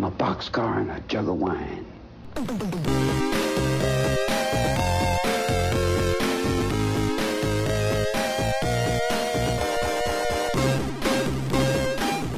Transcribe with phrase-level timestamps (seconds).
[0.00, 1.84] I'm a boxcar and a jug of wine.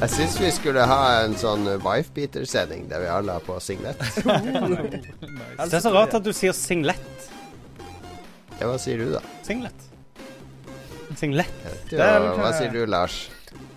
[0.01, 4.03] Jeg syns vi skulle ha en sånn wife-beater-sending der vi alle har på singlet.
[5.63, 7.31] Det er så rart at du sier singlet.
[8.59, 9.23] Ja, hva sier du, da?
[9.47, 9.89] Singlet.
[11.15, 11.63] Singlet.
[11.87, 13.29] Du, hva sier du, Lars?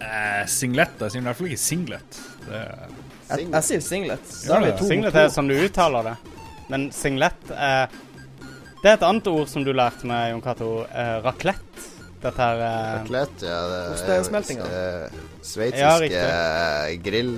[0.03, 0.99] Eh, singlet?
[1.07, 2.25] Jeg sier i hvert fall ikke singlet.
[2.49, 4.33] Det er Jeg, jeg sier singlet.
[4.47, 4.89] Da er vi to.
[4.89, 6.17] Singlet er sånn du uttaler det.
[6.71, 7.89] Men singlet er
[8.83, 10.71] Det er et annet ord som du lærte meg, Jon Cato.
[10.87, 11.87] Eh, raclette.
[12.23, 13.57] Dette her eh, Raclette, ja.
[13.71, 14.67] Det Ostesmeltinga.
[14.67, 16.15] eh, Ja, Sveitsisk
[17.05, 17.35] grill,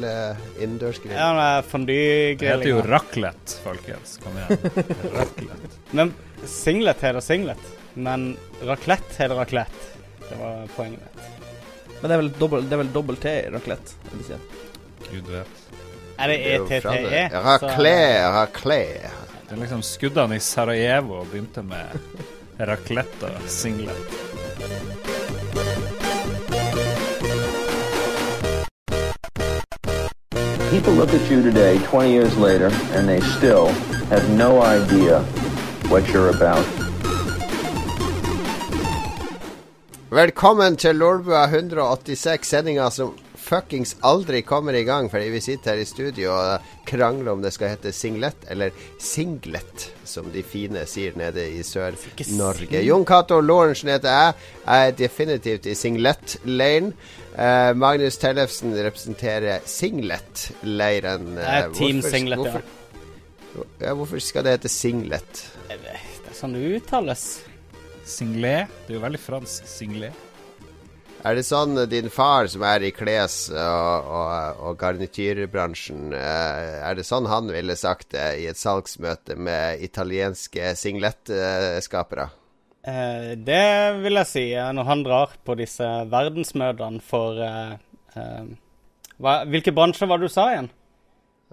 [0.61, 1.13] innendørsgrill.
[1.17, 1.67] Ja, det er
[2.41, 4.17] Det heter jo raclette, folkens.
[4.23, 4.63] Kom igjen.
[5.17, 5.73] Raclette.
[5.99, 6.15] Men
[6.49, 7.73] singlet heter singlet.
[7.99, 8.31] Men
[8.65, 9.95] raclette heter raclette.
[10.29, 11.25] Det var poenget mitt.
[11.99, 12.79] Men det er vel dobbel, det
[13.25, 13.97] T i raclette?
[15.11, 15.68] Gud vet.
[16.19, 17.31] Er det ETTE?
[17.33, 19.11] Raclette, raclette.
[19.49, 21.95] Det er liksom skuddene i Sarajevo begynte med
[22.59, 24.17] raclette og singlet.
[30.73, 33.69] People look at you today, 20 years later, and they still
[34.11, 35.23] have no idea
[35.89, 36.67] what you're about.
[40.11, 43.15] Velkommen til Lolbua 186, sendinga som
[43.49, 47.51] fuckings aldri kommer i gang fordi vi sitter her i studio og krangler om det
[47.55, 48.71] skal hete singlet eller
[49.03, 52.83] singlet, som de fine sier nede i Sør-Norge.
[52.85, 54.35] Jon Cato Lorentzen heter jeg.
[54.67, 56.93] Jeg er definitivt i singlet-leiren.
[57.39, 61.35] Uh, Magnus Tellefsen representerer singlet-leiren.
[61.37, 62.43] Det er Eh, Team hvorfor- Singlet, ja.
[62.53, 62.63] hvorfor,
[63.81, 63.95] ja.
[63.95, 65.45] Hvorfor skal det hete singlet?
[65.69, 67.41] Det er sånn det uttales.
[68.05, 68.69] Singlet.
[68.87, 69.67] Det er jo veldig fransk.
[69.69, 70.13] Singlet.
[71.27, 76.79] Er det sånn eh, din far, som er i kles- og, og, og garnityrbransjen, eh,
[76.87, 82.29] er det sånn han ville sagt det i et salgsmøte med italienske singlettskapere?
[82.87, 83.67] Eh, det
[84.05, 87.75] vil jeg si, eh, når han drar på disse verdensmøtene for eh,
[88.15, 88.51] eh,
[89.19, 90.71] hva, Hvilke bransjer var det du sa igjen?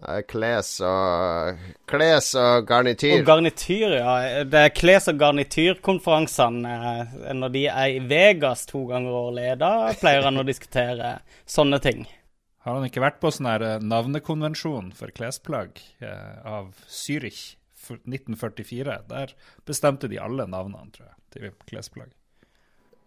[0.03, 3.19] Eh, Kles og Kles og garnityr.
[3.19, 4.16] Og garnityr, ja.
[4.44, 9.47] Det er kles- og garnityrkonferansene eh, når de er i Vegas to ganger årlig.
[9.61, 12.05] Da pleier han å diskutere sånne ting.
[12.66, 17.55] Har han ikke vært på sånn her eh, navnekonvensjon for klesplagg eh, av Zürich
[17.85, 19.00] 1944?
[19.11, 19.35] Der
[19.69, 22.11] bestemte de alle navnene, tror jeg, til klesplagg.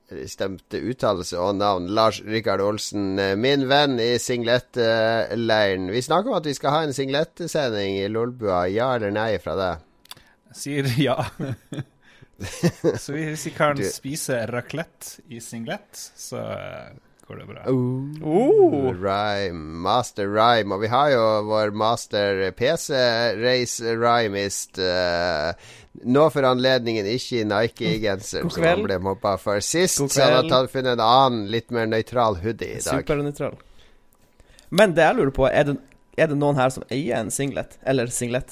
[0.08, 1.90] Stemte uttalelse og navn.
[1.92, 5.90] Lars Rikard Olsen, eh, min venn i singlettleiren.
[5.92, 8.62] Vi snakker om at vi skal ha en singlettesending i Lolbua.
[8.72, 9.84] Ja eller nei fra deg?
[10.48, 11.18] Jeg sier ja.
[13.02, 16.88] så hvis vi kan Du- spise raclette i singlett, så eh,
[17.28, 17.62] går det bra.
[17.68, 18.94] Oh.
[18.96, 20.72] Rhyme, master rhyme.
[20.74, 24.78] Og vi har jo vår master PC-race-rhymist.
[24.80, 25.52] Uh,
[26.08, 29.96] nå for anledningen ikke i Nike-genser, God som han ble mobba for sist.
[30.00, 33.02] Så han har tatt, funnet en annen, litt mer nøytral hoodie i dag.
[33.02, 33.54] Supernøytral.
[34.68, 35.76] Men det jeg lurer på, er det,
[36.20, 37.70] er det noen her som eier en singlet?
[37.88, 38.50] Eller singlet?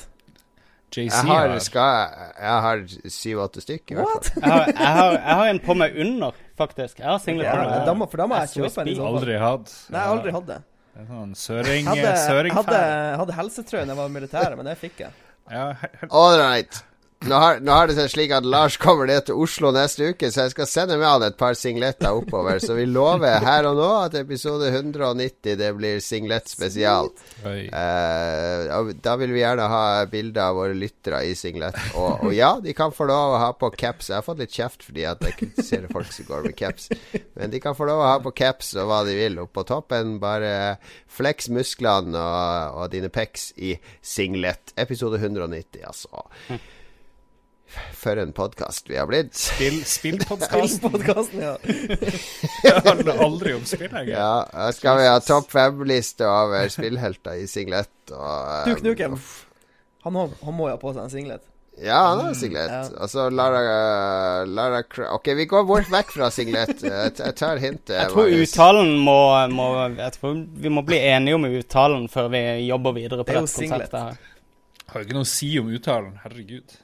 [0.97, 2.08] Jeg har, har skal,
[2.41, 4.43] jeg har syv-åtte stykker, i hvert fall.
[4.43, 6.99] Jeg har, jeg, har, jeg har en på meg under, faktisk.
[7.03, 7.84] Jeg har singlet Ja, meg.
[7.87, 9.72] da må, for da må jeg kjøpe en så aldri hatt.
[9.91, 10.59] Nei, jeg har aldri hatt det.
[10.97, 12.72] Det sånn søring, hadde, søringferd.
[12.72, 15.11] hadde, hadde helsetrøye da jeg var i militæret, men det fikk jeg.
[15.53, 15.67] Ja,
[16.11, 16.83] All right.
[17.25, 20.28] Nå har, nå har det seg slik at Lars kommer ned til Oslo neste uke,
[20.31, 22.60] så jeg skal sende med han et par singletter oppover.
[22.62, 27.09] Så vi lover her og nå at episode 190 det blir singlett spesial.
[27.43, 29.82] Eh, da vil vi gjerne ha
[30.12, 31.81] bilder av våre lyttere i singlet.
[31.97, 34.12] Og, og ja, de kan få lov å ha på caps.
[34.12, 36.93] Jeg har fått litt kjeft fordi at jeg kritiserer folk som går med caps.
[37.41, 39.41] Men de kan få lov å ha på caps og hva de vil.
[39.43, 40.53] Opp på toppen bare
[41.10, 43.75] flex musklene og, og dine pecs i
[44.05, 44.76] singlet.
[44.78, 46.28] Episode 190, altså.
[47.99, 49.34] For en podkast vi har blitt.
[49.34, 51.41] Spill, Spillpodkasten.
[51.43, 51.56] Ja.
[52.62, 54.15] Det handler aldri om spill, egentlig.
[54.15, 57.91] Ja, skal vi ha topp fem-liste over spillhelter i singlet.
[58.12, 59.19] Og, Du, eh, Knuken.
[60.06, 61.43] Han, han må jo ha på seg en singlet.
[61.82, 62.70] Ja, han har singlet.
[62.73, 62.85] ja.
[63.05, 64.79] Og så Lara, Lara
[65.12, 66.81] Ok, vi går bort vekk fra singlet.
[66.87, 67.93] Jeg tar hintet.
[67.99, 69.19] Jeg tror uttalen må,
[69.52, 69.67] må
[69.99, 73.69] Jeg tror vi må bli enige om uttalen før vi jobber videre på Det dette
[73.69, 74.00] konseptet.
[74.00, 74.17] her.
[74.87, 76.14] Har jo ikke noe å si om uttalen.
[76.25, 76.79] Herregud.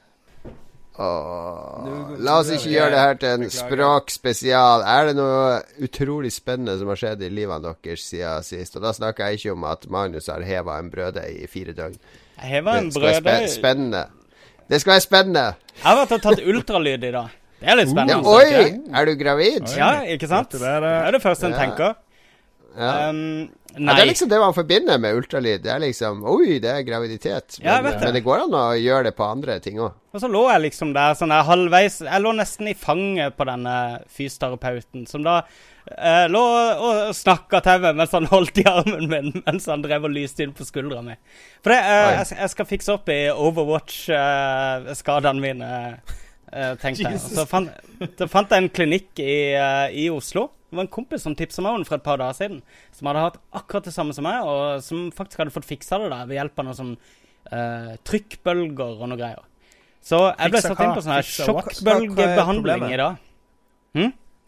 [0.93, 4.83] Åh, La oss ikke gjøre det her til en språkspesial.
[4.85, 5.55] Er det noe
[5.85, 8.77] utrolig spennende som har skjedd i livene deres siden sist?
[8.77, 11.97] Og da snakker jeg ikke om at Magnus har heva en brøddeig i fire døgn.
[12.37, 14.05] Jeg hever en spe spennende.
[14.69, 15.47] Det skal være spennende.
[15.79, 17.33] Jeg har vært og tatt ultralyd i dag.
[17.63, 18.27] Det er litt Ja, spennende.
[18.27, 18.79] oi!
[18.99, 19.67] Er du gravid?
[19.77, 20.51] Ja, ikke sant?
[20.51, 21.59] Det er det første en Ja.
[21.65, 21.95] tenker.
[22.77, 23.09] Ja.
[23.09, 25.63] Um, Ja, det er liksom det man forbinder med ultralyd.
[25.63, 27.55] Det er liksom Oi, det er graviditet.
[27.59, 27.95] Men, Ja, det.
[28.03, 29.91] men det går an å gjøre det på andre ting òg.
[30.13, 33.47] Og så lå jeg liksom der sånn der halvveis Jeg lå nesten i fanget på
[33.49, 33.73] denne
[34.13, 35.39] fysioterapeuten, som da
[35.89, 36.43] eh, lå
[36.85, 40.45] og snakka til meg mens han holdt i armen min mens han drev og lyste
[40.45, 41.15] inn på skuldra mi.
[41.65, 45.69] For det, eh, jeg, jeg skal fikse opp i Overwatch-skadene mine,
[46.53, 47.19] eh, tenkte jeg.
[47.23, 47.69] Så fant,
[48.19, 50.49] så fant jeg en klinikk i, eh, i Oslo.
[50.73, 52.61] Det var en kompis som tipsa meg om den for et par dager siden.
[52.97, 56.09] Som hadde hatt akkurat det samme som meg, og som faktisk hadde fått fiksa det
[56.09, 59.43] der ved hjelp av noen sånn uh, trykkbølger og noe greier.
[60.03, 63.21] Så jeg ble satt inn på sånn her er sjokkbølgebehandling i dag.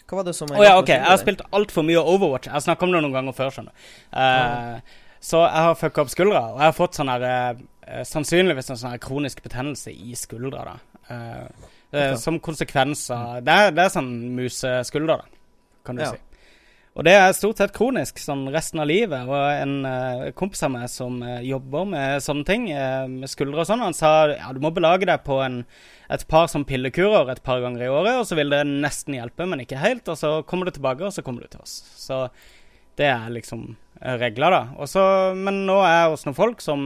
[0.06, 0.92] Hva var det som Å ja, OK.
[0.92, 2.50] Jeg har spilt altfor mye Overwatch.
[2.50, 3.88] Jeg har snakka om det noen ganger før, skjønner du.
[4.26, 8.70] Eh, Så jeg har fucka opp skuldra, og jeg har fått sånn her eh, Sannsynligvis
[8.70, 10.76] en sånn her kronisk betennelse i skuldra, da.
[11.06, 15.35] Uh, som konsekvens av det, det er sånn museskulder, da,
[15.86, 16.14] kan du Ja.
[16.16, 16.22] si.
[16.96, 19.28] Og det er stort sett kronisk sånn resten av livet.
[19.28, 23.66] Og en uh, kompis av meg som uh, jobber med sånne ting, uh, med skuldre
[23.66, 25.66] og sånn, han sa ja, du må belage deg på en,
[26.08, 29.44] et par sånn pillekurer et par ganger i året, og så vil det nesten hjelpe,
[29.44, 30.08] men ikke helt.
[30.08, 31.82] Og så kommer du tilbake, og så kommer du til oss.
[32.00, 32.30] Så
[32.96, 34.64] det er liksom regler, da.
[34.80, 35.04] Også,
[35.36, 36.82] men nå er jeg hos noen folk som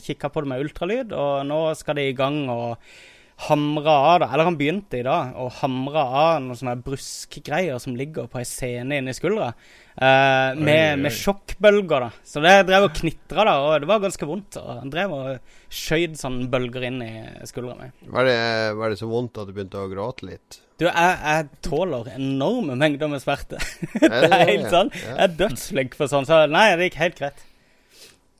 [0.00, 2.78] kikker på det med ultralyd, og nå skal de i gang og
[3.46, 4.26] hamre av, da.
[4.34, 8.46] Eller han begynte i dag, å hamre av noen sånne bruskgreier som ligger på ei
[8.48, 9.52] scene inni skuldra.
[10.00, 12.10] eh, med, med sjokkbølger, da.
[12.24, 14.56] Så det drev og knitra, da, og det var ganske vondt.
[14.60, 17.12] Og han drev og skjøt sånne bølger inn i
[17.48, 17.90] skuldra mi.
[18.08, 20.60] Var, det- var det så vondt at du begynte å gråte litt?
[20.80, 23.58] Du, jeg, jeg tåler enorme mengder med smerte.
[24.00, 25.08] Er det er helt sant sånn.
[25.10, 27.42] Jeg er dødsflink for sånn, så nei, det gikk helt greit.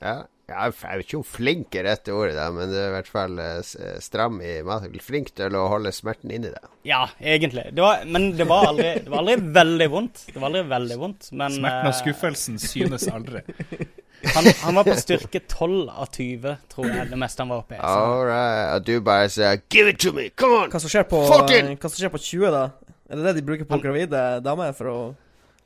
[0.00, 0.14] Ja.
[0.50, 3.11] Ja, jeg vet ikke om flink er rette ordet, da, men det er i hvert
[3.11, 3.61] fall eh,
[4.02, 4.97] stram i maten.
[5.05, 6.67] Flink til å holde smerten inni deg.
[6.88, 7.69] Ja, egentlig.
[7.76, 10.25] Det var, men det var, aldri, det var aldri veldig vondt.
[10.32, 13.44] Det var aldri veldig vondt, men Smerten og eh, skuffelsen synes aldri.
[14.35, 17.79] han, han var på styrke 12 av 20, tror jeg det meste han var oppe
[17.79, 17.81] i.
[17.81, 18.75] All right.
[18.75, 20.75] Og du bare sier 'give it to me', come on!
[20.75, 22.67] Hva som skjer på, hva som skjer på 20, da?
[23.11, 24.99] Er det det de bruker på Han- gravide damer for å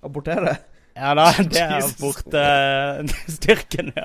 [0.04, 0.58] abortere?
[0.94, 4.04] Ja da, det er borte uh, styrken, ja.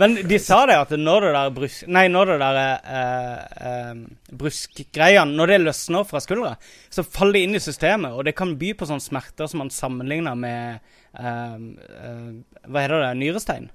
[0.00, 1.82] Men de sa det at når det der brusk...
[1.92, 6.54] Nei, når det der uh, uh, bruskgreiene Når det løsner fra skuldra,
[6.88, 9.72] så faller det inn i systemet, og det kan by på sånne smerter som man
[9.72, 10.80] sammenligner med
[11.18, 13.12] eh, eh, Hva heter det?
[13.20, 13.68] Nyrestein.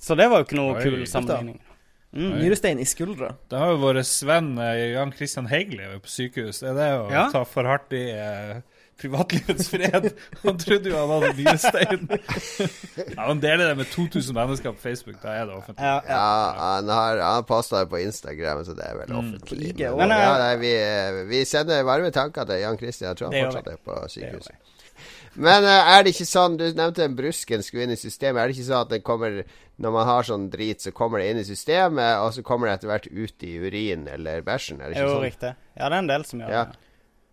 [0.00, 0.82] Så det var jo ikke noe Oi.
[0.84, 1.58] kul sammenligning.
[2.10, 2.32] Mm.
[2.40, 3.32] Nyrestein i skuldra.
[3.50, 6.62] Da har jo vår venn eh, Jan Christian Heigli vært på sykehus.
[6.62, 7.26] Det Er det å Ja.
[7.34, 8.62] ta for hardt i eh,
[9.00, 10.10] privatlivets fred?
[10.44, 12.06] Han trodde jo han hadde nyrestein.
[13.16, 15.18] ja, han deler det med 2000 mennesker på Facebook.
[15.22, 15.84] Da er det offentlig.
[15.84, 19.74] Ja, Ja, han har, han posta det på Instagram, så det er vel offentlig.
[19.76, 19.96] Mm.
[19.98, 20.74] men, ja, nei, vi,
[21.30, 23.10] vi sender varme tanker til Jan Christian.
[23.10, 24.66] Jeg tror han fortsatt er på sykehuset.
[25.40, 28.40] Men eh, er det ikke sånn Du nevnte en brusken skulle inn i systemet.
[28.42, 29.36] Er det ikke sånn at det kommer
[29.80, 32.74] når man har sånn drit, så kommer det inn i systemet, og så kommer det
[32.74, 34.82] etter hvert ut i urin eller bæsjen?
[34.82, 35.24] Er det ikke Jo, sånn?
[35.24, 35.52] riktig.
[35.78, 36.64] Ja, det er en del som gjør Ja.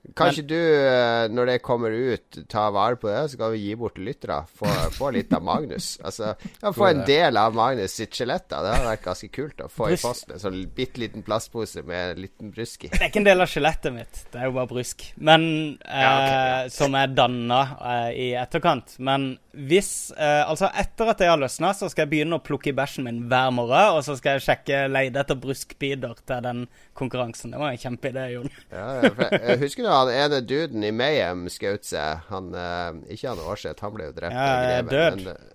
[0.07, 0.27] Det.
[0.27, 3.75] Men, du, eh, når det kommer ut, tar vare på det, så kan vi gi
[3.79, 4.39] bort til lyttere?
[4.59, 5.89] Få, få litt av Magnus.
[6.03, 8.47] Altså, ja, få en del av Magnus sitt skjelett.
[8.49, 12.13] Det hadde vært ganske kult å få i posten en sånn bitte liten plastpose med
[12.15, 12.91] en liten brusk i.
[12.93, 15.09] Det er ikke en del av skjelettet mitt, det er jo bare brusk.
[15.17, 15.49] Men
[15.81, 16.71] eh, Ja, okay, ja.
[16.77, 18.97] Som er danna eh, i etterkant.
[19.03, 22.71] Men hvis eh, Altså, etter at jeg har løsna, så skal jeg begynne å plukke
[22.71, 23.97] i bæsjen min hver morgen.
[23.97, 26.65] Og så skal jeg sjekke leide etter bruskbiter til den
[26.97, 27.53] konkurransen.
[27.53, 28.49] Det var en kjempeidé, Jon.
[28.73, 32.25] Ja, jeg, jeg husker du han ene duden i Mayhem skjøt seg.
[32.31, 34.91] Han, eh, ikke han Aarseth, han ble jo drept Ja, greven.
[34.95, 35.21] død.
[35.21, 35.53] Men, eh,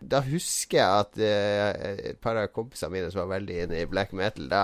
[0.00, 3.88] da husker jeg at uh, et par av kompisene mine som var veldig inne i
[3.90, 4.62] black metal, da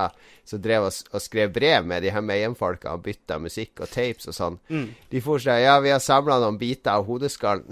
[0.49, 4.31] så drev og, og skrev brev med de her Mayhem-folka og bytta musikk og tapes
[4.33, 4.57] og sånn.
[4.73, 4.87] Mm.
[5.13, 7.69] De for seg Ja, vi har samla noen biter av hodeskallen.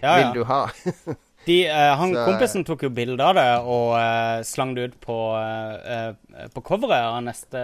[0.00, 0.62] Ja, Vil du ha?
[1.48, 4.98] De, eh, han Så- Kompisen tok jo bilde av det og eh, slang det ut
[5.00, 7.62] på, eh, på coveret av neste,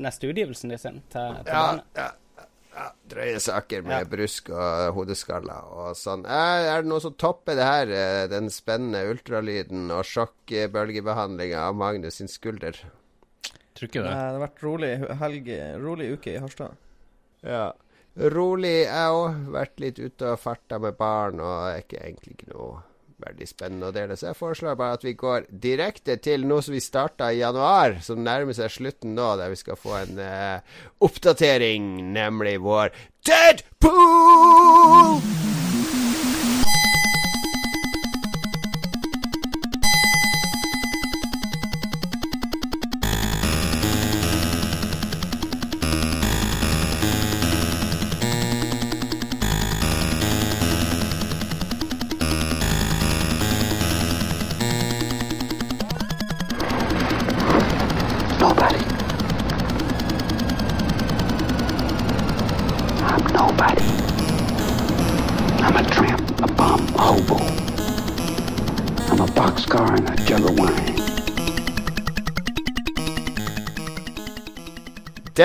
[0.00, 1.02] neste utgivelsen de sin.
[1.12, 1.64] Til, til ja,
[1.98, 2.06] ja,
[2.78, 4.08] ja, drøye saker med Ja.
[4.16, 6.24] brusk og hodeskaller og sånn.
[6.24, 7.92] Er, er det noe som topper det her?
[8.32, 12.78] Den spennende ultralyden og sjokkbølgebehandlinga av Magnus sin skulder?
[13.76, 14.16] Tror ikke Nei, det.
[14.16, 15.50] det har vært rolig helg,
[15.84, 16.78] rolig uke i Harstad.
[17.46, 17.66] Ja.
[18.18, 19.36] Rolig, jeg òg.
[19.54, 22.80] Vært litt ute og farta med barn, og er ikke egentlig ikke noe
[23.24, 24.16] veldig spennende å dele.
[24.16, 27.98] Så jeg foreslår bare at vi går direkte til noe som vi starta i januar,
[28.04, 30.58] som nærmer seg slutten nå, der vi skal få en uh,
[31.08, 32.94] oppdatering, nemlig vår
[33.28, 35.20] Deadpool!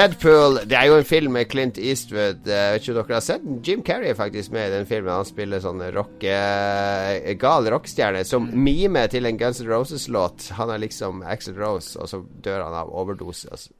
[0.03, 2.41] Deadpool Det er jo en film med Clint Eastwood.
[2.49, 3.59] Jeg vet ikke om dere har sett den?
[3.63, 5.13] Jim Carrey er faktisk med i den filmen.
[5.15, 10.49] Han spiller sånn rock, eh, gal rockestjerne som mimer til en Guns N' Roses-låt.
[10.57, 13.47] Han er liksom Axel Rose, og så dør han av overdose.
[13.47, 13.71] Altså.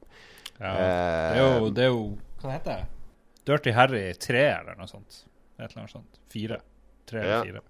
[0.60, 0.72] Ja.
[0.72, 2.02] Det, er jo, det er jo
[2.40, 2.88] Hva heter det?
[3.44, 5.24] Dirty Harry 3 eller noe sånt.
[5.58, 6.20] Et eller annet sånt.
[6.32, 6.60] Fire.
[7.04, 7.42] Tre eller Ja.
[7.44, 7.60] fire.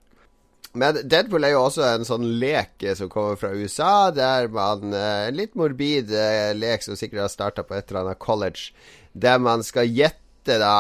[0.75, 5.29] Men Deadpool er jo også en sånn lek som kommer fra USA, der man eh,
[5.29, 8.73] En litt morbid eh, lek som sikkert har starta på et eller annet college,
[9.15, 10.73] der man skal gjette, da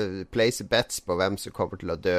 [0.00, 2.16] eh, Place bets på hvem som kommer til å dø.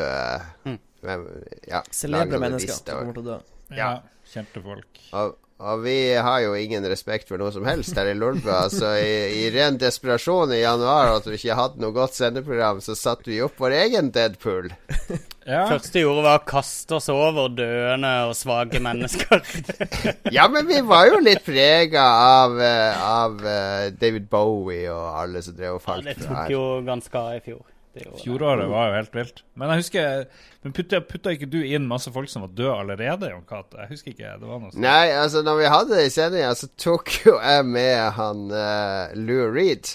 [0.70, 1.26] eh, Hvem,
[1.70, 3.40] ja, Celebre mennesker som kommer til å dø.
[3.78, 3.90] Ja.
[4.26, 5.02] Kjente folk.
[5.14, 8.66] Og, og vi har jo ingen respekt for noe som helst her i Lolbua.
[8.72, 12.92] Så i, i ren desperasjon i januar, at vi ikke hadde noe godt sendeprogram, så
[13.00, 14.72] satte vi opp vår egen Deadpool.
[15.46, 15.68] Ja.
[15.70, 19.44] første gjorde, var å kaste oss over døende og svake mennesker.
[20.34, 25.46] Ja, men vi var jo litt prega av, eh, av eh, David Bowie og alle
[25.46, 26.10] som drev og falt.
[26.10, 27.62] Ja, det tok jo ganske av i fjor.
[27.96, 28.10] Det.
[28.20, 29.38] Fjoråret var jo helt vilt.
[29.56, 30.26] Men jeg husker
[30.66, 33.78] Men putta, putta ikke du inn masse folk som var døde allerede, Jon Cato?
[33.80, 34.34] Jeg husker ikke.
[34.42, 34.82] Det var noe sånt.
[34.84, 39.16] Nei, altså, når vi hadde det i sendinga, så tok jo jeg med han uh,
[39.16, 39.94] Lou Reed.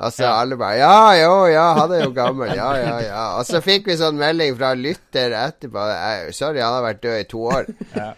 [0.00, 0.32] Og så ja.
[0.40, 2.54] alle bare Ja, jo, ja, han er jo gammel.
[2.56, 3.22] Ja, ja, ja.
[3.38, 5.86] Og så fikk vi sånn melding fra lytter etterpå.
[5.92, 7.70] «Eh, Sorry, han har vært død i to år.
[8.00, 8.10] Ja.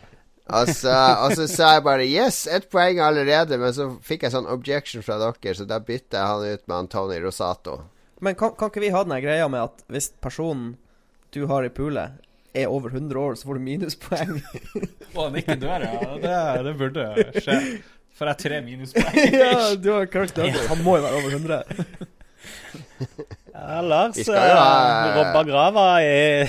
[0.53, 0.93] Og så,
[1.23, 3.57] og så sa jeg bare Yes, ett poeng allerede.
[3.61, 6.77] Men så fikk jeg sånn objection fra dere, så da bytta jeg han ut med
[6.77, 7.79] Antoni Rosato.
[8.23, 10.77] Men kan, kan ikke vi ha den greia med at hvis personen
[11.35, 12.21] du har i poolet,
[12.53, 14.35] er over 100 år, så får du minuspoeng?
[15.15, 16.11] Å, han ikke dør, ja.
[16.21, 17.07] Det, det burde
[17.41, 17.57] skje.
[18.13, 19.17] For jeg tre minuspoeng.
[19.41, 20.69] ja, du har Kirk Douglas.
[20.69, 21.63] Han må jo være over 100.
[23.53, 24.37] Ja, Lars uh,
[25.17, 26.45] robba grava i,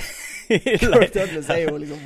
[0.51, 2.03] i Kirk Douglas er jo liksom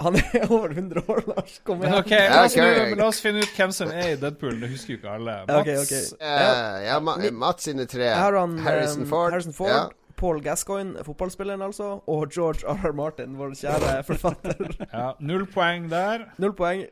[0.00, 1.60] Han er over 100 år, Lars.
[1.64, 1.94] Kom igjen.
[2.00, 2.94] Okay, la oss, okay.
[2.96, 4.56] la oss finne ut hvem som er i Deadpool.
[4.62, 5.38] Det husker jo ikke alle.
[5.44, 6.02] Mats, okay, okay.
[6.16, 8.12] Uh, ja, Ma Mats sine tre.
[8.16, 9.34] Han Harrison eh, Ford.
[9.34, 9.88] Harrison Ford Ja.
[10.20, 12.92] Paul Gascoigne, fotballspilleren altså, og George R.R.
[12.92, 14.74] Martin, vår kjære forfatter.
[14.92, 16.26] Ja, null poeng der.
[16.36, 16.84] Null poeng.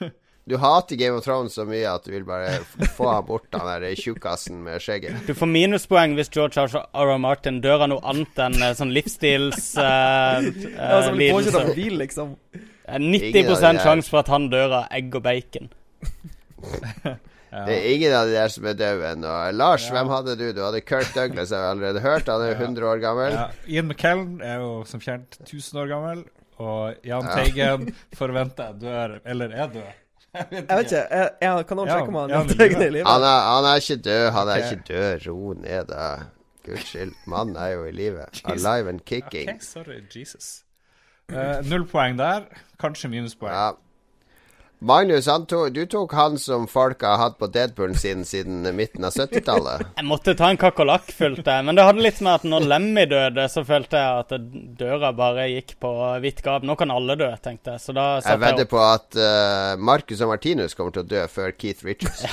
[0.48, 2.58] Du hater Game of Thrones så mye at du vil bare
[2.96, 5.26] få bort, han der tjukkasen med skjegget.
[5.28, 6.86] Du får minuspoeng hvis George R.
[6.96, 7.12] R.
[7.22, 9.84] Martin dør av noe annet enn eh, sånn livsstilslidelse.
[9.84, 10.48] uh,
[10.80, 12.36] Ja, av en bil, liksom.
[12.90, 15.70] 90 Ingen av sjanse for at han dør av egg og bacon.
[17.04, 17.16] Ja.
[17.50, 19.30] Det er ingen av de der som er døde ennå.
[19.58, 19.96] Lars, Ja.
[19.96, 20.52] hvem hadde du?
[20.54, 22.28] Du hadde Kirk Douglas, jeg har allerede hørt.
[22.30, 23.32] Han er jo 100 år gammel.
[23.34, 26.20] Ja, Ian McKellen er jo som kjent 1000 år gammel.
[26.62, 27.34] Og Jahn Ja.
[27.40, 27.88] Teigen
[28.20, 29.90] forventer jeg dør, eller er død.
[30.34, 33.06] Jeg vet Jeg vet ikke, jeg, jeg, kan noen sjekke om han er livet?
[33.08, 34.24] Han er, han er ikke død.
[34.36, 34.70] Han er okay.
[34.70, 35.26] ikke død.
[35.26, 36.06] Ro ned, da.
[36.66, 37.14] Gudskyld.
[37.26, 38.26] Mannen er jo i live.
[38.52, 39.50] Alive and kicking.
[39.50, 40.64] Ok, sorry, Jesus.
[41.32, 42.46] Uh, null poeng der.
[42.80, 43.54] Kanskje minuspoeng.
[43.54, 43.70] Ja.
[44.82, 49.04] Magnus, han to, du tok han som folk har hatt på Deadpoolen sin siden midten
[49.04, 49.82] av 70-tallet.
[49.98, 51.66] Jeg måtte ta en kakerlakk, følte jeg.
[51.68, 54.48] Men det hadde litt med at når Lemmy døde, så følte jeg at
[54.80, 55.92] døra bare gikk på
[56.24, 56.64] vidt gap.
[56.64, 57.84] Nå kan alle dø, tenkte jeg.
[57.84, 61.26] Så da satte jeg vedder på at uh, Marcus og Martinus kommer til å dø
[61.28, 62.24] før Keith Richards.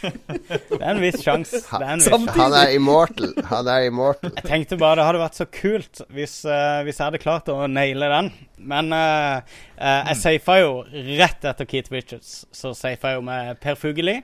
[0.70, 1.60] Det er en viss sjanse.
[1.68, 3.34] Han er immortal.
[3.52, 4.32] Han er immortal.
[4.40, 7.66] Jeg tenkte bare det hadde vært så kult hvis, uh, hvis jeg hadde klart å
[7.68, 8.32] naile den.
[8.60, 9.40] Men uh,
[9.80, 10.72] uh, jeg safa jo
[11.18, 12.44] rett etter Keith Richards.
[12.52, 14.18] Så safa jeg jo med Per Fugelli.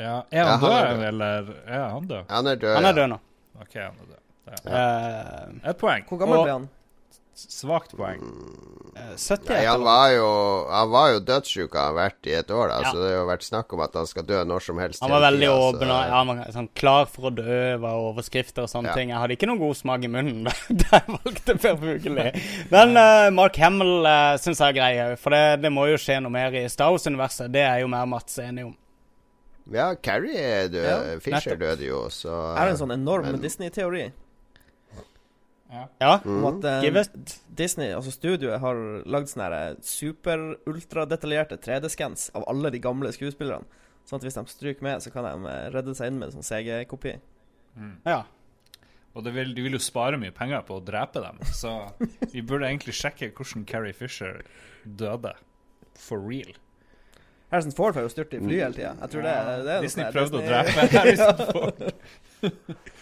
[0.00, 1.02] Ja, Er han er død.
[1.08, 2.22] eller er han død?
[2.30, 2.74] Han er død.
[2.74, 3.18] Han er død nå.
[3.60, 4.18] OK, han er død.
[4.52, 4.84] Ja.
[5.52, 6.04] Uh, Et poeng.
[6.08, 6.68] Hvor gammel Og- ble han?
[7.50, 8.20] Svakt poeng.
[8.96, 10.26] eh, 70 Nei, han var jo
[10.70, 12.80] Han var jo dødssjuk, har han vært i et år, da.
[12.84, 12.90] Ja.
[12.92, 15.00] Så det har jo vært snakk om at han skal dø når som helst.
[15.02, 18.66] Han var veldig tida, åpen og ja, man, sånn, klar for å dø, var overskrifter
[18.66, 18.94] og sånne Ja.
[18.94, 19.08] ting.
[19.10, 20.44] Jeg hadde ikke noen god smak i munnen
[20.84, 22.28] da jeg valgte Per Fugelli.
[22.70, 25.96] Men uh, Mark Hamill uh, syns jeg er grei òg, for det, det må jo
[25.98, 27.50] skje noe mer i Star Wars-universet.
[27.52, 28.76] Det er jo mer Mats enig om.
[29.72, 30.84] Ja, Carrie er død.
[30.84, 31.60] Ja, Fisher nettopp.
[31.60, 34.08] døde jo, så Er det en sånn enorm Disney-teori
[35.72, 36.44] Ja, Mm.
[36.46, 37.28] at um.
[37.56, 38.76] Disney, altså studioet, har
[39.08, 43.64] lagd sånne her super-ultradetaljerte 3D-scans av alle de gamle skuespillerne.
[44.04, 46.36] Sånn at hvis de stryker med, så kan de eh, redde seg inn med en
[46.42, 47.14] sånn CG-kopi.
[48.04, 48.22] Ja.
[49.14, 51.72] Og det vil, de vil jo spare mye penger på å drepe dem, så
[52.32, 54.42] vi burde egentlig sjekke hvordan Carrie Fisher
[54.84, 55.34] døde.
[56.00, 56.52] For real.
[57.52, 58.94] Harrison Ford får jo styrt i fly hele tida.
[59.02, 61.82] Jeg tror det, det noe Disney sånn prøvde å drepe Harrison Ford.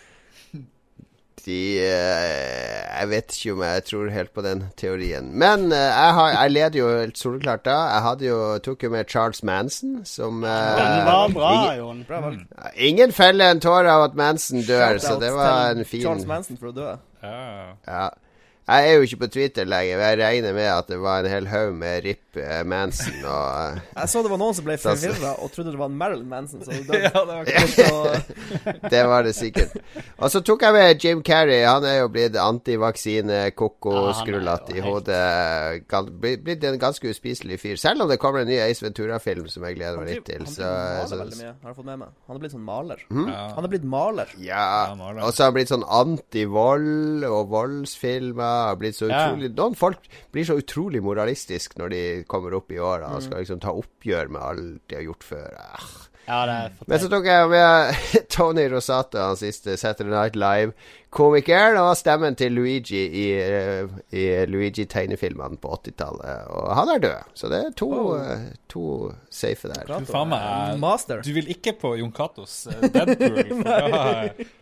[1.47, 5.31] De eh, Jeg vet ikke om jeg tror helt på den teorien.
[5.33, 7.77] Men eh, jeg, har, jeg leder jo helt soleklart da.
[7.95, 12.03] Jeg hadde jo, tok jo med Charles Manson, som eh, Den var bra, ingen, Jon.
[12.09, 12.41] Bra valg.
[12.77, 16.61] ingen feller en tåre av at Manson dør, så det var en fin Charles Manson
[16.61, 16.91] for å dø.
[17.23, 17.77] Ja.
[17.87, 18.09] Ja.
[18.71, 19.99] Jeg er jo ikke på Twitter lenger.
[19.99, 22.30] men Jeg regner med at det var en hel haug med RIP
[22.67, 25.91] Manson og eh, Jeg så det var noen som ble forvirra og trodde det var
[25.91, 26.63] en Marilyn Manson.
[26.65, 28.25] Så det, Ja, det var
[28.95, 29.75] Det var det sikkert.
[30.19, 31.63] Og så tok jeg med Jim Carrey.
[31.67, 36.21] Han er jo blitt antivaksine, koko, Ja, han i hodet.
[36.21, 37.77] Blitt en ganske uspiselig fyr.
[37.81, 40.45] Selv om det kommer en ny Ace Ventura-film som jeg gleder meg litt til.
[40.45, 42.15] han Så, maler så, mye, har fått med meg.
[42.29, 43.05] Han er blitt sånn maler.
[43.11, 43.43] Ja.
[43.57, 44.35] Han er blitt maler.
[44.39, 44.67] ja.
[44.71, 45.23] Ja, maler.
[45.25, 48.77] Og så har han blitt sånn anti-vold og voldsfilmer.
[48.81, 49.27] Blitt så Ja.
[49.31, 49.99] utrolig Noen folk
[50.33, 53.27] blir så utrolig moralistiske når de kommer opp i åra og Mm.
[53.29, 55.51] skal liksom ta oppgjør med alt de har gjort før.
[55.59, 55.91] Ah.
[56.31, 57.95] Ja, det Men så tok jeg med
[58.31, 65.59] Tony Rosato, han siste Saturday Night Live-komikeren, og stemmen til Luigi i, eh, i Luigi-tegnefilmene
[65.59, 66.45] på 80-tallet.
[66.55, 68.21] Og han er død, så det er to, Oh.
[68.21, 69.83] eh, to safe der.
[69.89, 71.23] Du, faen meg, Master.
[71.25, 73.43] du vil ikke på Jon Catos eh, Deadpool,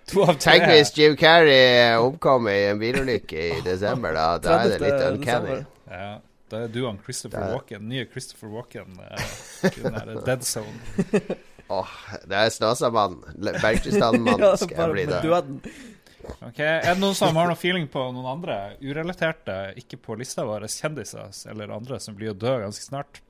[0.72, 4.38] hvis Jim Carrey omkom i en bilulykke i desember, da.
[4.38, 5.60] Da er det litt uncanny.
[5.90, 6.18] Ja,
[6.50, 7.88] da er du han Christopher er- Walken.
[7.90, 8.96] Nye Christopher Walken.
[9.04, 10.80] eh, Dead Zone.
[11.68, 11.90] Åh,
[12.24, 13.20] det er Snåsamannen.
[13.60, 15.72] Bergkrystallmannen Ja, skal jeg bli det.
[16.42, 20.44] Ok, Er det noen som har noen feeling på noen andre urelaterte, ikke på lista
[20.48, 23.20] vår, kjendiser eller andre som blir å dø ganske snart?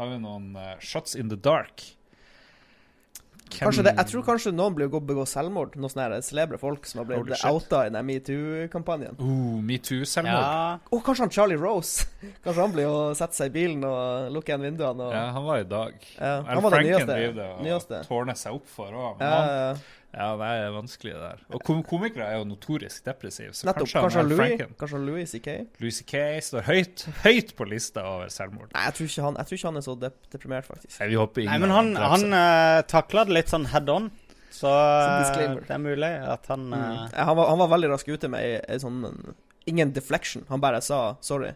[0.00, 1.84] Har vi noen uh, shots in the dark?
[3.48, 5.74] Hvem- Kanskje det, jeg tror kanskje noen blir å gå begå selvmord.
[5.76, 9.16] Noen sånne her celebre folk som har blitt outa i den metoo-kampanjen.
[9.18, 10.42] Uh, Metoo-selvmord.
[10.44, 12.06] Ja, Oh, kanskje han Charlie Rose.
[12.44, 15.08] Kanskje han blir å sette seg i bilen og lukke igjen vinduene.
[15.08, 15.94] Og, Ja, han var i dag.
[16.18, 17.06] Ja, han var det nyeste.
[17.06, 18.02] driver det og nyeste.
[18.08, 19.20] tårner seg opp for òg.
[19.20, 19.76] Ja, ja, ja.
[20.18, 21.42] Ja, det er vanskelig det der.
[21.54, 23.86] Og kom komikere er jo notorisk depressive, så Nettopp.
[23.92, 25.54] kanskje, Kanskje Louis, kanskje Louis C.K.
[25.78, 26.22] Louis C.K.
[26.42, 28.72] står høyt, høyt på lista over selvmord.
[28.74, 30.96] Nei, jeg tror ikke han, jeg tror ikke han er så dep deprimert, faktisk.
[30.98, 34.10] Nei, vi håper ingen Nei, men han, han uh, takla det litt sånn head on.
[34.58, 37.12] Så eh, det er mulig at han eh, Mm.
[37.14, 39.36] Ja, han, var, han var veldig rask ute med ei, ei sånn en-
[39.68, 40.42] Ingen deflection.
[40.48, 41.50] Han bare sa sorry.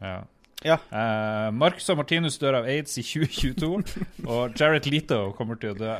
[0.00, 0.22] Ja.
[0.64, 0.78] Ja.
[0.90, 3.68] Uh, Marcus og Martinus dør av aids i 2022,
[4.26, 5.92] og Jared Leto kommer til å dø,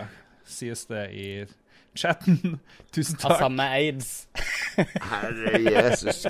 [0.48, 1.26] sies det i
[1.96, 2.60] chatten.
[2.94, 3.42] Tusen har takk.
[3.46, 4.28] samme aids.
[4.76, 6.26] Herre Jesus.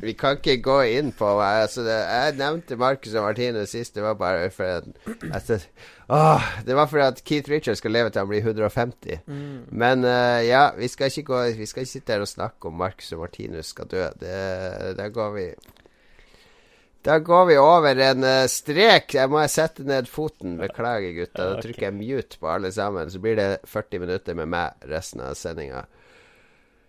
[0.00, 3.94] Vi kan ikke gå inn på altså det, Jeg nevnte Marcus og Martinus sist.
[3.94, 4.86] Det var bare for at,
[5.28, 5.58] at det,
[6.08, 9.20] åh, det var for at Keith Richards skal leve til han blir 150.
[9.26, 9.66] Mm.
[9.70, 12.80] Men uh, ja, vi skal, ikke gå, vi skal ikke sitte her og snakke om
[12.80, 14.06] Marcus og Martinus skal dø.
[14.20, 15.46] Det, der går vi
[17.02, 19.14] Da går vi over en eh, strek.
[19.16, 20.58] Jeg må sette ned foten.
[20.60, 21.46] Beklager, gutta.
[21.54, 23.08] Da trykker jeg mute på alle sammen.
[23.08, 25.86] Så blir det 40 minutter med meg resten av sendinga.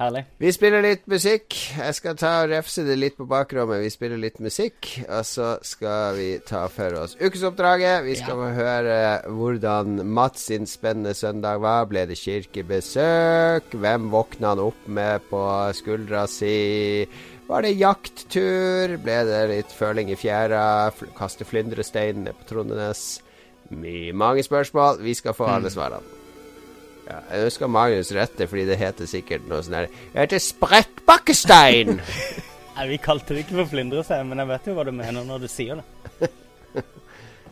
[0.02, 0.24] Herlig.
[0.41, 1.54] Vi spiller litt musikk.
[1.78, 3.84] Jeg skal ta og refse det litt på bakrommet.
[3.84, 8.02] Vi spiller litt musikk, og så skal vi ta for oss ukesoppdraget.
[8.08, 8.95] Vi skal få høre
[9.30, 11.86] hvordan Mats sin spennende søndag var.
[11.91, 13.78] Ble det kirkebesøk?
[13.78, 15.43] Hvem våkna han opp med på
[15.78, 17.06] skuldra si?
[17.51, 18.93] Var det jakttur?
[19.03, 20.87] Ble det litt føling i fjæra?
[21.17, 23.01] Kaste flyndrestein ned på Trondenes?
[23.75, 25.01] Mye, mange spørsmål.
[25.03, 26.19] Vi skal få alle svarene.
[27.09, 31.97] Ja, jeg ønsker Magnus rette, fordi det heter sikkert noe sånn her Det heter sprekkbakkestein!
[32.77, 35.43] Nei, Vi kalte det ikke for flyndrestein, men jeg vet jo hva du mener når
[35.43, 36.31] du sier det.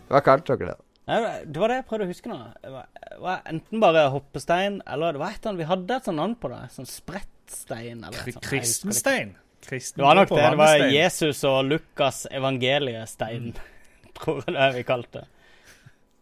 [0.10, 0.86] Hva kalte dere det?
[1.10, 2.40] Nei, det var det jeg prøvde å huske nå.
[2.64, 6.22] Det var, enten bare hoppestein, eller det var et eller annet Vi hadde et sånt
[6.22, 6.64] navn på det.
[6.78, 8.24] Sånn sprettstein eller noe sånt.
[8.24, 8.48] Jeg husker.
[8.48, 9.36] Kristenstein.
[9.66, 10.46] Kristen Det var nok det.
[10.46, 10.86] Det var.
[10.94, 13.52] Jesus og Lukas evangeliestein,
[14.20, 15.28] tror jeg det vi kalte det.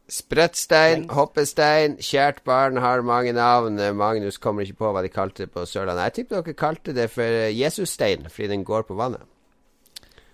[0.08, 3.76] Sprettstein, hoppestein, kjært barn har mange navn.
[4.00, 6.06] Magnus kommer ikke på hva de kalte det på Sørlandet.
[6.08, 9.28] Jeg tipper dere kalte det for Jesusstein, fordi den går på vannet.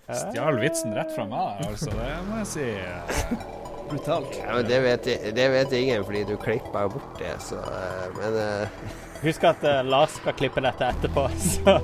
[0.04, 1.90] Stjal vitsen rett fra meg, altså.
[1.90, 2.70] Det må jeg si.
[3.88, 4.36] Brutalt.
[4.38, 8.38] Ja, men det vet, det vet ingen, fordi du klippa bort det, så eh, Men
[8.38, 8.94] uh...
[9.24, 11.76] Husk at uh, Lars skal klippe dette etterpå, så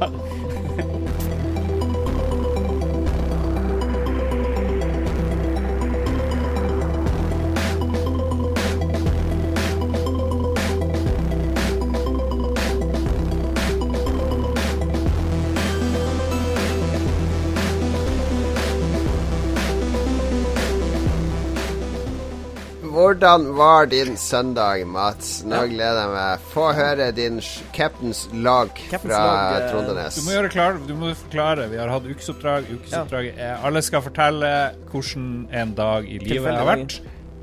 [23.20, 25.42] Hvordan var din søndag, Mats?
[25.44, 26.44] Nå gleder jeg meg.
[26.54, 27.34] Få høre din
[27.76, 30.16] captains lag Captains fra lag, eh, Trondenes.
[30.16, 31.66] Du må gjøre klar, du må forklare.
[31.68, 32.70] Vi har hatt ukesoppdrag.
[32.72, 34.52] Ukesoppdraget er Alle skal fortelle
[34.88, 36.96] hvordan en dag i livet har vært.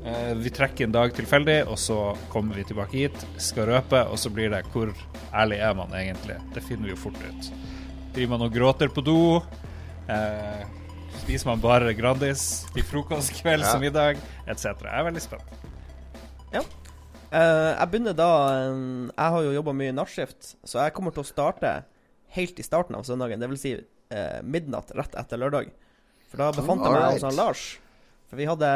[0.04, 4.18] Eh, vi trekker en dag tilfeldig, og så kommer vi tilbake hit, skal røpe, og
[4.18, 4.90] så blir det hvor
[5.32, 6.40] ærlig er man egentlig.
[6.54, 7.52] Det finner vi jo fort ut.
[8.14, 9.42] Driver man og gråter på do?
[10.10, 10.66] Eh,
[11.22, 13.76] spiser man bare Grandis til frokost, kvelds Ja.
[13.76, 14.16] og middag,
[14.48, 14.64] etc.
[14.82, 15.67] Jeg er veldig spent.
[17.28, 18.30] Eh, jeg begynner da
[18.72, 21.72] um, Jeg har jo jobba mye nattskift, så jeg kommer til å starte
[22.36, 23.40] helt i starten av søndagen.
[23.40, 25.70] Det vil si uh, midnatt rett etter lørdag.
[26.28, 27.66] For da befant jeg meg hos han Lars.
[28.28, 28.70] For vi hadde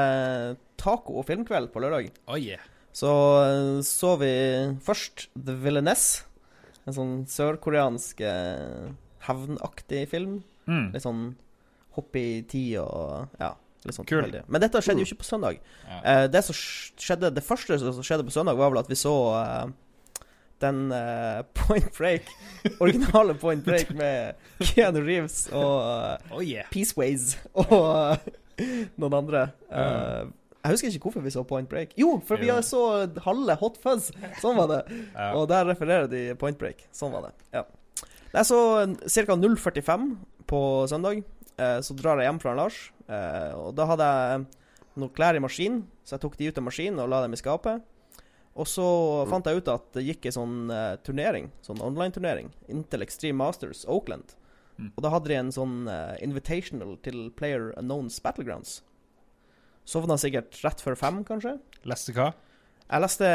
[0.80, 2.12] taco- og filmkveld på lørdag.
[2.24, 2.60] Oh, yeah.
[2.96, 4.32] Så uh, så vi
[4.84, 6.24] først The Villainess.
[6.88, 8.24] En sånn sørkoreansk
[9.22, 10.40] hevnaktig film.
[10.66, 10.88] Mm.
[10.90, 11.28] Litt sånn
[11.94, 13.52] hopp i tid og ja.
[13.82, 14.28] Litt sånn Kul.
[14.46, 15.56] Men dette skjedde jo ikke på søndag.
[15.88, 16.00] Ja.
[16.02, 19.14] Eh, det som skjedde Det første som skjedde på søndag, var vel at vi så
[19.40, 19.72] eh,
[20.62, 22.28] den eh, Point Break,
[22.78, 26.68] originale Point Break med Keanu Reeves og eh, Oh, yeah.
[26.70, 28.30] Peaceways og eh,
[29.00, 29.48] noen andre.
[29.72, 30.30] Uh,
[30.62, 31.96] jeg husker ikke hvorfor vi så Point Break.
[31.98, 32.60] Jo, for vi Jo.
[32.62, 32.82] så
[33.24, 34.12] halve Hot Fuzz.
[34.38, 34.82] Sånn var det.
[35.16, 35.32] Ja.
[35.34, 36.84] Og der refererer de Point Break.
[36.94, 37.32] Sånn var det.
[37.56, 37.64] Ja.
[38.30, 39.34] Det er så ca.
[39.42, 40.06] 0.45
[40.46, 40.60] på
[40.92, 41.24] søndag.
[41.62, 42.82] Eh, så drar jeg hjem fra Lars.
[43.06, 44.44] Eh, og da hadde jeg
[44.98, 47.40] noen klær i maskinen, så jeg tok de ut av maskinen og la dem i
[47.40, 47.88] skapet.
[48.52, 48.84] Og så
[49.30, 53.86] fant jeg ut at det gikk en sånn uh, turnering, sånn online-turnering, Intel Extreme Masters
[53.88, 54.34] Oakland.
[54.76, 54.90] Mm.
[54.90, 58.82] Og da hadde de en sånn uh, invitational til Player Unknowns Battlegrounds.
[59.88, 61.54] Sovna sikkert rett før fem, kanskje.
[61.88, 62.28] Leste hva?
[62.84, 63.30] Jeg leste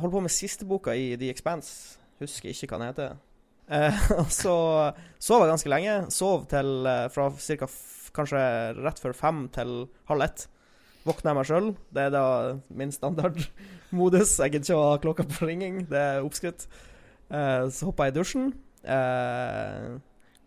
[0.00, 2.00] holdt på med siste boka i The Expanse.
[2.22, 3.20] Husker ikke hva den heter.
[3.70, 4.54] Eh, og så
[5.22, 5.98] sov jeg ganske lenge.
[6.14, 7.68] Sov til eh, fra cirka
[8.12, 8.40] kanskje
[8.82, 10.46] rett før fem til halv ett.
[11.06, 11.68] Våkna jeg meg sjøl.
[11.90, 12.24] Det er da
[12.78, 14.36] min standardmodus.
[14.44, 15.80] Jeg gidder ikke å ha klokka på ringing.
[15.90, 16.68] Det er oppskrytt.
[17.32, 18.52] Eh, så hoppa jeg i dusjen.
[18.86, 19.88] Eh,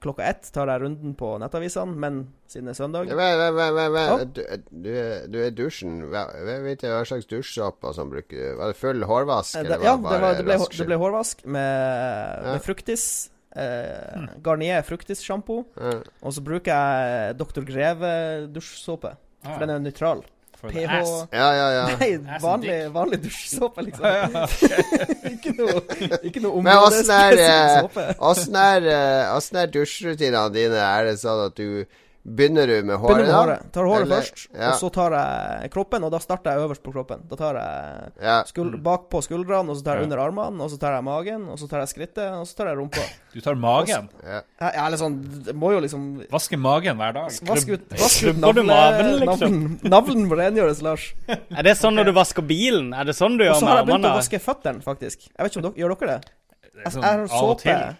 [0.06, 4.39] klokka ett tar jeg runden på nettavisene, men siden det er søndag Vent, vent, vent.
[4.72, 5.98] du, du, er- i dusjen.
[6.13, 8.54] Hva, hva vet hva slags dusjsåpe som bruker?
[8.60, 9.56] Var det full hårvask?
[9.58, 12.52] Eh, eller det, ja, det, var, det, ble, rask det ble hårvask med, Ja.
[12.54, 13.08] med fruktis.
[13.56, 15.62] Eh, Garnier fruktissjampo.
[15.80, 15.94] Ja.
[16.22, 17.63] Og så bruker jeg Dr.
[17.68, 18.13] Greve
[18.52, 19.13] dusjsåpe.
[19.46, 20.24] Ah, For den er nøytral.
[20.62, 20.96] pH
[21.32, 21.84] ja, ja, ja.
[22.00, 24.06] Nei, vanlig, vanlig dusjsåpe, liksom.
[24.06, 24.46] Ja, ja.
[25.34, 25.84] ikke noe,
[26.22, 28.08] ikke noe Men åssen er, områdespesifikk eh, såpe.
[28.32, 30.82] Åssen er, eh, er dusjrutinene dine?
[30.82, 31.86] Er det sånn at du
[32.26, 33.18] Begynner du med håret?
[33.20, 33.66] Begynner med håret.
[33.72, 34.70] Tar håret Eller- først, ja.
[34.72, 37.20] og så tar jeg kroppen, og da starter jeg øverst på kroppen.
[37.30, 38.38] Da tar jeg Ja.
[38.50, 40.04] skuld, bakpå skuldrene, og så tar jeg Ja.
[40.10, 42.66] under armene, og så tar jeg magen, og så tar jeg skrittet, og så tar
[42.68, 43.04] jeg rumpa.
[43.34, 44.10] Du tar magen.
[44.26, 44.42] ja.
[44.60, 47.30] Jeg, jeg er litt sånn må jo liksom Vaske magen hver dag.
[47.46, 49.28] Vask ut, vask ut navlen, liksom?
[49.28, 51.14] navlen, navlen må rengjøres, Lars.
[51.30, 52.92] Er det sånn når du vasker bilen?
[53.00, 53.62] Er det sånn du gjør med armene?
[53.62, 55.30] Og så har jeg begynt å vaske føttene, faktisk.
[55.30, 56.30] Jeg vet ikke om dere Gjør dere det?
[56.76, 57.96] Jeg, sånn jeg har såpe.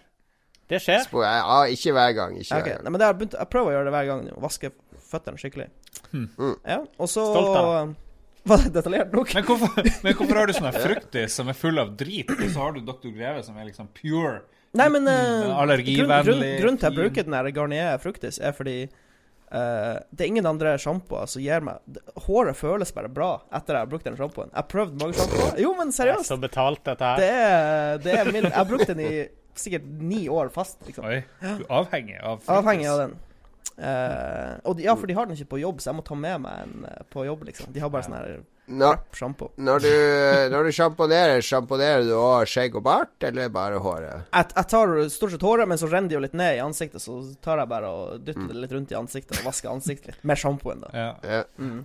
[0.66, 1.04] Det skjer.
[1.06, 2.34] Spor, ja, ikke hver gang.
[2.40, 2.58] Ikke okay.
[2.58, 2.82] hver gang.
[2.82, 4.26] Nei, men det har jeg, begynt, jeg prøver å gjøre det hver gang.
[4.42, 4.72] Vaske
[5.06, 5.68] føttene skikkelig.
[6.10, 6.26] Hmm.
[6.38, 6.58] Mm.
[6.66, 7.24] Ja, og så
[8.46, 9.32] Var det detaljert nok?
[9.34, 12.44] Men hvorfor, men hvorfor har du sånn her fruktis som er full av drit, og
[12.44, 13.10] så har du Dr.
[13.14, 14.36] Greve som er liksom pure?
[14.76, 18.38] Nei, men uh, allergivennlig, grunn, grunn, grunnen til at jeg bruker den her Garnier Fruktis,
[18.38, 23.30] er fordi uh, det er ingen andre sjampoer som gir meg Håret føles bare bra
[23.56, 24.52] etter jeg har brukt den sjampoen.
[24.52, 25.58] Jeg har prøvd mange sjampoer.
[25.62, 26.30] Jo, men er seriøst.
[26.30, 27.22] så betalt, dette her.
[27.22, 29.12] Det er, det er min, jeg har brukt den i
[29.62, 30.78] sikkert ni år fast.
[30.86, 32.56] liksom Oi, du er avhengig av fruktis.
[32.58, 33.16] Avhengig av den.
[33.76, 36.16] Uh, og de, ja, for de har den ikke på jobb, så jeg må ta
[36.16, 37.72] med meg en eh, på jobb, liksom.
[37.74, 38.38] De har bare sånn her
[38.72, 39.50] Når, sjampo.
[39.60, 39.90] når du,
[40.54, 44.24] når du sjamponerer, sjamponerer du òg skjegg og bart, eller bare håret?
[44.32, 47.04] Jeg, jeg tar stort sett håret, men så renner det jo litt ned i ansiktet,
[47.04, 50.24] så tar jeg bare og dytter det litt rundt i ansiktet og vasker ansiktet litt.
[50.32, 50.94] Med sjampoen, da.
[50.96, 51.42] Ja, Ja.
[51.60, 51.84] Mm.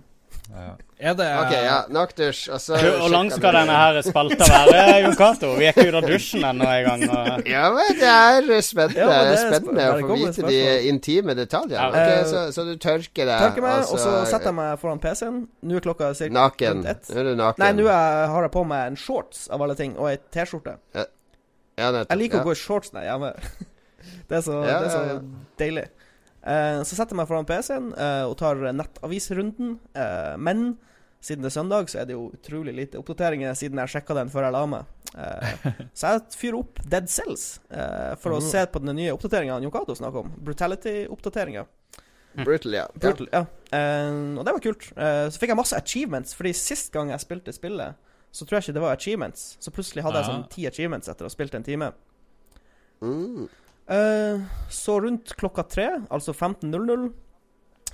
[0.50, 0.72] Ja.
[1.02, 1.76] Er det OK, ja.
[1.90, 2.48] Nok dusj.
[2.54, 5.48] Og så Hvor lang skal du- denne her spalta være, Jon Cato?
[5.58, 7.04] Vi er ikke ute av dusjen ennå engang.
[7.10, 7.46] Og...
[7.54, 11.78] Ja, men det er spennende, Ja, det er spennende å få vite de intime detaljene.
[11.78, 11.88] Ja.
[11.88, 15.00] Ok, Eh, så, så du tørker deg, Tørker meg, og så setter jeg meg foran
[15.02, 15.40] PC-en.
[15.62, 16.28] Nå er klokka ca.
[16.38, 16.84] Naken.
[16.86, 17.64] Nå er du naken.
[17.64, 20.76] Nei, nå er- har jeg på meg en shorts, av alle ting, og ei T-skjorte.
[20.98, 21.08] ja.
[21.82, 22.42] Jeg liker ja.
[22.42, 23.34] å gå i shorts når jeg er hjemme.
[24.28, 25.20] Det er så, Ja, det er så ja, ja.
[25.58, 25.84] deilig.
[26.42, 29.76] Eh, så setter jeg meg foran PC-en eh, og tar nettavisrunden.
[29.94, 30.72] Eh, men
[31.22, 34.30] siden det er søndag, så er det jo utrolig lite oppdateringer siden jeg sjekka den
[34.32, 34.88] før jeg la meg.
[35.12, 38.48] Eh, så jeg fyrer opp Dead Cells eh, for å Mhm.
[38.50, 40.32] se på den nye oppdateringa Jon Cato snakker om.
[40.42, 41.66] Brutality-oppdateringa.
[42.32, 42.86] Brutal, ja.
[42.96, 43.42] Brutal, ja.
[43.70, 44.86] Eh, og det var kult.
[44.96, 47.94] Eh, så fikk jeg masse achievements, fordi sist gang jeg spilte spillet,
[48.32, 49.42] så tror jeg ikke det var achievements.
[49.60, 51.90] Så plutselig hadde jeg sånn ti achievements etter å ha spilt en time.
[53.04, 53.48] Mm.
[53.92, 54.40] Eh,
[54.72, 57.10] så rundt klokka tre, altså 15.00,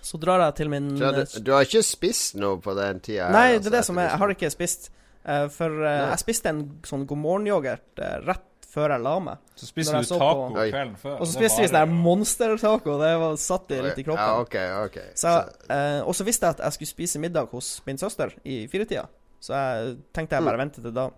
[0.09, 1.03] så drar jeg til min du,
[1.43, 3.31] du har ikke spist noe på den tida?
[3.35, 4.91] Nei, altså, det er det som er Jeg har ikke spist.
[5.29, 9.41] Uh, for uh, jeg spiste en sånn god morgen-yoghurt eh, rett før jeg la meg.
[9.59, 11.17] Så spiste du så taco på- kvelden før.
[11.19, 11.99] Og så spiste vi sånn der jo.
[12.07, 12.95] monster-taco.
[13.03, 14.23] Det var satt i litt i kroppen.
[14.23, 15.09] Ja, okay, okay.
[15.19, 15.33] Så,
[15.73, 19.07] uh, og så visste jeg at jeg skulle spise middag hos min søster i firetida.
[19.43, 20.49] Så jeg tenkte jeg Mm.
[20.53, 21.09] bare ventet til da.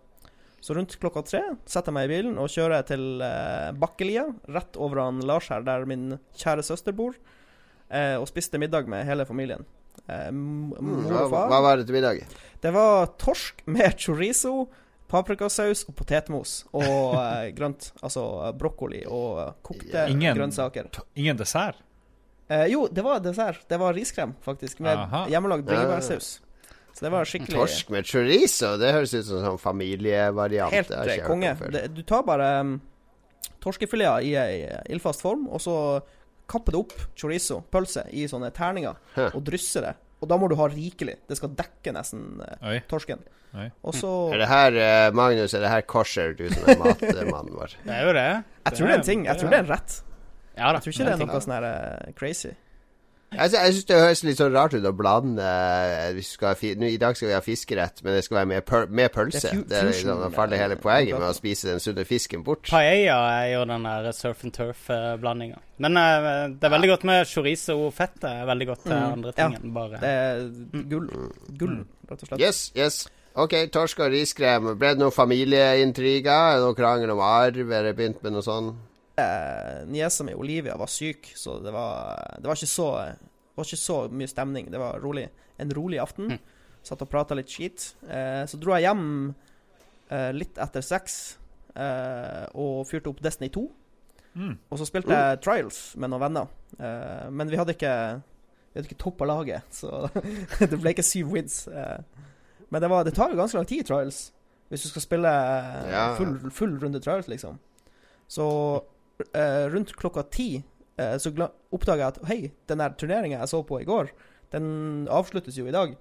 [0.60, 4.76] Så rundt klokka tre setter jeg meg i bilen og kjører til eh, Bakkelia, rett
[4.76, 7.14] over han Lars her, der min kjære søster bor,
[7.88, 9.64] eh, og spiste middag med hele familien.
[10.06, 11.48] Eh, Mm, mor hva, og far.
[11.48, 12.20] hva var det til middag?
[12.60, 14.68] Det var torsk med chorizo,
[15.10, 16.64] paprikasaus og potetmos.
[16.76, 17.92] Og eh, grønt.
[18.02, 20.90] Altså brokkoli og kokte Ingen- grønnsaker.
[21.16, 21.80] Ingen dessert.
[22.50, 23.64] Eh, jo, det var dessert.
[23.68, 24.80] Det var riskrem, faktisk.
[24.84, 25.24] Med Aha.
[25.30, 26.40] hjemmelagd bringebærsaus.
[27.00, 30.74] Så det var skikkelig Torsk med chorizo, det høres ut som en sånn familievariant.
[30.74, 31.54] Helt Det jeg konge.
[31.72, 32.74] Det, du tar bare um,
[33.64, 34.58] torskefileter i ei
[34.92, 35.76] ildfast form, og så
[36.52, 39.30] kapper du opp chorizo, pølse, i sånne terninger, huh.
[39.32, 39.94] og drysser det.
[40.20, 41.16] Og da må du ha rikelig.
[41.24, 43.24] Det skal dekke nesten uh, torsken.
[43.80, 47.54] Og så Er det her, uh, Magnus, er det her kosher, du som er matmannen
[47.56, 47.78] vår?
[47.88, 48.30] Det er jo det.
[48.66, 49.24] Jeg tror det er en ting.
[49.30, 50.02] Jeg tror det er en rett.
[50.52, 50.76] Ja da.
[50.76, 52.58] Jeg tror ikke det er noe sånn her uh, crazy.
[53.30, 56.56] Jeg, sy- jeg syns det høres litt sånn rart ut å blande eh, hvis skal
[56.58, 59.12] fi nå, I dag skal vi ha fiskerett, men det skal være med, pøl med
[59.14, 59.52] pølse.
[59.70, 62.42] Det er er liksom, da faller hele eh, poenget med å spise den sunne fisken
[62.46, 62.66] bort.
[62.72, 65.62] Paella er jo den der surf and turf-blandinga.
[65.78, 66.26] Men eh,
[66.58, 68.18] det er veldig godt med chorizo og fett.
[68.24, 69.46] Det er veldig godt til Mm, andre ja.
[69.46, 70.44] ting enn bare Det er
[70.90, 71.08] gull.
[71.62, 71.78] Gull,
[72.10, 72.42] rett og slett.
[72.42, 73.00] Yes, yes.
[73.38, 74.72] OK, torsk og riskrem.
[74.76, 76.34] Ble det noen familieintriger?
[76.34, 77.62] Er det noe krangel om arv?
[77.70, 78.72] Er det begynt med noe sånn?
[79.20, 83.68] Eh, Niesa mi, Olivia, var syk, så det var, det var ikke så Det var
[83.68, 84.70] ikke så mye stemning.
[84.72, 85.28] Det var rolig.
[85.60, 86.38] en rolig aften.
[86.82, 87.90] Satt og prata litt skit.
[88.08, 89.34] Eh, så dro jeg hjem
[90.08, 91.18] eh, litt etter seks
[91.74, 93.66] eh, og fyrte opp Destiny 2.
[94.40, 94.54] Mm.
[94.70, 96.50] Og så spilte jeg Trials med noen venner.
[96.78, 97.94] Eh, men vi hadde ikke
[98.70, 100.06] Vi hadde ikke toppa laget, så
[100.70, 101.64] det ble ikke syv wins.
[101.68, 101.98] Eh,
[102.70, 104.28] men det, var, det tar jo ganske lang tid, Trials.
[104.70, 105.30] Hvis du skal spille
[106.14, 107.58] full, full runde Trials, liksom.
[108.30, 108.46] Så
[109.72, 110.48] rundt klokka ti
[111.00, 111.32] eh, så
[111.72, 112.38] oppdaga jeg at hei,
[112.70, 114.12] den der turneringa jeg så på i går,
[114.54, 115.94] den avsluttes jo i dag.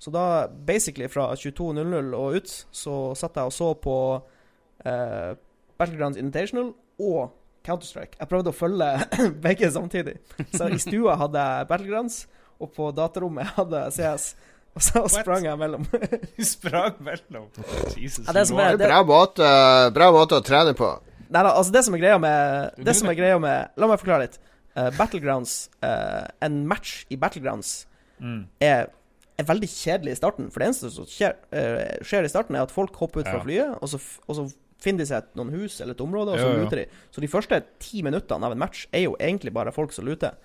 [0.00, 3.96] Så da, basically fra 22.00 og ut, så satt jeg og så på
[4.88, 5.34] eh,
[5.80, 7.34] Battlegrounds Invitational og
[7.66, 8.16] Counter-Strike.
[8.16, 8.88] Jeg prøvde å følge
[9.44, 10.16] begge samtidig.
[10.54, 12.22] Så i stua hadde jeg Battlegrounds,
[12.60, 14.30] og på datarommet hadde jeg CS.
[14.70, 15.12] Og så What?
[15.18, 15.84] sprang jeg mellom.
[16.38, 17.48] Du sprang mellom.
[17.98, 19.48] Jesus Ja, det er, Det bra måte,
[19.96, 20.92] bra måte å trene på.
[21.30, 24.00] Nei da, altså det som er greia med Det som er greia med La meg
[24.02, 24.38] forklare litt.
[24.76, 27.86] Uh, Battlegrounds uh, En match i Battlegrounds
[28.20, 28.42] Mm.
[28.60, 28.90] er,
[29.40, 30.50] er veldig kjedelig i starten.
[30.52, 33.38] For det eneste som skjer, uh, skjer i starten, er at folk hopper ut fra
[33.38, 33.44] Ja.
[33.46, 34.44] flyet, og så, og så
[34.84, 36.84] finner de seg et, noen hus eller et område, og så Jo, luter de.
[37.10, 40.36] Så de første ti minuttene av en match er jo egentlig bare folk som luter.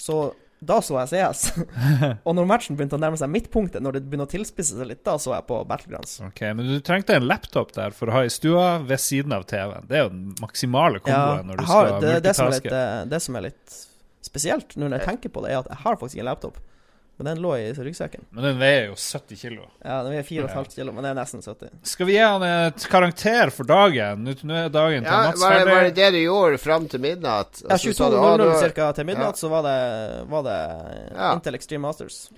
[0.00, 1.42] Så da så jeg CS.
[2.26, 5.02] og når matchen begynte å nærme seg midtpunktet, når det begynner å tilspisse seg litt,
[5.06, 6.16] da så jeg på Battlegrounds.
[6.26, 9.46] Ok, Men du trengte en laptop der for å ha i stua ved siden av
[9.50, 9.86] TV-en.
[9.90, 12.66] Det er jo den maksimale komboen når du har, skal det, det, som er litt,
[12.66, 13.02] multitaske.
[13.02, 13.78] eh, det som er litt
[14.28, 16.58] spesielt når jeg tenker på det, er at jeg har faktisk ikke en laptop.
[17.18, 18.24] Men den lå i ryggsekken.
[18.30, 19.64] Men den veier jo 70 kilo.
[19.82, 21.72] Ja, Den veier 4,5 kilo, men det er nesten 70.
[21.90, 24.22] Skal vi gi han et karakter for dagen?
[24.22, 27.02] Nå er dagen til Ja, Mats var, det, var det det du gjorde fram til
[27.02, 27.64] midnatt?
[27.64, 28.92] Ja, så sa du, «Å, 22.00 du- ca.
[28.92, 29.40] til midnatt, Ja.
[29.42, 29.78] så var det,
[30.30, 30.60] var det
[31.16, 31.32] Ja.
[31.34, 32.28] Intel Extreme Masters.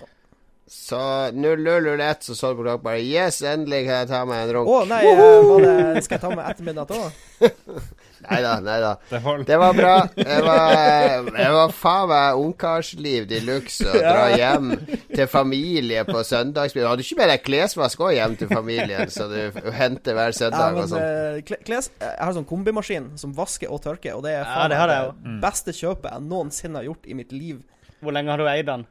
[0.71, 0.97] Så
[1.35, 4.65] 0001 så så du på klokka bare Yes, endelig kan jeg ta meg en Å
[4.65, 7.11] oh, nei, eh, var det, skal jeg ta med etter midnatt òg?
[8.29, 8.91] Nei da, nei da.
[9.11, 9.21] Det.
[9.49, 9.95] Det var bra.
[10.15, 14.75] Det var, det var faen meg ungkarsliv de luxe å dra hjem
[15.15, 16.85] til familie på søndagsbil.
[16.85, 19.39] Hadde du ikke med deg klesvask òg hjem til familien, så du
[19.73, 21.01] henter hver Ja, søndag og sånn?
[21.01, 24.79] eh, kles, Jeg har sånn kombimaskin som vasker og tørker, og det er Ja, det
[24.93, 25.41] det Mm.
[25.41, 27.63] beste kjøpet jeg noensinne har gjort i mitt liv.
[28.03, 28.87] Hvor lenge har du eid den?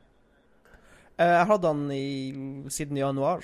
[1.19, 3.41] Eh, Jeg har hatt den i, siden januar,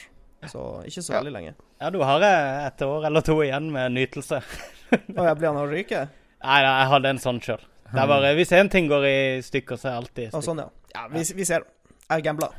[0.48, 1.20] så ikke så Ja.
[1.22, 1.54] veldig lenge.
[1.82, 4.42] Ja, du har eh, et år eller to igjen med nytelse.
[5.18, 6.04] Og jeg blir han å ryke?
[6.46, 7.64] Nei, nei, jeg hadde en sånn sjøl.
[7.86, 10.46] Det er bare Hvis én ting går i stykker, så er alltid i Og stykker.
[10.50, 10.94] sånn, ja.
[10.96, 11.66] ja vi, vi ser.
[12.10, 12.54] Jeg gambler.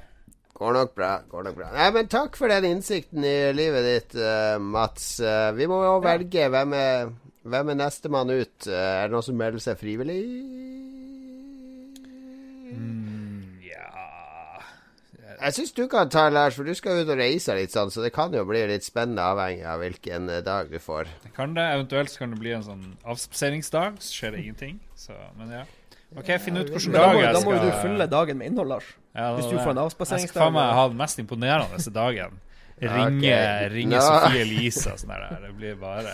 [0.57, 1.11] Går nok bra.
[1.29, 5.19] går nok bra Nei, men Takk for den innsikten i livet ditt, uh, Mats.
[5.21, 7.11] Uh, vi må jo velge hvem er,
[7.45, 8.57] hvem er nestemann ut.
[8.65, 10.23] Uh, er det noen som melder seg frivillig?
[12.73, 13.06] Mm,
[15.37, 18.05] Jeg syns du kan ta Lars, for du skal ut og reise litt sånn, så
[18.05, 21.11] det kan jo bli litt spennende avhengig av hvilken eh, dag du får.
[21.25, 21.67] Det kan det.
[21.77, 24.79] Eventuelt så kan det bli en sånn avspaseringsdag, så skjer det ingenting.
[24.97, 25.67] Så, men ja.
[26.17, 28.73] OK, finn ut hvilken dag jeg skal da må jo du fylle dagen med innhold,
[28.77, 28.89] Lars.
[29.17, 30.29] Ja, Hvis du får en avspaseringsdag.
[30.29, 32.41] Jeg skal faen meg ha den mest imponerende dagen.
[32.77, 33.69] Ringe, okay.
[33.73, 34.05] ringe no.
[34.05, 35.39] Sofie Elise og sånn der.
[35.47, 36.13] Det blir bare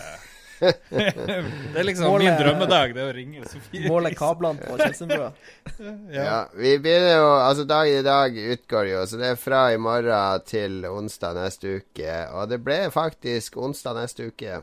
[0.63, 5.31] Det er liksom Målet- min drømmedag, det er å ringe Sofie Måle kablene på Kjelsenbrua.
[6.13, 6.45] Ja.
[6.55, 10.45] Vi begynner jo Altså, dagen i dag utgår jo, så det er fra i morgen
[10.47, 12.13] til onsdag neste uke.
[12.37, 14.61] Og det ble faktisk onsdag neste uke.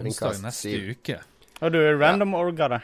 [0.00, 1.20] Onsdag neste uke.
[1.60, 2.82] Og du random-orga det.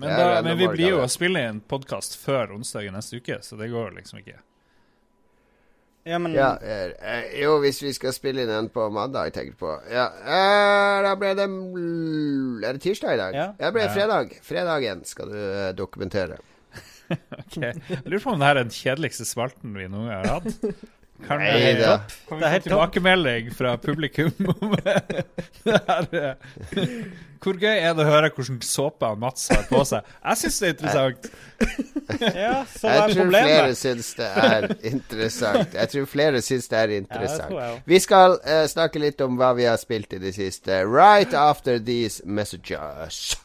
[0.00, 3.36] Men, er da, men vi blir jo å spille inn podkast før onsdag neste uke,
[3.44, 4.38] så det går liksom ikke.
[6.10, 9.52] Ja, men Ja, eh, eh, jo, hvis vi skal spille inn en på mandag, tenker
[9.54, 9.72] jeg på.
[9.92, 13.34] Ja, eh, da ble det Er det tirsdag i dag?
[13.38, 13.48] Ja.
[13.60, 13.92] det ble Ja.
[13.94, 14.34] fredag.
[14.42, 16.40] Fredagen skal du eh, dokumentere.
[17.10, 17.56] Ok.
[17.58, 20.84] Jeg lurer på om det her er den kjedeligste spalten vi noen gang har hatt.
[21.26, 21.98] Kan, Nei vi- da.
[22.28, 24.94] kan Det er vi få tilbakemelding fra publikum om det
[25.64, 26.36] her?
[27.40, 30.04] Hvor gøy er det å høre hvordan såpe Mats har på seg?
[30.24, 31.28] Jeg syns det er interessant.
[32.34, 33.78] Ja, så Jeg er tror flere problemet?
[33.80, 35.74] syns det er interessant.
[35.78, 37.54] Jeg tror flere syns det er Ja, det interessant.
[37.56, 37.82] jeg.
[37.94, 40.82] Vi skal uh, snakke litt om hva vi har spilt i det siste.
[40.84, 43.36] Right after these messages.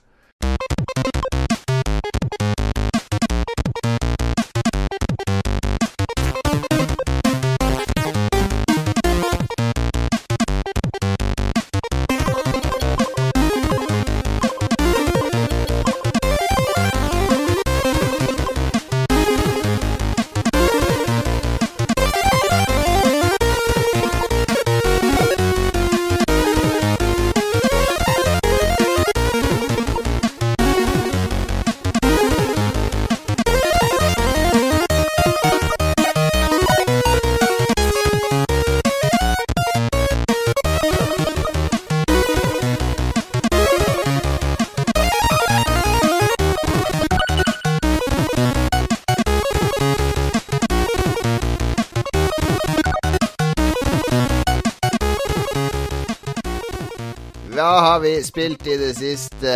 [58.16, 59.54] Vi spilt i det siste?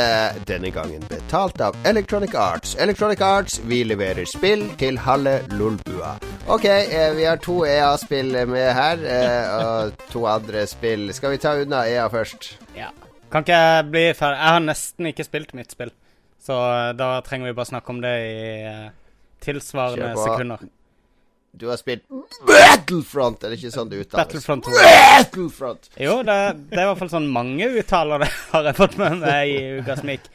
[0.47, 2.75] Denne gangen betalt av Electronic Arts.
[2.75, 6.15] Electronic Arts, vi leverer spill til halve Lolbua.
[6.47, 11.13] Ok, eh, vi har to EA-spill med her, eh, og to andre spill.
[11.13, 12.49] Skal vi ta unna EA først?
[12.75, 12.89] Ja.
[13.31, 14.39] Kan ikke jeg bli ferdig?
[14.41, 15.93] Jeg har nesten ikke spilt mitt spill,
[16.43, 18.89] så eh, da trenger vi bare snakke om det i
[19.45, 20.67] tilsvarende sekunder.
[21.51, 22.05] Du har spilt
[22.45, 24.21] Battlefront, er det ikke sånn det uttales?
[24.21, 24.75] Battlefront 2.
[24.77, 25.89] Battlefront!
[25.97, 26.37] Jo, det,
[26.69, 29.59] det er i hvert fall sånn mange uttaler det har jeg fått med meg i
[29.81, 30.29] uka som gikk.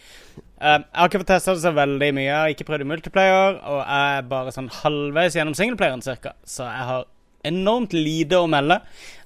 [0.64, 2.26] Um, jeg har ikke fått testa det så veldig mye.
[2.26, 6.34] Jeg har ikke prøvd i multiplayer, og jeg er bare sånn halvveis gjennom singleplayeren cirka.
[6.48, 7.06] Så jeg har
[7.44, 8.78] enormt lite å melde,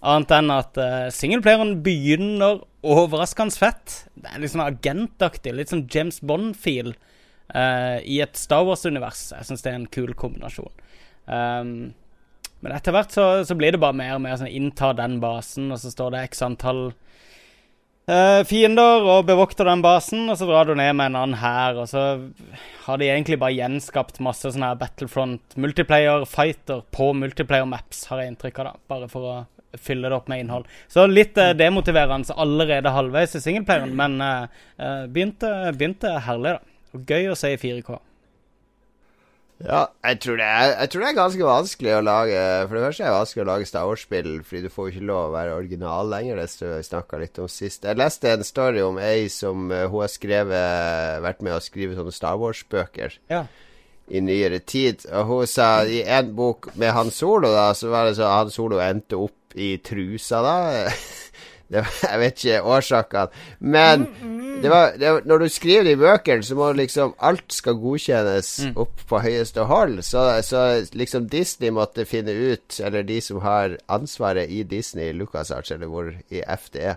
[0.02, 4.02] annet enn at uh, singleplayeren begynner overraskende fett.
[4.18, 6.92] Det er sånn agentaktig, litt sånn James Bond-feel
[7.54, 9.28] uh, i et Star Wars-univers.
[9.36, 10.72] Jeg syns det er en kul kombinasjon.
[11.28, 11.92] Um,
[12.64, 15.68] men etter hvert så, så blir det bare mer og mer sånn innta den basen,
[15.70, 16.88] og så står det x antall
[18.10, 21.78] uh, fiender og bevokter den basen, og så drar du ned med en annen hær,
[21.84, 22.06] og så
[22.86, 28.24] har de egentlig bare gjenskapt masse sånne her Battlefront multiplayer fighter på multiplayer maps, har
[28.24, 28.84] jeg inntrykk av, da.
[28.90, 29.38] Bare for å
[29.78, 30.66] fylle det opp med innhold.
[30.90, 36.76] Så litt uh, demotiverende allerede halvveis i singleplayeren, men eh, begynte, begynte herlig, da.
[36.96, 38.00] Og gøy å se i 4K.
[39.58, 42.82] Ja, jeg tror, det er, jeg tror det er ganske vanskelig å lage For det
[42.84, 45.32] første er det vanskelig å lage Star Wars-spill, fordi du får jo ikke lov å
[45.34, 46.38] være original lenger.
[46.44, 47.82] Det snakka litt om sist.
[47.88, 51.98] Jeg leste en story om ei som eh, hun har skrevet vært med å skrive
[51.98, 53.42] sånne Star Wars-bøker Ja.
[54.08, 55.02] i nyere tid.
[55.10, 58.54] Og hun sa i en bok med Han Solo, da, så var det så Han
[58.54, 60.56] Solo endte opp i trusa, da.
[61.72, 63.42] Det, jeg vet ikke årsakene.
[63.60, 64.06] Men
[64.62, 69.04] det var, det når du skriver i bøkene, så må liksom alt skal godkjennes opp
[69.10, 70.00] på høyeste hold.
[70.06, 70.62] Så, så
[70.96, 76.08] liksom Disney måtte finne ut, eller de som har ansvaret i Disney, LucasArts, eller hvor
[76.32, 76.96] i F det er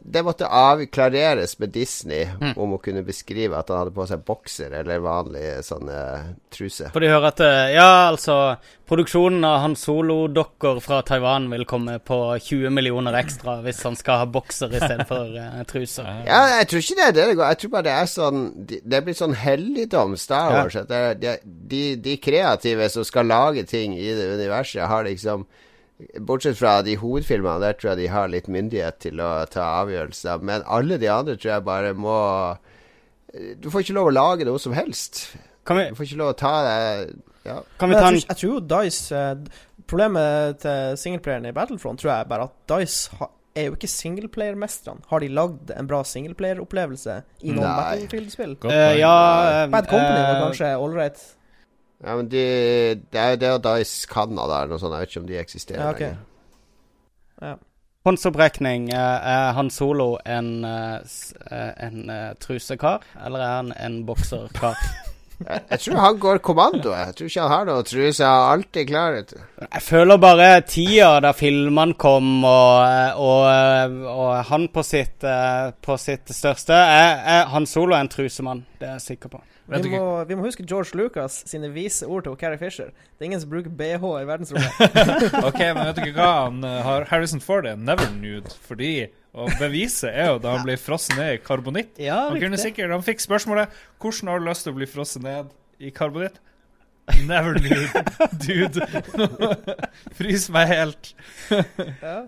[0.00, 4.72] det måtte avklareres med Disney om å kunne beskrive at han hadde på seg bokser
[4.80, 6.88] eller vanlig sånn eh, truse.
[6.94, 8.56] For de hører at eh, Ja, altså
[8.88, 14.22] Produksjonen av Han Solo-dokker fra Taiwan vil komme på 20 millioner ekstra hvis han skal
[14.22, 16.08] ha bokser i stedet for uh, truser.
[16.24, 17.50] Ja, jeg tror ikke det er det det går.
[17.52, 20.62] Jeg tror bare det er sånn Det blitt sånn helligdom, Star Ja.
[20.62, 20.78] Wars.
[20.80, 25.44] At det de, de, de kreative som skal lage ting i det universet, har liksom
[26.22, 30.44] Bortsett fra de hovedfilmene, der tror jeg de har litt myndighet til å ta avgjørelser.
[30.46, 32.18] Men alle de andre tror jeg bare må
[33.58, 35.24] Du får ikke lov å lage noe som helst.
[35.66, 37.16] Kan vi, Du får ikke lov å ta det
[37.48, 37.62] Ja.
[37.78, 39.34] kan vi ta jeg, en tror, jeg tror jo Dice eh,
[39.88, 45.02] Problemet til singleplayeren i Battlefront tror jeg bare at Dice er jo ikke singleplayermestrene.
[45.10, 48.54] Har de lagd en bra singleplayeropplevelse i noen Battlefield-spill?
[48.70, 48.98] Eh.
[49.00, 49.14] Ja
[49.64, 51.24] eh, Bad Company var eh, kanskje ålreit.
[52.04, 52.42] Ja men de,
[53.12, 54.94] det er jo det og Dice Canada eller noe sånt.
[54.94, 56.00] Jeg vet ikke om de eksisterer Ja, ok.
[56.00, 57.58] lenger.
[58.06, 58.90] Håndsopprekning.
[58.92, 61.00] eh, Er Han Solo en, eh,
[61.50, 64.76] eh, en trusekar, eller er han en bokserkar?
[65.48, 66.90] Jeg, jeg tror han går kommando.
[66.90, 68.24] Jeg tror ikke han har noe truse.
[68.24, 69.12] Han er alltid klar.
[69.74, 75.22] Jeg føler bare tida da filmene kom, og, og, og han på sitt,
[75.82, 79.42] på sitt største er, er Han Solo er en trusemann, det er jeg sikker på.
[79.68, 82.88] Vet Vi må, vi må huske George Lucas sine vise ord til Carrie Fisher.
[82.88, 84.96] Det er ingen som bruker BH i verdensrommet.
[85.48, 89.08] Ok, men vet du ikke hva han eh, har Harrison Ford er never nude fordi
[89.36, 91.92] Og beviset er jo da han blir frosset ned i karbonitt.
[92.00, 93.68] Ja, Han kunne sikkert Han fikk spørsmålet
[94.00, 96.40] Hvordan har du lyst til å bli frosset ned i karbonitt?
[97.28, 98.02] Never nude,
[98.44, 98.84] dude.
[100.18, 101.12] Frys meg helt.
[102.02, 102.18] Ja.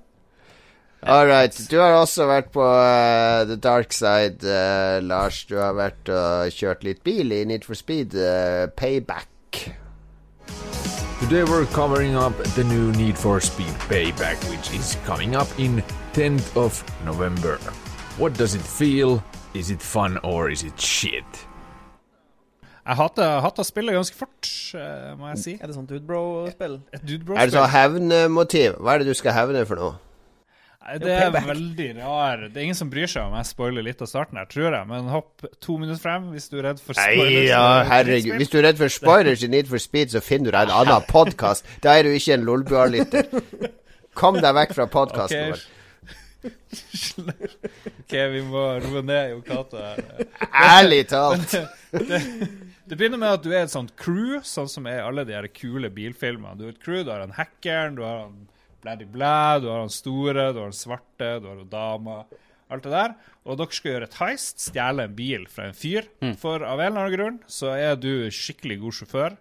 [1.03, 1.55] All right.
[1.71, 5.45] Du har også vært på uh, the dark side, uh, Lars.
[5.49, 9.29] Du har vært og kjørt litt bil i Need for Speed eh, Payback.
[11.21, 15.83] Today we're covering up the new Need for Speed Payback, which is coming up in
[16.13, 17.57] 10th of November.
[18.19, 19.23] What does it feel?
[19.55, 21.47] Is it fun or is it shit?
[22.87, 24.53] Jeg hater, hater spillet ganske fort,
[25.19, 25.57] må jeg si.
[25.61, 26.79] Er det sånn Dudebro-spill?
[27.07, 28.77] Dude Er det sånn hevnmotiv?
[28.81, 30.10] Hva er det du skal hevne for noe?
[30.99, 34.11] Det er veldig rar Det er ingen som bryr seg om jeg spoiler litt av
[34.11, 34.89] starten her, tror jeg.
[34.91, 37.35] Men hopp to minutter frem hvis du er redd for spoilers.
[37.37, 38.37] Nei, ja, herregud.
[38.41, 40.79] Hvis du er redd for spoilers i Need for Speed, så finner du deg en
[40.81, 41.69] annen podkast.
[41.85, 43.31] Da er du ikke en Lolbua-lytter.
[44.19, 45.55] Kom deg vekk fra podkasten okay.
[45.55, 45.69] vår.
[46.41, 49.95] OK, vi må roe ned Yokata.
[50.51, 51.55] Ærlig talt.
[52.91, 55.47] Det begynner med at du er et sånt crew, sånn som er alle de her
[55.55, 56.57] kule bilfilmene.
[56.59, 58.49] Du er et crew, du har han hackeren, du har han
[58.85, 62.23] blædi-blæ, du har han store, du har han svarte, du har han dama.
[62.71, 63.15] Alt det der.
[63.45, 66.07] Og dere skal gjøre et heist, stjele en bil fra en fyr.
[66.39, 69.37] For av en eller annen grunn så er du skikkelig god sjåfør,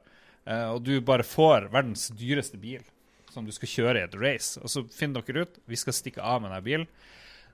[0.49, 2.81] eh, og du bare får verdens dyreste bil
[3.29, 4.57] som du skal kjøre i et race.
[4.63, 6.87] Og så finner dere ut vi skal stikke av med denne bilen.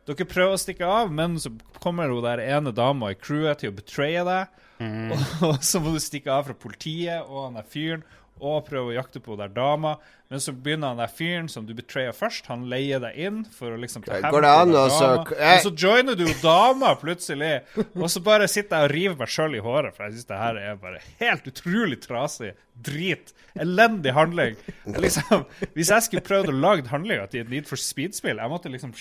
[0.06, 1.50] Dere prøver å stikke av, men så
[1.82, 4.62] kommer hun der ene dama i crewet til å betraye deg.
[5.48, 8.02] Og så må du stikke av fra politiet og han der fyren
[8.42, 9.96] og prøve å jakte på der dama.
[10.32, 13.76] Men så begynner han der fyren som du betrayer først, han leier deg inn for
[13.76, 14.86] å liksom ta hevn på dama.
[14.90, 17.60] Og så joiner du dama plutselig,
[17.94, 20.40] og så bare sitter jeg og river meg sjøl i håret, for jeg syns det
[20.42, 22.56] her er bare helt utrolig trasig.
[22.76, 23.32] Drit.
[23.56, 24.58] Elendig handling.
[24.84, 25.46] Jeg Liksom,
[25.78, 28.92] hvis jeg skulle prøvd å lage handlinga til et Need for Speed-spill, jeg måtte liksom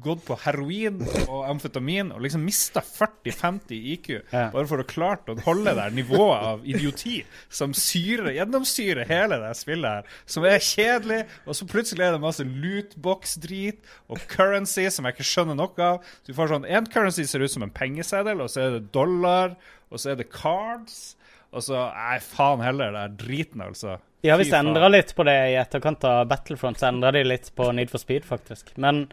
[0.00, 4.46] gått på heroin og amfetamin og liksom mista 40-50 IQ Ja.
[4.54, 7.18] bare for å klart å holde det nivået av idioti
[7.52, 12.22] som syrer, gjennomsyrer hele det spillet her, som er kjedelig, og så plutselig er det
[12.24, 16.00] masse lootbox-drit og currency som jeg ikke skjønner noe av.
[16.26, 19.56] Du får sånn, En currency ser ut som en pengeseddel, og så er det dollar,
[19.90, 21.16] og så er det cards.
[21.52, 23.98] Og så Nei, faen heller, det er driten, altså.
[24.26, 26.80] De har visst endra litt på det i etterkant av Battlefront.
[26.82, 28.74] Så endra de litt på Need for Speed, faktisk.
[28.82, 29.04] Men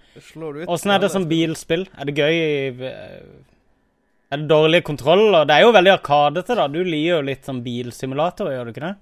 [0.65, 1.85] åssen er det som bilspill?
[1.97, 2.35] Er det gøy?
[2.89, 3.23] eh,
[4.33, 5.45] Er det dårlige kontroller?
[5.45, 6.67] Det er jo veldig arkadete, da.
[6.67, 8.95] Du liker jo litt sånn bilsimulatorer, gjør du ikke det?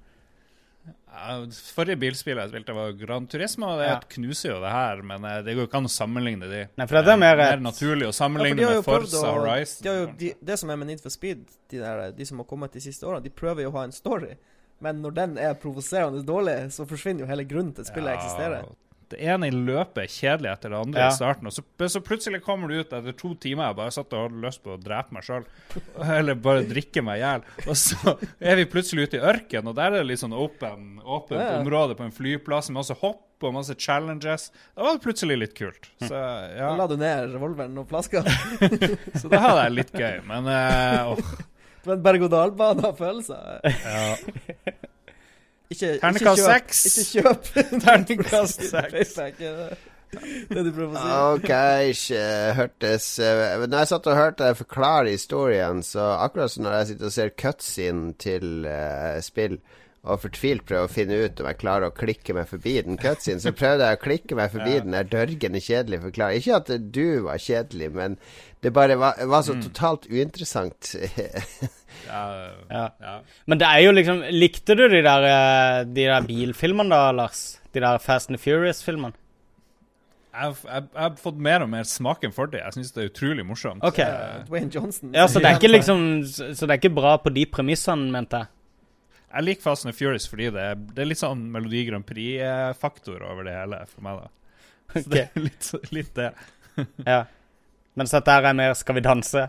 [1.75, 3.99] Forrige bilspill jeg spilte, var Gran Turismo, og det Ja.
[4.09, 6.61] knuser jo det her, men eh, det går ikke an å sammenligne de.
[6.77, 9.45] Nei, for det er mer mer naturlig å Ja, for sammenligne de med Forza og,
[9.45, 9.83] Horizon.
[9.83, 12.37] De har jo, de, det som er med Need for Speed, de, der, de som
[12.39, 14.35] har kommet de siste årene, de prøver jo å ha en story.
[14.81, 18.65] Men når den er provoserende dårlig, så forsvinner jo hele grunnen til at spillet eksisterer.
[19.11, 21.07] Det ene i løpet er kjedelig etter det andre Ja.
[21.11, 21.61] i starten, og så,
[21.91, 24.71] så plutselig kommer du ut etter to timer jeg bare satt og hadde lyst på
[24.71, 25.43] å drepe meg sjøl.
[26.17, 27.43] Eller bare drikke meg i hjel.
[27.67, 31.03] Og så er vi plutselig ute i ørkenen, og der er det litt sånn åpent
[31.03, 31.59] Ja, ja.
[31.59, 34.47] område på en flyplass med masse hopp og masse challenges.
[34.77, 35.89] Da var det plutselig litt kult.
[36.05, 38.21] Så Da la du ned revolveren og flaska.
[39.19, 40.19] så da hadde jeg litt gøy.
[40.29, 41.31] Men uh, åh,
[41.81, 43.61] Det var en berg-og-dal-bane av følelser.
[43.65, 44.75] ja.
[45.71, 46.81] Ikke, Ternekast seks.
[46.89, 47.49] Ikke kjøp.
[47.85, 49.15] Ternekast seks.
[49.39, 49.53] Det
[50.11, 51.11] det du prøver å si?
[51.37, 51.51] Ok,
[51.93, 52.23] ikke
[52.57, 56.89] hørtes eh, Når jeg satt og hørte deg forklare historien, så akkurat som når jeg
[56.89, 59.55] sitter og ser cutscene til uh, spill,
[60.03, 63.37] og fortvilt prøve å finne ut om jeg klarer å klikke meg forbi den cutscene,
[63.43, 66.41] så prøvde jeg å klikke meg forbi den der dørgende kjedelige forklaringen.
[66.41, 68.15] Ikke at du var kjedelig, men
[68.65, 70.95] det bare var, var så totalt uinteressant.
[72.07, 72.85] Ja, Ja.
[73.03, 73.11] ja.
[73.45, 77.59] Men det er jo liksom Likte du de der, eh, de der bilfilmene da, Lars?
[77.75, 79.13] De der Fast and Furious-filmene?
[80.33, 82.61] Jeg, har- jeg, jeg har fått mer og mer smaken for det.
[82.63, 83.83] Jeg syns det er utrolig morsomt.
[83.85, 83.99] OK.
[83.99, 85.11] Uh, Dwayne Johnson.
[85.13, 88.09] Ja, så det er ikke liksom Så så det er ikke bra på de premissene,
[88.11, 88.47] mente jeg.
[89.33, 93.23] Jeg liker Fast and Furious fordi det er, det er litt sånn Melodi Grand Prix-faktor
[93.23, 94.21] over det hele for meg.
[94.23, 94.29] da.
[95.01, 96.31] Så det er litt, litt det.
[97.07, 97.21] Ja.
[97.95, 99.45] Mens dette er mer Skal vi danse?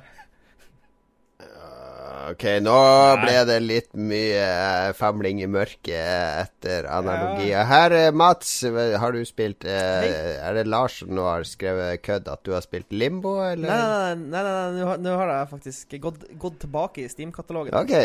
[2.33, 2.75] Ok, nå
[3.19, 7.65] ble det litt mye eh, famling i mørket etter analogier.
[7.67, 11.99] Her, eh, Mats, eh, har du spilt eh, Er det Lars som nå har skrevet
[12.07, 13.73] kødd at du har spilt Limbo, Nei, eller?
[13.75, 17.75] nei, nei, nei, nei, nå har- nå har jeg faktisk gått, gått tilbake i Steam-katalogen
[17.83, 17.97] Ok.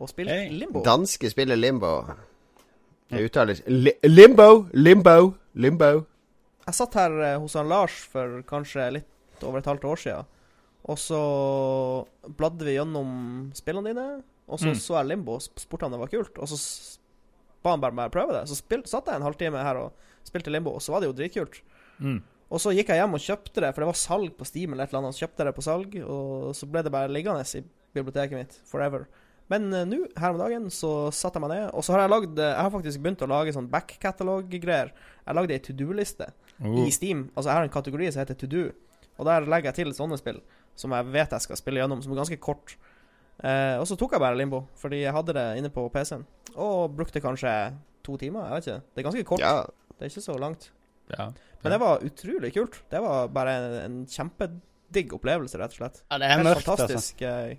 [0.00, 0.50] Og spilt Hey.
[0.56, 0.82] Limbo.
[0.86, 1.92] Danske spiller Limbo.
[3.10, 6.06] Det uttales li Limbo, Limbo, Limbo.
[6.66, 10.28] Jeg satt her eh, hos han Lars for kanskje litt over et halvt år siden.
[10.90, 11.18] Og så
[12.38, 14.06] bladde vi gjennom spillene dine,
[14.48, 14.74] og så Mm.
[14.80, 16.38] så jeg Limbo og spurte han det var kult.
[16.38, 16.98] Og så
[17.62, 18.48] ba han bare meg prøve det.
[18.48, 19.92] Så spil, satt jeg en halvtime her og
[20.24, 21.60] spilte Limbo, og så var det jo dritkult.
[21.98, 22.22] Mm.
[22.50, 24.84] Og så gikk jeg hjem og kjøpte det, for det var salg på Steam eller
[24.84, 25.14] et eller annet.
[25.14, 27.62] Så kjøpte jeg det på salg, og så ble det bare liggende i
[27.94, 29.06] biblioteket mitt forever.
[29.50, 32.12] Men eh, nå, her om dagen, så satte jeg meg ned, og så har jeg
[32.12, 34.92] lagd eh, Jeg har faktisk begynt å lage sånn back-catalog-greier.
[35.26, 36.30] Jeg lagde ei to do-liste
[36.60, 36.74] Oh.
[36.84, 37.30] i Steam.
[37.32, 38.66] Altså, jeg har en kategori som heter to do,
[39.16, 40.42] og der legger jeg til sånne spill
[40.76, 42.74] som jeg vet jeg skal spille gjennom, som er ganske kort.
[43.40, 46.26] Eh, og så tok jeg bare Limbo, fordi jeg hadde det inne på PC-en.
[46.60, 47.52] Og brukte kanskje
[48.04, 48.44] to timer.
[48.44, 48.82] Jeg vet ikke.
[48.92, 49.40] Det er ganske kort.
[49.40, 49.54] Ja,
[49.96, 50.68] Det er ikke så langt.
[51.16, 51.30] Ja.
[51.64, 52.76] Men det var utrolig kult.
[52.92, 56.02] Det var bare en, en kjempedigg opplevelse, rett og slett.
[56.10, 56.86] Ja, det er mørkt, altså.
[56.86, 57.56] fantastisk, eh,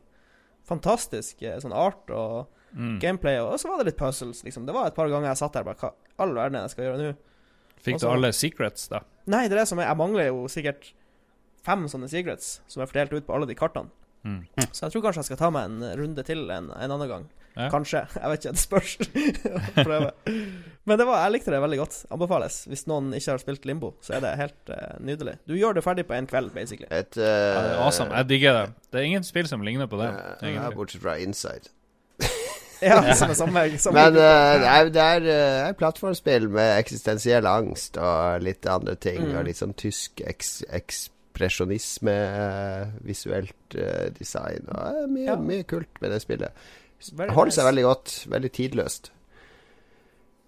[0.71, 2.99] fantastisk eh, sånn art og Mm.
[3.03, 3.35] gameplay.
[3.43, 4.63] Og så var det litt puzzles, liksom.
[4.65, 5.89] Det var et par ganger jeg satt der bare Hva
[6.23, 7.09] all verden er det jeg skal gjøre nå?
[7.83, 9.01] Fikk du alle secrets, da?
[9.27, 10.93] Nei, det er det som er Jeg mangler jo sikkert
[11.65, 13.91] fem sånne secrets som er fordelt ut på alle de kartene.
[14.23, 14.41] Mm.
[14.71, 17.29] Så jeg tror kanskje jeg skal ta meg en runde til en, en annen gang.
[17.55, 17.67] Ja.
[17.69, 18.05] Kanskje.
[18.21, 18.51] Jeg vet ikke.
[18.51, 18.97] Det spørs.
[19.87, 20.11] Prøve.
[20.83, 21.97] Men det var, jeg likte det veldig godt.
[22.15, 22.63] Anbefales.
[22.71, 25.35] Hvis noen ikke har spilt Limbo, så er det helt uh, nydelig.
[25.47, 26.87] Du gjør det ferdig på én kveld, basically.
[26.89, 28.15] et Ja, det er uh, awesome.
[28.15, 28.73] Jeg digger det.
[28.89, 30.09] Det er ingen spill som ligner på det.
[30.41, 31.69] Uh, bortsett fra Inside.
[32.81, 35.25] Ja, som er samme, samme Men eh, det er, det er
[35.69, 39.19] et plattformspill med eksistensiell angst og litt andre ting.
[39.21, 39.35] Mm.
[39.37, 41.20] Og litt sånn tysk eks ekspresjonisme,
[42.27, 44.67] eh, visuelt eh, design.
[44.69, 45.35] Og mye, Ja.
[45.35, 46.51] mye kult med det spillet.
[47.17, 48.15] Very Holder seg veldig godt.
[48.29, 49.11] Veldig tidløst.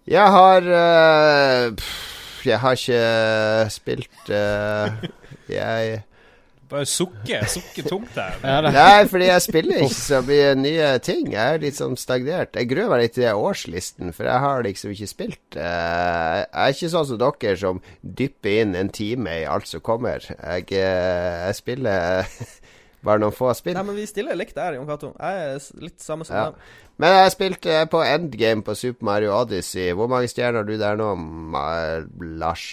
[0.06, 5.06] Jeg har uh, pff, Jeg har ikke spilt uh,
[5.48, 6.02] Jeg
[6.74, 7.38] Bare sukke.
[7.46, 8.34] Sukke tungt der.
[8.74, 11.28] Nei, fordi jeg spiller ikke så mye nye ting.
[11.30, 12.56] Jeg er litt sånn stagnert.
[12.58, 15.54] Jeg gruer meg litt til den årslisten, for jeg har liksom ikke spilt.
[15.54, 19.84] Eh, jeg er ikke sånn som dere som dypper inn en time i alt som
[19.86, 20.26] kommer.
[20.34, 22.26] Jeg, eh, jeg spiller
[23.06, 23.76] bare noen få spill.
[23.78, 25.12] Nei, men vi stiller likt der, Jon Cato.
[25.14, 26.48] Jeg er litt samme som Ja.
[26.50, 26.72] deg.
[26.98, 29.92] Men jeg spilte på endgame på Super Mario Odyssey.
[29.94, 31.08] Hvor mange stjerner har du der nå,
[32.42, 32.72] Lars?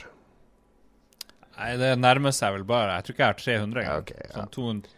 [1.58, 4.02] Nei, det nærmer seg vel bare Jeg tror ikke jeg har 300 Ja, engang.
[4.02, 4.30] Okay, ja.
[4.34, 4.50] Sånn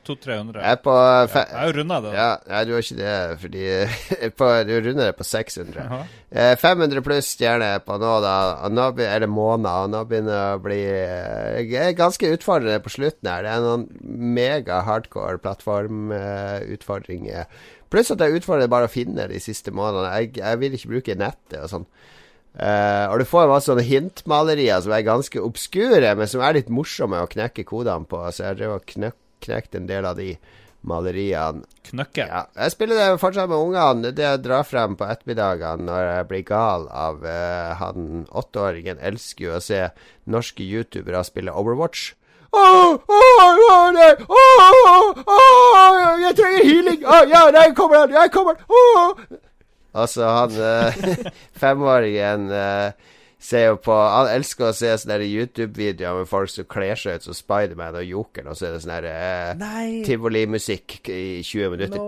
[0.05, 0.59] 200-300.
[0.63, 0.93] Jeg på
[1.33, 2.11] fe Jeg har jo runda det.
[2.15, 3.63] ja, Nei, du har ikke det, fordi
[4.39, 5.75] på, Du runder det på 600.
[5.81, 5.99] Jaha.
[6.31, 8.35] Eh, 500 pluss stjerner på nå, da.
[8.71, 9.75] Nå, er eller måneder.
[9.83, 13.39] Og nå begynner det å bli eh, Jeg ganske utfordrende på slutten her.
[13.43, 13.83] Det er noen
[14.39, 17.43] mega hardcore plattformutfordringer.
[17.93, 20.15] pluss at jeg er utfordrende bare å finne de siste månedene.
[20.21, 21.85] Jeg, jeg vil ikke bruke nettet og sånn.
[22.53, 26.73] Eh, og du får masse sånne hintmalerier som er ganske obskure, men som er litt
[26.73, 28.21] morsomme å knekke kodene på.
[28.29, 30.35] Så jeg drev og knek, knekte en del av de
[30.83, 31.63] maleriene.
[31.89, 32.25] Knøkke.
[32.27, 34.11] Ja, jeg spiller det fortsatt med ungene.
[34.15, 39.01] Det jeg drar frem på ettermiddagene når jeg blir gal av uh, han åtteåringen.
[39.01, 39.87] Elsker jo å se
[40.29, 42.11] norske youtubere spille Overwatch.
[42.53, 46.99] Åh, åh, åh, nei, åh, jeg trenger healing!
[47.01, 48.59] Oh, ja, der kommer han, jeg kommer!
[48.69, 49.23] Åh.
[49.93, 51.27] Altså, han eh,
[51.63, 53.11] femåringen eh,
[53.43, 57.27] ser jo på Han elsker å se sånne YouTube-videoer med folk som kler seg ut
[57.27, 61.99] som Spiderman og Jokeren, og så er det sånn eh, tivolimusikk i 20 minutter.
[61.99, 62.07] No.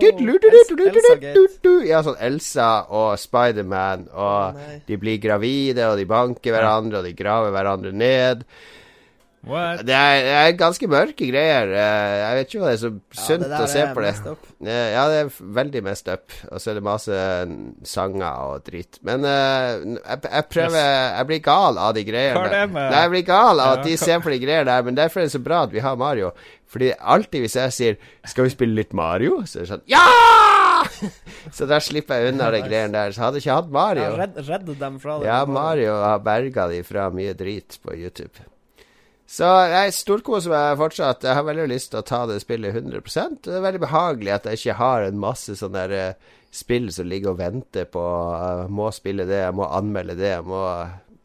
[1.86, 4.80] Ja, sånn Elsa og Spiderman, og nei.
[4.88, 8.46] de blir gravide, og de banker hverandre, og de graver hverandre ned.
[9.46, 11.70] Det er, det er ganske mørke greier.
[11.70, 12.90] Eh, Jeg vet ikke hva det er så
[13.26, 14.10] sunt ja, å se på det.
[14.10, 15.30] messed Ja, det er
[15.60, 16.34] veldig mest up.
[16.50, 17.20] Og så er det masse
[17.86, 18.98] sanger og dritt.
[19.06, 22.64] Men uh, jeg, jeg prøver Jeg blir gal av de greiene.
[22.74, 25.28] Nei, jeg blir gal av at de ser på de greiene der, men derfor er
[25.30, 26.32] det så bra at vi har Mario.
[26.66, 30.02] Fordi alltid hvis jeg sier 'Skal vi spille litt Mario?' så er det sånn Ja!
[31.56, 33.14] så da slipper jeg unna de greiene der.
[33.14, 35.26] Så hadde jeg ikke hatt Mario Ja, redd, redd dem fra det.
[35.30, 38.34] ja, Mario har berga de fra mye drit på YouTube.
[39.26, 41.24] Så jeg storkoser meg fortsatt.
[41.26, 44.44] Jeg har veldig lyst til å ta det spillet 100% Det er veldig behagelig at
[44.46, 48.70] jeg ikke har en masse sånne der, eh, spill som ligger og venter på Jeg
[48.70, 50.62] Må spille det, jeg må anmelde det, jeg må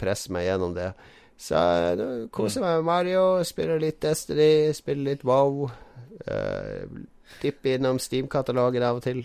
[0.02, 0.90] presse meg gjennom det.
[1.38, 5.70] Så eh, nå koser jeg meg med Mario, spiller litt Destiny, spiller litt Wow.
[6.22, 6.86] Uh,
[7.42, 9.24] Dipper innom Steam-katalogen av og til.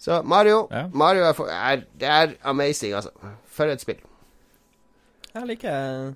[0.00, 0.86] Så Mario, Ja.
[0.92, 3.10] Mario er, for, er, det er amazing, altså.
[3.52, 4.00] For et spill.
[5.34, 6.14] Jeg liker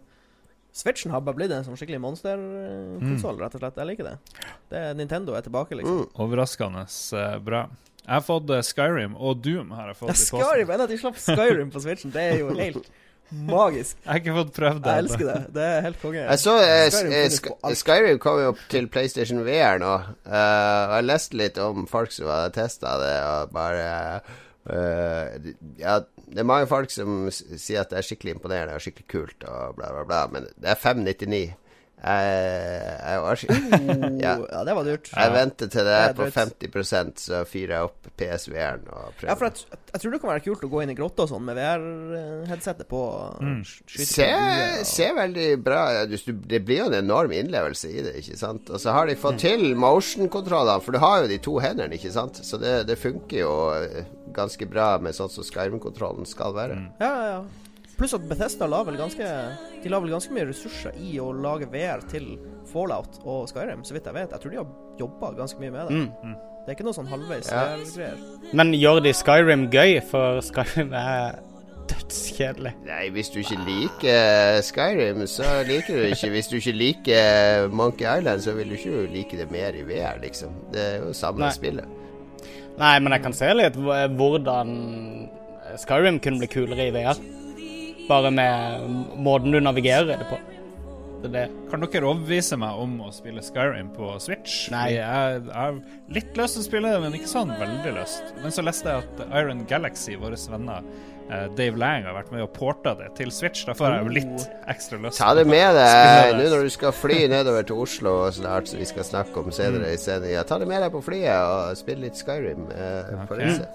[0.75, 3.77] Switchen har bare blitt en sånn skikkelig monsterkonsoll, rett og slett.
[3.79, 4.15] Jeg liker det.
[4.73, 6.01] det er Nintendo er tilbake, liksom.
[6.03, 6.23] Mm.
[6.25, 6.83] Overraskende
[7.21, 7.61] eh, bra.
[8.01, 9.71] Jeg har fått eh, Skyrim og Doom.
[9.79, 10.19] har jeg fått Ja.
[10.19, 10.73] Skyrim!
[10.75, 12.91] Enn at de slapp Skyrim på Switchen, det er jo helt
[13.31, 14.01] magisk.
[14.03, 14.97] Jeg har ikke fått prøvd det.
[14.97, 15.39] Jeg elsker det.
[15.55, 16.25] Det er helt konge.
[16.25, 17.79] Jeg så eh, Skyrim alt.
[17.85, 19.93] Skyrim kom jo opp til PlayStation VR nå.
[20.27, 23.87] uh, og jeg leste litt om folk som hadde testa det, og bare
[24.67, 26.01] uh, Ja,
[26.31, 29.77] det er mange folk som sier at det er skikkelig imponerende og skikkelig kult, og
[29.79, 30.23] bla, bla, bla.
[30.33, 31.43] Men det er 599.
[32.05, 33.43] Jeg, jeg, var,
[34.25, 34.33] ja.
[34.53, 35.07] Ja, det var lurt.
[35.15, 39.31] jeg venter til det Det er på 50% så fyrer jeg opp PSVR-en og prøver.
[39.31, 41.31] Ja, for jeg, jeg tror det kan være kult å gå inn i grotta og
[41.33, 43.01] sånn med VR-headsetet på.
[43.41, 43.63] Mm.
[43.89, 45.81] Se, og- ser veldig bra.
[46.05, 48.69] Det blir jo en enorm innlevelse i det, ikke sant.
[48.71, 52.13] Og så har de fått til motion-kontrollene, for du har jo de to hendene, ikke
[52.13, 52.37] sant.
[52.45, 54.05] Så det, det funker jo eh,
[54.37, 56.79] ganske bra med sånn som Skyrim-kontrollen skal være.
[57.01, 57.45] Ja, ja, ja.
[57.99, 59.27] Pluss at Bethesda la vel ganske
[59.85, 62.35] De la vel ganske mye ressurser i å lage VR til
[62.73, 64.33] Fallout og Skyrim, så vidt jeg vet.
[64.35, 65.99] Jeg tror de har jobba ganske mye med det.
[66.25, 66.37] Mm.
[66.65, 67.65] Det er ikke noe sånn halvveis Ja.
[67.77, 68.23] VR-greier.
[68.57, 69.99] Men gjør de Skyrim gøy?
[70.09, 71.37] For Skyrim er
[71.91, 72.73] dødskjedelig.
[72.89, 76.31] Nei, hvis du ikke liker Skyrim, så liker du ikke.
[76.33, 80.17] Hvis du ikke liker Monkey Island, så vil du ikke like det mer i VR,
[80.25, 80.57] liksom.
[80.73, 81.53] Det er jo samme Nei.
[81.53, 81.85] spillet.
[82.81, 84.75] Nei, men jeg kan se litt hvordan
[85.85, 87.21] Skyrim kunne bli kulere i VR.
[88.09, 90.41] Bare med måten du navigerer det på.
[91.25, 91.71] Det er det.
[91.71, 94.67] Kan dere overbevise meg om å spille Skyrim på Switch?
[94.75, 94.91] Nei.
[94.99, 95.79] Jeg, har
[96.13, 98.35] litt lyst til å spille det, men ikke sånn veldig lyst.
[98.43, 100.85] Men så leste jeg at Iron Galaxy, våre venner,
[101.31, 103.65] eh, Dave Lang, har vært med og porta det til Switch.
[103.65, 104.45] Da får jeg jo litt
[104.75, 105.23] ekstra lyst.
[105.23, 108.91] Ta det med deg nå når du skal fly nedover til Oslo snart, som vi
[108.93, 110.45] skal snakke om senere i sendinga.
[110.45, 113.71] Ta det med deg på flyet og spill litt Skyrim eh, på reise.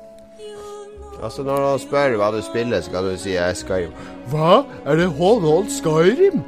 [1.24, 3.92] Altså Når noen spør hva du spiller, så kan du si Skyrim.
[4.32, 4.64] Hva?
[4.86, 6.44] Er det Hold Hold Skyrim?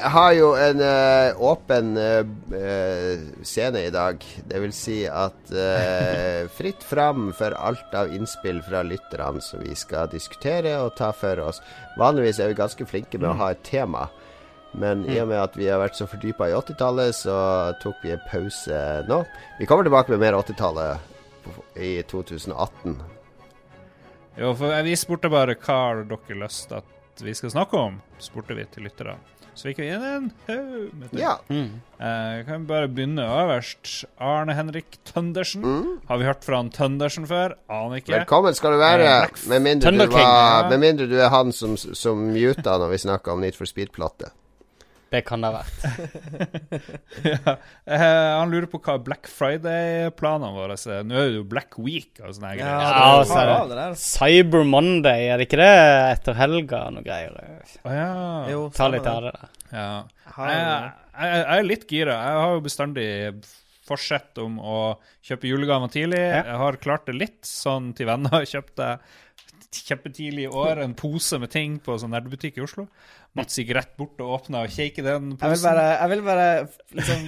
[0.00, 2.24] Har jo en eh, åpen eh,
[3.42, 4.24] scene i dag.
[4.48, 9.74] Det vil si at eh, fritt fram for alt av innspill fra lytterne som vi
[9.78, 11.62] skal diskutere og ta for oss.
[12.00, 14.08] Vanligvis er vi ganske flinke med å ha et tema.
[14.72, 17.38] Men i og med at vi har vært så fordypa i 80-tallet, så
[17.82, 19.24] tok vi en pause nå.
[19.58, 22.94] Vi kommer tilbake med mer 80-tallet i 2018.
[24.38, 28.64] Jo, for vi spurte bare hva dere lyst at vi skal snakke om, spurte vi
[28.70, 29.18] til lyttere.
[29.60, 31.20] Så vi inn en haug med ting.
[31.20, 31.34] Ja.
[31.52, 34.06] Eh, kan vi bare begynne øverst.
[34.16, 35.60] Arne Henrik Tøndersen.
[35.60, 35.90] Mm.
[36.08, 37.58] Har vi hørt fra han Tøndersen før?
[37.68, 38.14] Aner ikke.
[38.14, 41.76] Velkommen skal du være, Eh, med mindre, du var, med mindre du er han som,
[41.76, 44.32] som muta når vi snakka om Need for Speed-plate.
[45.10, 45.80] Det kan det ha vært.
[47.26, 47.54] ja.
[47.84, 48.02] eh,
[48.38, 51.02] han lurer på hva Black Friday-planene våre er.
[51.06, 52.84] Nå er det jo Black Week og sånne Ja, greier.
[52.94, 53.88] Ja, så er det-.
[54.04, 55.72] Cyber Monday, er det ikke det
[56.12, 56.84] etter helga?
[56.94, 57.34] Noe greier.
[57.82, 58.10] Oh, ja.
[58.52, 59.50] Jo, Ta litt av det der.
[59.74, 59.90] ja.
[60.30, 60.92] Jeg Jeg,
[61.26, 62.14] jeg, jeg er litt gira.
[62.30, 63.08] Jeg har jo bestandig
[63.90, 64.76] forsett om å
[65.26, 66.20] kjøpe julegaver tidlig.
[66.22, 66.44] Ja.
[66.52, 68.46] Jeg har klart det litt sånn til venner.
[68.52, 68.92] Kjøpte
[69.70, 72.88] kjempetidlig i år en pose med ting på sånn nerdebutikk i Oslo.
[73.38, 75.68] Mats gikk rett bort og åpna og kjekk den den Jeg vil posen.
[75.68, 76.48] bare, jeg vil bare
[76.98, 77.26] liksom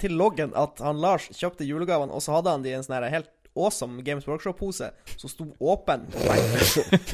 [0.00, 3.10] til loggen at han Lars kjøpte julegavene, og så hadde han de i en sånn
[3.10, 3.30] helt
[3.64, 6.06] awesome Games Workshop-pose som sto åpen.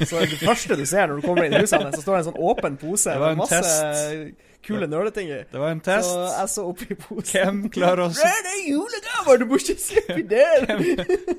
[0.07, 2.24] Så det første du ser når du kommer inn i huset hans, så står det
[2.24, 4.44] en sånn åpen pose Det var en med masse test.
[4.66, 5.40] kule nerdeting i.
[5.53, 6.11] Det var en test.
[6.11, 7.34] Så jeg så oppi posen.
[7.36, 9.42] Hvem klarer å Det er julegaver!
[9.42, 10.66] Du må ikke slippe der!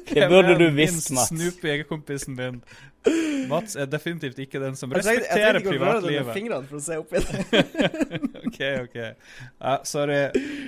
[0.08, 1.34] Det burde du visst, Mats.
[1.34, 2.62] Snoopy-kompisen din.
[3.48, 5.68] Mats er definitivt ikke den som respekterer privatlivet.
[5.68, 7.36] jeg trenger ikke å røre det med fingrene for å se opp i det.
[8.48, 8.98] OK, OK.
[9.62, 10.20] Uh, sorry.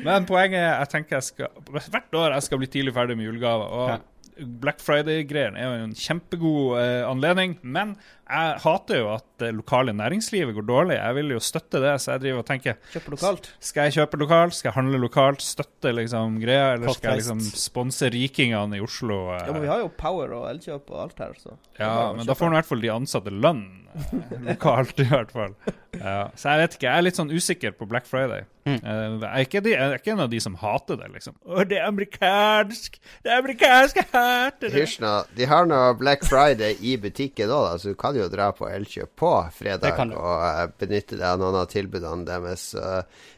[0.06, 1.50] Men poenget er jeg tenker jeg skal
[1.90, 3.76] Hvert år jeg skal bli tidlig ferdig med julegaver.
[3.80, 4.00] Og Ja.
[4.62, 7.58] Black Friday-greiene er jo en kjempegod eh, anledning.
[7.64, 7.96] Men
[8.30, 10.98] jeg hater jo at det lokale næringslivet går dårlig.
[11.00, 13.50] Jeg vil jo støtte det, så jeg driver og tenker Kjøpe lokalt.
[13.72, 14.58] Skal jeg kjøpe lokalt?
[14.58, 15.42] Skal jeg handle lokalt?
[15.46, 16.76] Støtte liksom greia?
[16.76, 19.20] Eller skal jeg liksom sponse rikingene i Oslo?
[19.34, 19.44] eh?
[19.48, 22.36] Ja, men vi har jo Power og Elkjøp og alt her, så Ja, men da
[22.38, 23.66] får du i hvert fall de ansatte lønn.
[23.96, 25.56] Eh, lokalt, i hvert fall.
[25.98, 26.86] Ja, så jeg vet ikke.
[26.88, 28.46] Jeg er litt sånn usikker på Black Friday.
[28.68, 28.76] Mm.
[28.78, 31.36] Eh, jeg, er ikke de, jeg er ikke en av de som hater det, liksom.
[31.48, 33.00] Å, det er amerikansk!
[33.24, 34.76] Det er amerikansk, jeg hater det!
[34.76, 35.14] Hysj nå.
[35.40, 39.16] De har nå Black Friday i butikken òg, så du kan jo dra på Elkjøp
[39.20, 42.70] på fredag og eh, benytte deg av noen av tilbudene deres.
[42.76, 42.86] Så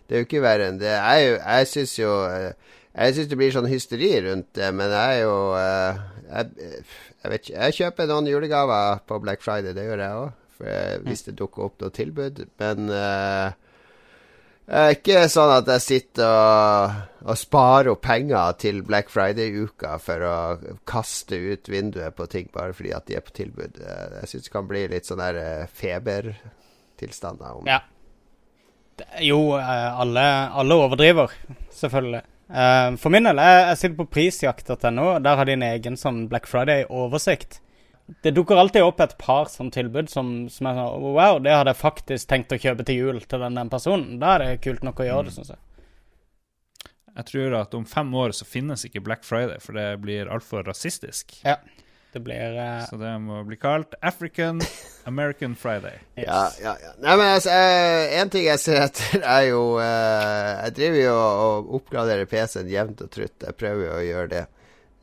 [0.08, 0.92] det er jo ikke verre enn det.
[0.92, 2.52] Jeg, jeg syns jo eh,
[2.92, 6.84] Jeg syns det blir sånn hysteri rundt det, men jeg er jo eh, jeg,
[7.22, 7.58] jeg vet ikke.
[7.58, 10.38] Jeg kjøper noen julegaver på Black Friday, det gjør jeg òg.
[11.06, 12.44] Hvis det dukker opp noe tilbud.
[12.62, 13.52] Men eh,
[14.72, 20.24] er ikke sånn at jeg sitter og, og sparer opp penger til Black Friday-uka for
[20.28, 20.36] å
[20.88, 23.82] kaste ut vinduet på ting bare fordi at de er på tilbud.
[23.82, 27.82] Eh, Jeg syns det kan bli litt sånn der eh, febertilstander om Ja.
[29.24, 30.24] Jo, eh, alle,
[30.62, 31.32] alle overdriver,
[31.74, 32.22] selvfølgelig.
[32.52, 35.08] Eh, For min del, jeg, sitter på prisjakt.no.
[35.24, 37.60] Der har de en egen sånn Black Friday-oversikt.
[38.24, 41.74] Det dukker alltid opp et par sånn tilbud som, som er sånn Wow, det hadde
[41.74, 44.18] jeg faktisk tenkt å kjøpe til jul til den, den personen.
[44.22, 45.62] Da er det kult nok å gjøre det, syns jeg.
[47.12, 50.64] Jeg tror at om fem år så finnes ikke Black Friday, for det blir altfor
[50.68, 51.36] rasistisk.
[51.44, 51.58] Ja.
[52.12, 52.84] Det blir Uh...
[52.90, 54.60] Så det må bli kalt African
[55.08, 56.00] American Friday.
[56.16, 56.92] Ja, ja, ja.
[57.00, 57.56] Nei, men altså,
[58.20, 63.06] en ting jeg ser etter, er jo eh, Jeg driver jo og oppgraderer PC-en jevnt
[63.06, 63.38] og trutt.
[63.48, 64.44] Jeg prøver jo å gjøre det.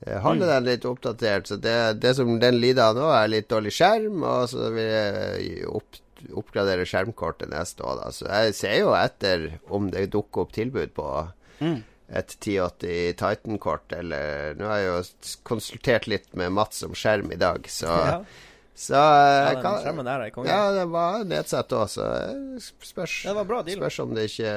[0.09, 1.47] Jeg holder den litt oppdatert.
[1.51, 4.89] Så det, det som den lider av nå, er litt dårlig skjerm, og så vil
[4.89, 6.01] jeg opp,
[6.43, 8.01] oppgradere skjermkortet neste år.
[8.05, 8.11] Da.
[8.15, 11.09] Så jeg ser jo etter om det dukker opp tilbud på
[11.59, 11.81] Mm.
[12.15, 17.37] et 1080 Titan-kort, eller Nå har jeg jo konsultert litt med Mats om skjerm i
[17.41, 18.21] dag, så Ja,
[18.79, 20.47] Så eh, ja den skjermen der er konge.
[20.47, 24.53] ja, det var nedsatt òg, så eh, spørs, spørs om det ikke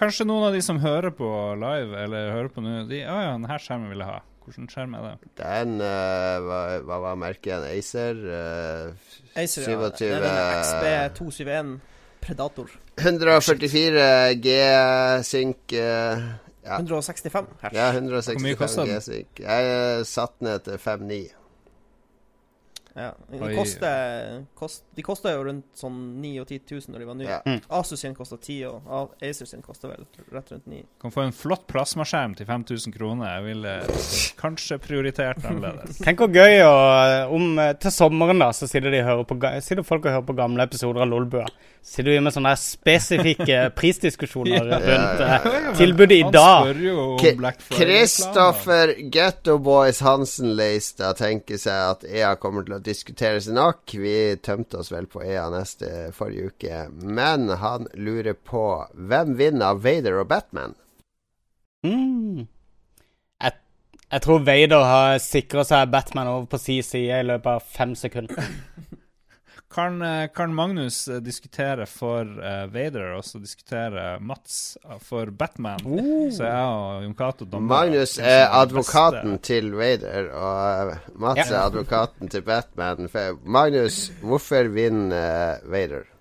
[0.00, 1.28] kanskje noen av de som hører på
[1.60, 4.20] live, eller hører på nå, de Å ja, denne skjermen vil jeg ha.
[4.46, 5.30] Hvilken skjerm er det?
[5.38, 7.66] Det er en eh, hva, hva var merket igjen?
[7.70, 8.22] Acer?
[8.26, 9.76] Uh, Acer, ja.
[9.78, 11.74] 27 Det er den XB271
[12.22, 12.74] Predator.
[13.02, 14.08] 144
[14.44, 16.26] G-sync uh,
[16.64, 16.78] ja.
[16.78, 17.76] 165 hertz.
[17.76, 18.86] ja, Hvor mye 165 den?
[18.88, 19.40] G-sync.
[19.40, 21.41] Jeg eh, satt ned til 5,9.
[22.94, 23.10] Ja.
[23.30, 27.16] De, koster, kost, de koster jo rundt sånn 9 og 10 000 når de var
[27.16, 27.28] nye.
[27.30, 27.54] Ja.
[27.78, 30.82] Asus sin koster 10, og Acer sin koster vel rett rundt 9.
[31.00, 33.38] Kan få en flott plasmaskjerm til 5000 kroner.
[33.38, 33.72] Jeg ville
[34.40, 36.02] kanskje prioritert annerledes.
[36.04, 39.82] Tenk hvor gøy og om, eh, Til sommeren, da, så sitter, de hører på, sitter
[39.88, 41.46] folk og hører på gamle episoder av Lolbua.
[41.82, 44.78] Sitter vi med sånne spesifikke prisdiskusjoner Ja.
[44.84, 46.68] rundt Ja, eh, tilbudet i Han dag.
[46.68, 47.88] spør jo om K- Black Friday-planer.
[47.88, 53.94] Kristoffer Getto Boys Hansen Leistad tenker seg at EA kommer til å diskuteres nok.
[53.94, 54.14] Vi
[54.44, 58.64] tømte oss vel på EA neste forrige uke, men han lurer på
[58.94, 60.76] hvem vinner av Vader og Batman?
[61.86, 62.46] Mm.
[63.42, 63.58] Jeg,
[64.08, 67.96] jeg tror Vader har sikra seg Batman over på si side i løpet av fem
[67.98, 68.52] sekunder.
[69.72, 75.80] Kan, eh, kan Magnus eh, diskutere for uh, Vader, og så diskutere Mats for Batman?
[76.32, 77.72] Så jeg og Jon Cato dommer.
[77.72, 79.46] Magnus er advokaten beste.
[79.48, 81.48] til Vader, og Mats Ja.
[81.56, 83.08] er advokaten til Batman.
[83.44, 86.11] Magnus, hvorfor vinner uh, Vader?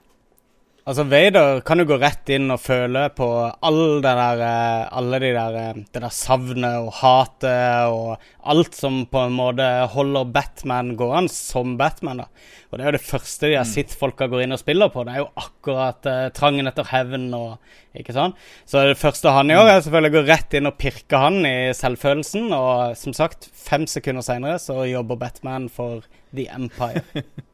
[0.92, 3.26] Altså, Vader kan jo gå rett inn og føle på
[3.64, 8.76] all det der, eh, alle de der, eh, det der savnet og hatet og alt
[8.76, 12.18] som på en måte holder Batman gående som Batman.
[12.18, 12.26] da.
[12.70, 15.06] Og det er jo det første de har sett folka går inn og spiller på.
[15.06, 17.58] Det er jo akkurat eh, trangen etter hevn og
[17.96, 18.36] Ikke sånn.
[18.66, 21.72] Så det første han gjør, er selvfølgelig å gå rett inn og pirke han i
[21.72, 22.52] selvfølelsen.
[22.52, 26.04] Og som sagt, fem sekunder seinere så jobber Batman for
[26.36, 27.04] The Empire.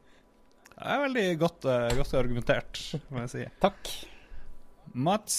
[0.78, 3.44] Det er veldig godt, eh, godt argumentert, må jeg si.
[3.62, 3.90] Takk.
[4.94, 5.36] Mats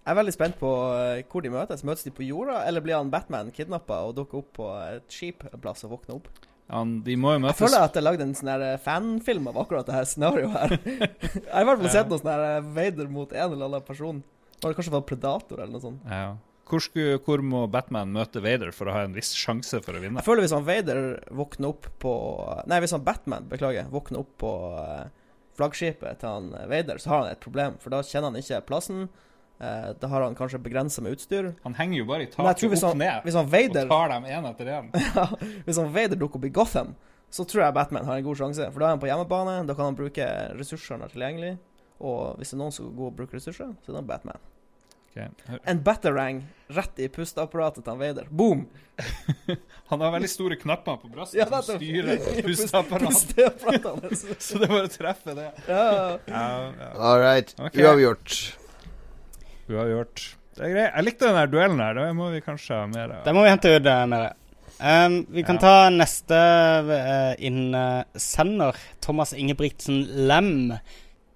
[0.00, 1.84] Jeg er veldig spent på eh, hvor de møtes.
[1.86, 5.44] Møtes de på jorda, eller blir han Batman kidnappa og dukker opp på et skip
[5.46, 6.28] en plass og våkner opp?
[6.70, 7.60] han, De må jo møtes.
[7.60, 10.76] Jeg føler at jeg lagde en sånn eh, fanfilm av akkurat det her scenarioet her.
[10.90, 14.22] Jeg har i hvert fall sett noe sånn Vader mot en eller annen person.
[14.60, 16.06] Var det kanskje var Predator eller noe sånt?
[16.10, 16.30] ja.
[16.70, 20.02] Hvor, skulle, hvor må Batman møte Vader for å ha en viss sjanse for å
[20.02, 20.20] vinne?
[20.20, 21.00] Jeg føler hvis han Vader
[21.34, 22.12] våkner opp på
[22.70, 25.08] Nei, hvis han Batman, beklager, våkner opp på eh,
[25.58, 27.76] flaggskipet til han Vader, så har han et problem.
[27.82, 29.08] For da kjenner han ikke plassen.
[29.60, 31.50] Eh, da har han kanskje begrensa med utstyr.
[31.66, 34.46] Han henger jo bare i taket opp han, ned hvis han og tar dem én
[34.48, 34.92] etter én.
[35.66, 36.94] Hvis han Vader dukker opp i Gotham,
[37.30, 38.70] så tror jeg Batman har en god sjanse.
[38.72, 41.58] For da er han på hjemmebane, da kan han bruke ressursene tilgjengelig.
[42.00, 44.40] Og hvis det er noen som går og bruker ressurser, så er det Batman.
[45.10, 45.58] Ok.
[45.64, 48.26] En batterang rett i pusteapparatet til han Vader.
[48.30, 48.66] Boom!
[49.90, 53.32] Han har veldig store knapper på brystet Ja, som styrer pusteapparatet.
[53.34, 54.36] Pusteapparatet.
[54.46, 55.48] Så det er bare å treffe det.
[55.66, 55.86] Ja.
[56.30, 56.44] Ja,
[56.78, 56.90] ja.
[56.94, 57.82] All right, Okay.
[57.82, 58.36] uavgjort.
[59.70, 60.22] Uavgjort.
[60.56, 60.92] Det er greit.
[60.94, 61.98] Jeg likte den duellen her.
[61.98, 64.32] Det må vi kanskje ha mer Da Det må vi hente ut mer.
[64.80, 65.60] Um, vi kan Ja.
[65.60, 66.38] ta neste
[66.88, 69.98] uh, innsender, Thomas Ingebrigtsen
[70.28, 70.70] Lem.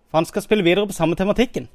[0.08, 1.66] For han skal spille videre på samme tematikken,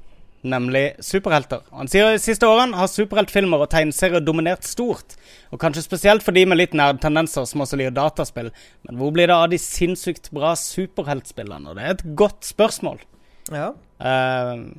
[0.46, 1.62] nemlig superhelter.
[1.76, 5.16] Han sier de siste årene har superheltfilmer og tegneserier dominert stort.
[5.52, 8.50] Og kanskje spesielt for de med litt nerdtendenser som også liker dataspill.
[8.88, 11.70] Men hvor blir det av de sinnssykt bra superheltspillene?
[11.70, 13.02] Og det er et godt spørsmål.
[13.50, 13.72] Ja.
[14.00, 14.70] Uh,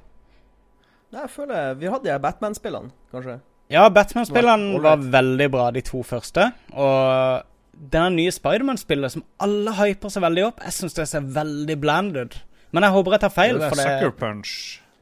[1.12, 3.40] Nei, jeg føler Vi hadde de Batman-spillene, kanskje.
[3.70, 6.52] ja, Batman-spillene var, var veldig bra, de to første.
[6.72, 7.44] Og
[7.92, 12.18] denne nye Spiderman-spillet som alle hyper seg veldig opp, jeg syns det ser veldig bland
[12.18, 12.40] ut.
[12.72, 14.54] Men jeg håper jeg tar feil, det er for det Sucker Punch.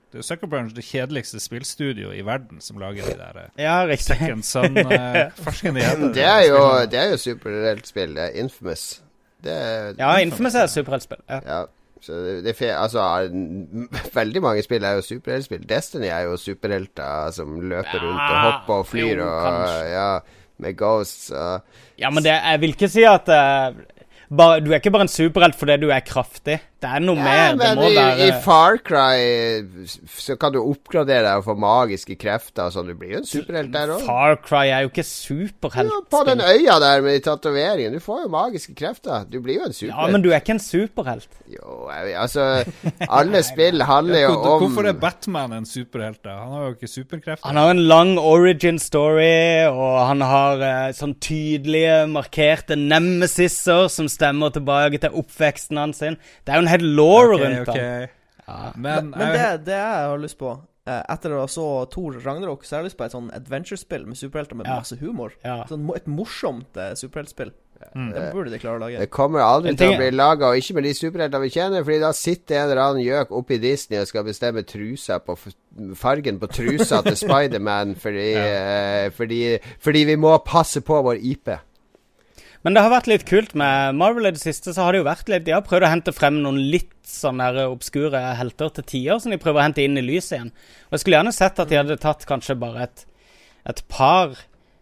[0.10, 3.96] Det er Sucker Punch, det kjedeligste spillstudio i verden, som lager de der eh, Ja.
[3.96, 8.16] Second Son-forskerne gjennom Det er jo, det er jo superheltspill.
[8.18, 9.04] Det er Infamous.
[9.44, 11.22] Det er Ja, Infamous er superheltspill.
[11.30, 11.40] Ja.
[11.46, 11.62] Ja.
[12.02, 13.04] Så det, det altså,
[14.20, 15.70] veldig mange spill er jo superheltspill.
[15.70, 19.90] Destiny er jo superhelter som løper rundt og hopper og flyr jo, og.
[19.92, 20.12] Ja,
[20.60, 21.62] med ghosts og
[22.00, 23.76] Ja, men det, jeg vil ikke si at uh,
[24.30, 26.60] bare, Du er ikke bare en superhelt fordi du er kraftig.
[26.80, 27.56] Det er noe Ja, mer.
[27.60, 32.16] Det må i, være i Far Cry så kan du oppgradere deg og få magiske
[32.20, 32.88] krefter og sånn.
[32.88, 34.06] Du blir jo en superhelt der òg.
[34.08, 38.00] Far Cry er jo ikke Ja, på den øya der med de tatoveringene.
[38.00, 39.26] Du får jo magiske krefter.
[39.30, 40.08] Du blir jo en superhelt.
[40.08, 41.28] Ja, men du er ikke en superhelt.
[41.52, 42.46] Jo, jeg, altså
[43.10, 46.22] Alle spill handler jo om Hvorfor er Batman en superhelt?
[46.24, 46.38] da?
[46.46, 47.48] Han har jo ikke superkrefter.
[47.48, 54.08] Han har en lang origin story, og han har eh, sånn tydelige, markerte nemesiser som
[54.12, 56.00] stemmer tilbake til oppveksten hans.
[56.00, 56.16] sin.
[56.46, 57.84] Det er jo en hel law okay, rundt okay.
[57.84, 58.10] den.
[58.50, 58.72] Ja.
[58.76, 60.52] Men, Men det, det jeg har lyst på
[60.90, 64.08] eh, Etter å ha så Thor Ragnarok, så har jeg lyst på et sånn adventure-spill
[64.10, 64.80] med superhelter med Ja.
[64.82, 65.36] masse humor.
[65.46, 65.60] Ja.
[65.70, 67.52] Sånn, et morsomt uh, superheltspill.
[67.96, 68.10] Mm.
[68.12, 68.98] Det burde de klare å lage.
[69.00, 72.00] Det kommer aldri til å bli laga, og ikke med de superheltene vi kjenner, Fordi
[72.02, 75.54] da sitter en eller annen gjøk oppe i Disney og skal bestemme trusa på f-
[75.96, 79.40] fargen på trusa til Spiderman fordi, eh, fordi,
[79.80, 81.54] fordi vi må passe på vår IP.
[82.66, 84.74] Men det har vært litt kult med Marvel i det siste.
[84.76, 87.48] så har det jo vært litt, De har prøvd å hente frem noen litt sånne
[87.70, 90.52] obskure helter til tider, som de prøver å hente inn i lyset igjen.
[90.90, 93.06] Og Jeg skulle gjerne sett at de hadde tatt kanskje bare et,
[93.72, 94.36] et par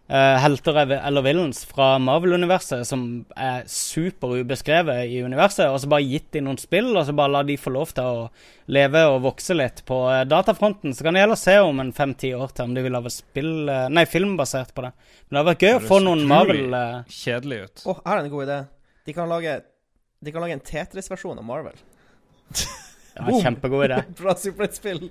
[0.08, 3.04] eh, helter eller villains fra Marvel-universet som
[3.36, 7.44] er superubeskrevet i universet, og så bare gitt dem noen spill, og så bare la
[7.48, 8.24] de få lov til å
[8.72, 10.96] leve og vokse litt på eh, datafronten.
[10.96, 13.54] Så kan de heller se om en fem-ti år til om de vil lage spill,
[13.68, 14.94] eh, nei, film basert på det.
[15.28, 16.76] Men det hadde vært gøy å få noen Marvel
[17.12, 17.86] Kjedelig ut.
[17.86, 18.58] Å, her er en god idé.
[19.08, 19.60] De kan lage
[20.24, 21.78] De kan lage en Tetris-versjon av Marvel.
[23.22, 23.40] ja, Boom.
[23.42, 24.02] Kjempegod idé.
[24.18, 25.10] Bra superheltspill.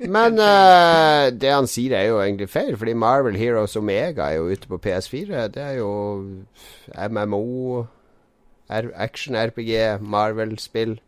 [0.00, 4.50] Men uh, det han sier, er jo egentlig feil, fordi Marvel Heroes Omega er jo
[4.50, 5.46] ute på PS4.
[5.54, 5.92] Det er jo
[7.10, 7.86] MMO,
[8.68, 10.98] action-RPG, Marvel-spill.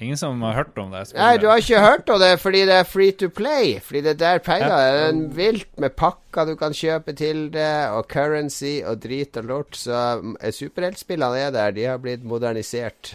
[0.00, 1.02] Ingen som har hørt om det?
[1.06, 1.20] spillet.
[1.20, 3.74] Nei, du har ikke hørt om det fordi det er free to play.
[3.84, 7.90] Fordi det er der penger er en vilt med pakker du kan kjøpe til det,
[7.92, 9.76] og currency og drit og lort.
[9.76, 11.76] Så mm, superheltspillene er der.
[11.76, 13.12] De har blitt modernisert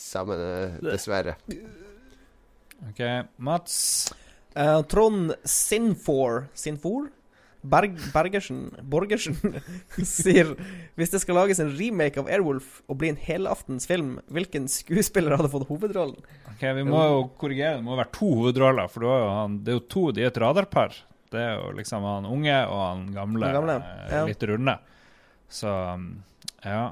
[0.00, 1.36] sammen, eh, dessverre.
[2.88, 3.00] Ok,
[3.36, 4.10] Mats.
[4.56, 7.10] Uh, Trond Sinfor Sinfor?
[7.60, 9.36] Berg, Bergersen Borgersen
[10.08, 10.54] sier
[10.96, 15.36] hvis det skal lages en remake av Airwolf og bli en helaftens film, hvilken skuespiller
[15.36, 16.16] hadde fått hovedrollen?
[16.54, 17.78] Ok, Vi må jo korrigere.
[17.78, 18.88] Det må være to hovedroller.
[18.92, 20.96] For det har jo han, det er jo to, de er et radarpar.
[21.30, 23.46] Det er jo liksom han unge og han gamle.
[23.46, 24.24] Han gamle, eh, ja.
[24.28, 24.76] Litt runde.
[25.50, 26.08] Så um,
[26.64, 26.82] ja.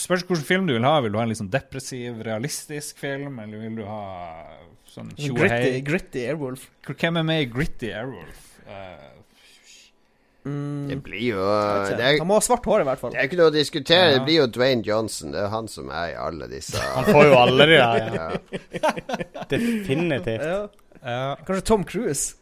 [0.00, 0.96] Spørs hvilken film du vil ha.
[1.04, 4.02] Vil du ha en litt sånn depressiv, realistisk film, eller vil du ha
[4.90, 6.66] sånn Gritty, gritty Airwolf.
[6.90, 8.46] Hvem er med i Gritty Airwolf?
[8.66, 9.10] Uh,
[10.40, 13.12] Mm, Det blir jo det er, Han må ha svart hår, i hvert fall.
[13.12, 14.06] det er ikke noe å diskutere.
[14.08, 14.12] Ja.
[14.16, 15.34] Det blir jo Dwayne Johnson.
[15.34, 18.14] Det er han som er i alle disse Han får jo alle de der.
[18.16, 18.92] Ja.
[19.50, 20.46] Definitivt.
[20.46, 20.62] Ja.
[21.04, 21.36] ja.
[21.44, 22.39] Kanskje Tom Cruise.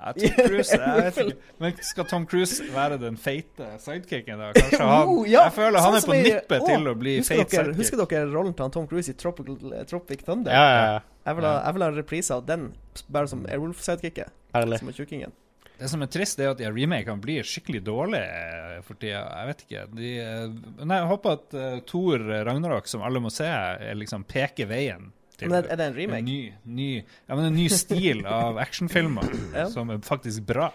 [0.00, 1.48] Ja, Tom Cruise, jeg vet ikke.
[1.60, 4.48] Men skal Tom Cruise være den feite sidekicken, da?
[4.56, 7.42] Kanskje han Oh, ja, Jeg føler han sånn er på nippet til å bli feit
[7.52, 7.74] sidekick.
[7.82, 10.56] husker dere rollen til Tom Cruise i Tropical, eh, Tropic Thunder?
[10.56, 11.04] Ja, ja, ja.
[11.28, 12.66] Jeg vil ha, jeg vil ha en reprise av den,
[13.12, 14.32] bare som Airwolf-sidekicket.
[14.56, 15.36] Som er tjukkingen.
[15.80, 19.22] Det som er trist, er at de remakene blir skikkelig dårlige eh, for tida.
[19.36, 19.84] Jeg vet ikke.
[19.96, 24.24] De, eh, nei, jeg håper at uh, Thor Ragnarok, som alle må se, er liksom
[24.28, 25.10] peker veien
[25.40, 26.22] til Men er, det en en remake?
[26.28, 29.26] ny, ny, ja, men en ny stil av actionfilmer
[29.56, 29.66] Ja.
[29.72, 30.70] som er faktisk bra.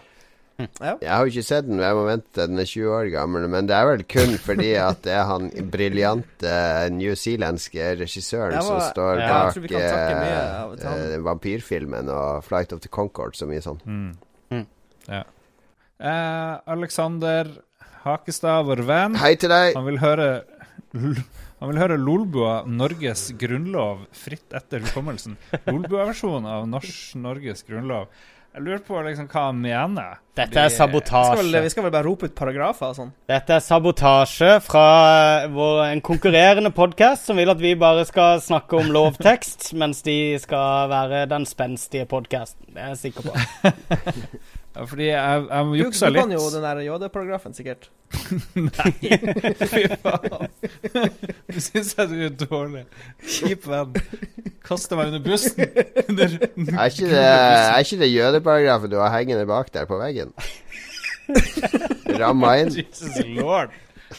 [0.56, 2.46] Jeg har jo ikke sett den, jeg må vente.
[2.48, 3.44] Den er 20 år gammel.
[3.52, 6.52] Men det er vel kun fordi at det er han briljante
[6.96, 12.08] newzealandske regissøren Jeg som står Ja, bak tror vi kan takke mye eh, eh, vampyrfilmen
[12.08, 13.82] og Flight of the Concord så mye sånn.
[13.84, 14.08] Mm.
[14.56, 14.64] Mm.
[15.10, 15.22] Ja.
[16.00, 17.52] Eh, Alexander
[18.06, 19.20] Hakestad, vår venn.
[19.20, 19.76] Hei til deg.
[19.76, 20.30] Han vil høre
[21.60, 25.38] han vil høre Lolbua, Norges grunnlov, fritt etter hukommelsen.
[25.64, 28.10] Lolbua-versjonen av norsk, Norges grunnlov.
[28.56, 30.14] Jeg lurer på liksom hva han mener.
[30.36, 31.60] Dette er er Vi skal, vel, sabotasje.
[31.60, 33.10] vi skal vel bare rope ut paragrafer og sånn.
[33.28, 34.84] Dette er sabotasje fra
[35.42, 40.00] eh, vår, en konkurrerende podkast som vil at vi bare skal snakke om lovtekst, mens
[40.06, 42.72] de skal være den spenstige podkasten.
[42.72, 43.36] Det er jeg sikker på.
[44.84, 46.20] Fordi jeg, jeg juksa litt.
[46.20, 47.88] du kan jo den der jødeparagrafen, sikkert.
[48.68, 48.92] Nei,
[49.72, 50.50] fy faen.
[51.48, 52.84] Du syns jeg du er dårlig.
[53.24, 53.96] Kjip venn.
[54.66, 55.64] Kaster meg under bussen.
[56.08, 60.34] Under, Er ikke det, er ikke det jødeparagrafen du har hengende bak der på veggen?
[62.18, 62.72] Ramma inn.
[62.76, 63.74] Jesus lord.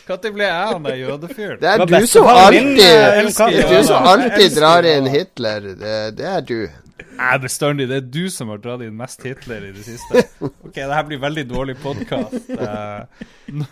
[0.08, 1.60] Når ble jeg han der jødefyren?
[1.62, 5.72] Det er du som alltid Det du som alltid drar inn Hitler.
[5.80, 6.60] Det, det er du.
[6.98, 7.86] Jeg er bestandig.
[7.90, 10.24] Det er du som har dratt inn mest Hitler i det siste.
[10.42, 12.50] Ok, det her blir veldig dårlig podkast.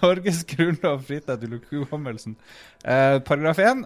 [0.03, 2.36] Norges grunnlov fritar til hukommelsen.
[2.86, 3.86] Eh, paragraf 1.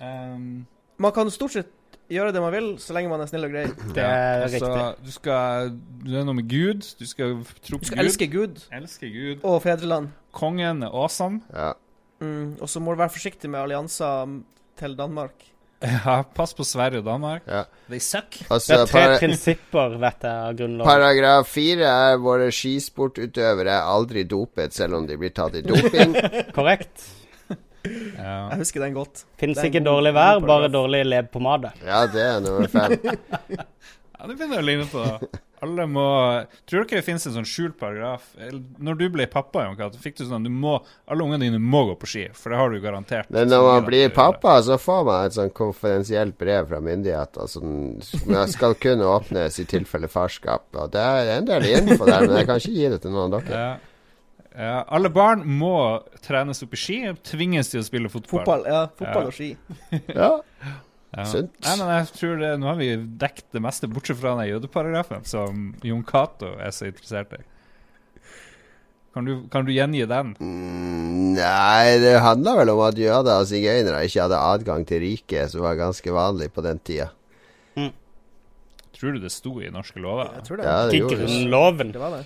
[0.00, 0.66] Um,
[0.98, 1.70] Man kan stort sett
[2.12, 3.64] gjøre det man vil, så lenge man er snill og grei.
[3.96, 5.06] Det er altså, riktig.
[5.06, 5.70] Du skal
[6.04, 6.84] Du er noe med Gud.
[7.00, 8.04] Du skal tro Du skal Gud.
[8.04, 9.40] elske Gud Elske Gud.
[9.42, 10.10] og fedreland.
[10.34, 11.40] Kongen er awesome.
[11.54, 11.72] Ja.
[12.20, 14.38] Mm, og så må du være forsiktig med allianser
[14.78, 15.46] til Danmark.
[16.06, 17.42] Ja, pass på Sverige og Danmark.
[17.50, 17.64] Ja.
[17.90, 18.30] They suck.
[18.38, 20.86] Det Altså, er tre para prinsipper, vet jeg, av Grunnloven.
[20.88, 26.14] paragraf fire er våre skisportutøvere er aldri dopet selv om de blir tatt i doping.
[26.56, 27.04] Korrekt.
[27.84, 28.48] Ja.
[28.54, 29.24] Jeg husker den godt.
[29.36, 31.74] Fins Det ikke god- dårlig vær, bare dårlig leppepomade.
[31.84, 32.94] Ja, det er nummer fem.
[33.58, 35.40] ja, det begynner å ligne på det.
[35.64, 36.04] Alle må
[36.68, 38.26] Tror dere det finnes en sånn skjult paragraf?
[38.84, 39.64] Når du ble pappa,
[40.02, 40.76] fikk du sånn du må,
[41.10, 43.30] Alle ungene dine må gå på ski, for det har du garantert.
[43.34, 47.72] Men når man blir pappa, så får man et sånn konfidensielt brev fra myndighetene som
[48.04, 50.68] sånn, skal kunne åpnes i tilfelle farskap.
[50.76, 53.34] Og det er en del info der, men jeg kan ikke gi det til noen
[53.40, 53.64] av dere.
[53.64, 53.74] Ja.
[54.54, 55.74] Ja, alle barn må
[56.22, 56.98] trenes opp i ski.
[57.26, 58.44] Tvinges til å spille fotball.
[58.44, 59.30] Fotball, ja, fotball Ja.
[59.32, 59.48] og ski.
[60.14, 60.28] Ja.
[61.14, 61.24] Ja.
[61.30, 61.52] Sunt.
[61.62, 62.88] Nei, men jeg tror det, Nå har vi
[63.22, 67.42] dekket det meste, bortsett fra den jødeparagrafen, som Jon Cato er så interessert i.
[69.14, 70.32] Kan du, kan du gjengi den?
[70.42, 75.52] Mm, nei, det handla vel om at jøder og sigøynere ikke hadde adgang til riket,
[75.52, 77.12] som var ganske vanlig på den tida.
[78.94, 80.30] Tror du det sto i norske lover?
[80.38, 80.64] Jeg tror det.
[80.64, 81.90] Ja, det loven?
[81.92, 82.24] Det var det.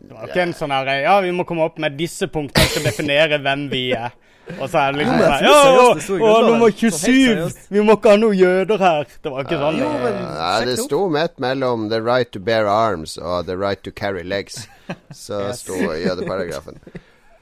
[0.00, 2.80] Det var ikke en sånn her Ja, vi må komme opp med disse punktene til
[2.80, 4.14] å definere hvem vi er.
[4.58, 7.60] Og så er det liksom sånn Ja, og, i nummer 27!
[7.70, 9.12] Vi må ikke ha noen jøder her.
[9.22, 9.78] Det var ikke sånn.
[9.82, 14.22] Ja, det sto midt mellom 'the right to bear arms' og 'the right to carry
[14.22, 14.66] legs'.
[15.24, 16.80] Så sto jødeparagrafen.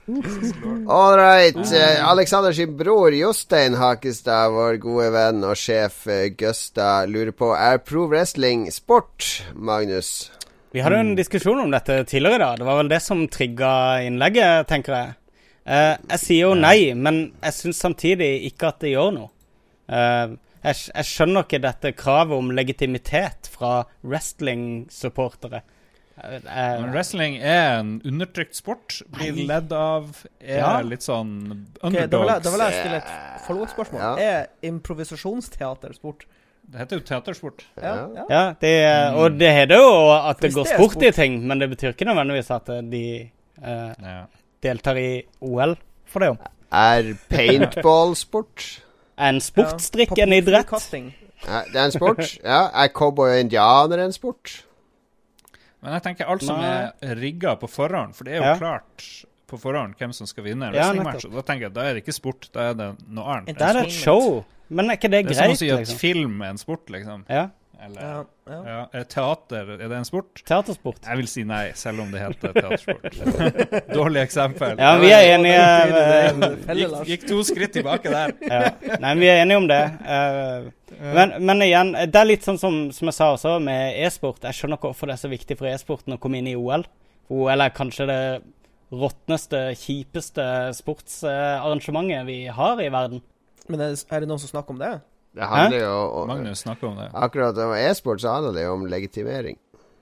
[0.89, 1.73] All right.
[1.73, 7.53] Eh, Alexander sin bror Jostein Hakestad, vår gode venn og sjef Gøsta, Gusta, lurer på
[7.53, 10.31] Er pro wrestling sport, Magnus?
[10.73, 12.59] Vi hadde jo en diskusjon om dette tidligere i dag.
[12.61, 13.71] Det var vel det som trigga
[14.05, 15.15] innlegget, tenker jeg.
[15.69, 19.33] Eh, jeg sier jo nei, men jeg syns samtidig ikke at det gjør noe.
[19.89, 25.63] Uh, jeg, jeg skjønner ikke dette kravet om legitimitet fra wrestling-supportere.
[26.19, 28.99] Uh, wrestling er en undertrykt sport.
[29.17, 30.11] Blir ledd av.
[30.41, 30.73] Er Ja.
[30.83, 31.31] litt sånn
[31.79, 33.15] Ok, da, vil jeg, da vil jeg stille et
[33.47, 34.03] follow-up-spørsmål.
[34.03, 34.13] Ja.
[34.19, 36.27] Er improvisasjonsteater sport?
[36.69, 37.63] det heter jo teatersport.
[37.81, 37.95] Ja.
[38.13, 38.25] ja.
[38.29, 38.73] ja, det,
[39.17, 41.95] og det heter jo at det Hvis går det sport i ting, men det betyr
[41.95, 43.05] ikke nødvendigvis at de
[43.63, 44.19] uh, Ja.
[44.63, 45.77] Deltar i OL
[46.09, 46.37] for det jo.
[46.73, 48.67] Er paintball sport?
[49.19, 50.25] En sportsdrikk Ja.
[50.29, 50.69] en idrett?
[50.71, 52.37] Det er en sport.
[52.45, 52.69] Ja.
[52.71, 54.63] Er cowboy og indianer en sport?
[55.83, 56.69] Men jeg tenker alt som Nei.
[57.03, 58.55] er rigga på forhånd, for det er jo Ja.
[58.59, 61.25] klart på forhånd hvem som skal vinne en Ja, wrestlingmatch.
[61.27, 63.59] og da tenker jeg da er det ikke sport, da er det noe annet.
[63.59, 64.45] Det er et show.
[64.71, 65.99] Men er ikke det Det er som å si at liksom?
[65.99, 67.25] film er en sport, liksom.
[67.29, 67.49] Ja.
[67.79, 68.59] Eller Ja, ja.
[68.67, 68.79] ja.
[68.93, 70.41] Er teater er det en sport?
[70.47, 70.99] Teatersport.
[71.05, 73.19] Jeg vil si nei, selv om det heter teatersport.
[73.99, 74.75] Dårlig eksempel.
[74.81, 76.75] Ja, vi er enige.
[76.81, 78.35] Gikk, gikk to skritt tilbake der.
[78.53, 78.99] ja.
[78.99, 79.81] Nei, vi er enige om det.
[80.17, 80.69] Eh,
[81.15, 84.43] men, men igjen, det er litt sånn som, som jeg sa også med e-sport.
[84.49, 86.87] Jeg skjønner ikke hvorfor det er så viktig for e-sporten å komme inn i OL.
[87.31, 88.21] OL er kanskje det
[88.91, 90.49] råtneste, kjipeste
[90.79, 93.23] sportsarrangementet vi har i verden.
[93.69, 94.97] Men er det noen som snakker om det?
[95.39, 97.09] Det handler jo om Magnus snakker om det.
[97.15, 99.59] Akkurat om e-sport så handler det jo om legitimering.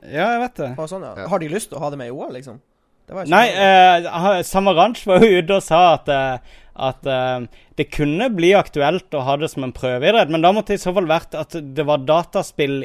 [0.07, 0.71] Ja, jeg vet det.
[0.89, 1.13] Sånn, ja.
[1.19, 1.29] Ja.
[1.33, 2.61] Har de lyst til å ha det med i OL, liksom?
[3.07, 6.57] Det var Nei, eh, Samaranch var jo ute og sa at, eh,
[6.89, 7.45] at eh,
[7.79, 10.85] det kunne bli aktuelt å ha det som en prøveidrett, men da måtte det i
[10.89, 12.81] så fall vært at det var dataspill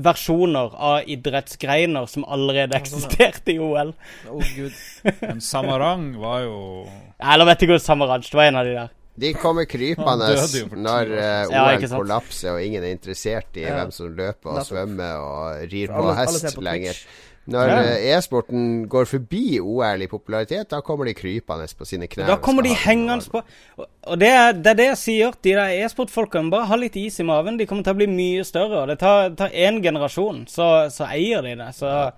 [0.00, 3.92] versjoner av idrettsgreiner som allerede sånn, eksisterte i OL.
[4.30, 4.74] Oh, gud.
[5.20, 6.58] Men Samarang var jo
[7.18, 8.92] Eller vet ikke hvor Samaranch, det var en av de der.
[9.16, 10.28] De kommer krypende
[10.76, 13.74] når uh, eh, Ja, OL kollapser og ingen er interessert i Ja.
[13.80, 16.96] hvem som løper og svømmer og rir på alle- alle hest på lenger.
[17.50, 17.78] Når Ja.
[17.82, 22.26] eh, e-sporten går forbi OL i popularitet, da kommer de krypende på sine knær.
[22.26, 23.42] Da kommer de hengende på.
[24.06, 25.32] Og- det er, det er det jeg sier.
[25.42, 27.56] De der e-sportfolkene, bare ha litt is i maven.
[27.58, 28.82] De kommer til å bli mye større.
[28.82, 31.74] Og det tar, én generasjon, så, så eier de det.
[31.74, 32.12] Så Det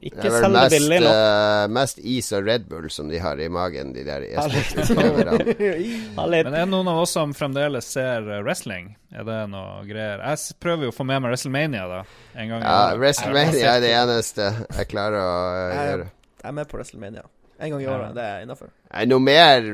[0.00, 1.10] ikke billig selg det er billig nå.
[1.14, 5.38] Uh, mest is og Red Bull som de har i magen, de der e-sportutøverne.
[6.16, 8.92] Men er det noen av oss som fremdeles ser eh, wrestling?
[9.14, 10.22] Er det noe greier?
[10.22, 12.00] Jeg prøver jo å få med meg WrestleMania, da.
[12.34, 12.80] En gang Ja.
[12.98, 15.32] WrestleMania er det eneste jeg klarer å
[15.70, 16.10] eh, gjøre.
[16.40, 17.26] Jeg er med på WrestleMania.
[17.60, 17.96] En gang i Ja.
[17.98, 18.14] året.
[18.16, 18.70] Det er innafor.
[18.90, 19.66] Nei, noe mer,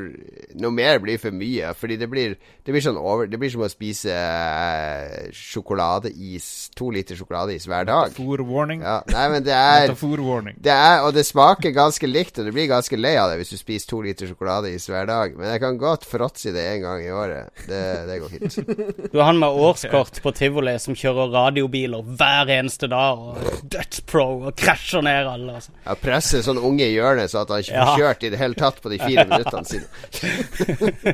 [0.60, 1.70] noe mer blir for mye.
[1.78, 6.48] Fordi det blir, det blir sånn over Det blir som å spise eh, sjokoladeis.
[6.76, 8.12] To liter sjokoladeis hver dag.
[8.12, 8.82] Metafor-warning.
[8.84, 12.68] Ja, nei, men det er det er, og det smaker ganske likt, og du blir
[12.68, 15.36] ganske lei av det hvis du spiser to liter sjokoladeis hver dag.
[15.38, 17.64] Men jeg kan godt fråtse i det en gang i året.
[17.66, 18.60] Det, det går fint.
[19.16, 24.26] Du har han med årskort på tivoli som kjører radiobiler hver eneste dag og dødspro
[24.50, 25.56] og krasjer ned alle.
[25.56, 25.72] Altså.
[25.86, 28.58] Ja, presser sånn unge i hjørnet så at han ikke får kjørt i det hele
[28.58, 29.88] tatt på de fire minuttene siden.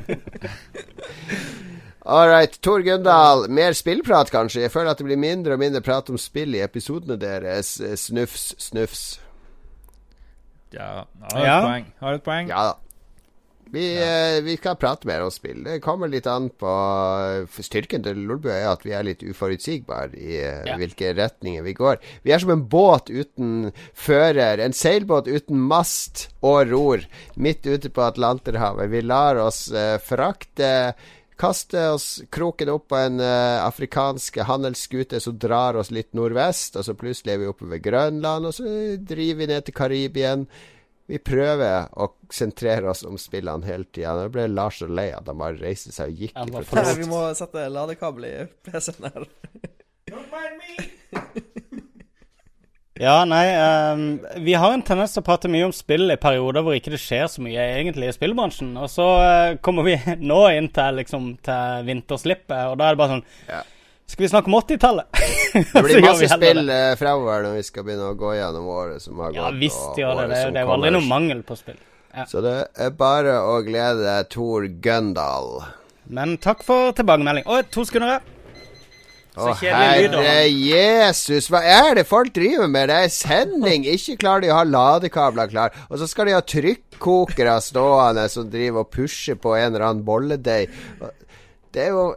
[2.05, 3.47] All right, Tor Gundal.
[3.49, 4.63] Mer spillprat, kanskje?
[4.65, 7.77] Jeg føler at det blir mindre og mindre prat om spill i episodene deres.
[8.01, 9.05] Snufs, snufs.
[10.75, 11.61] Ja, har et Ja.
[11.63, 11.87] poeng.
[12.01, 12.49] Har et poeng.
[12.49, 12.79] Ja da.
[13.73, 15.63] Vi, eh, vi skal prate mer om spill.
[15.65, 16.73] Det kommer litt an på
[17.49, 20.77] Styrken til Lolbu er at vi er litt uforutsigbare i eh, Ja.
[20.77, 21.97] hvilke retninger vi går.
[22.23, 24.61] Vi er som en båt uten fører.
[24.61, 27.07] En seilbåt uten mast og ror
[27.37, 28.91] midt ute på Atlanterhavet.
[28.93, 30.95] Vi lar oss eh, frakte
[31.43, 36.85] Kaste oss kroken opp på en uh, afrikansk handelsskute som drar oss litt nordvest, og
[36.87, 38.69] så plutselig er vi oppe ved Grønland, og så
[39.01, 40.45] driver vi ned til Karibien.
[41.11, 44.15] Vi prøver å sentrere oss om spillene hele tida.
[44.17, 46.37] Nå ble Lars så lei at han bare reiste seg og gikk.
[46.37, 46.79] I protest.
[46.79, 48.35] Nei, vi må sette ladekabel i
[48.69, 49.31] PC-en her.
[53.03, 54.03] Ja, nei um,
[54.45, 57.01] Vi har en tendens til å prate mye om spill i perioder hvor ikke det
[57.03, 58.75] skjer så mye egentlig i spillbransjen.
[58.79, 59.97] Og så uh, kommer vi
[60.31, 63.63] nå inn til liksom til vinterslippet, og da er det bare sånn Ja.
[64.13, 65.07] Skal vi snakke om 80-tallet?
[65.73, 69.23] Det blir masse spill uh, fremover når vi skal begynne å gå gjennom året som
[69.25, 69.39] har gått.
[69.41, 70.41] Ja visst gjør det det.
[70.53, 71.79] Det er jo aldri noe mangel på spill.
[72.29, 75.49] Så det er bare å glede Tor Gøndal.
[76.13, 77.49] Men takk for tilbakemelding.
[77.49, 78.21] Og to sekunder.
[79.33, 82.93] Å, herre Jesus, hva er det folk driver med?
[82.93, 83.89] Det er sending!
[83.89, 85.73] Ikke klarer de å ha ladekabler klar.
[85.89, 90.05] Og så skal de ha trykkokere stående som driver og pusher på en eller annen
[90.05, 90.69] bolledeig.
[91.73, 92.11] Det er jo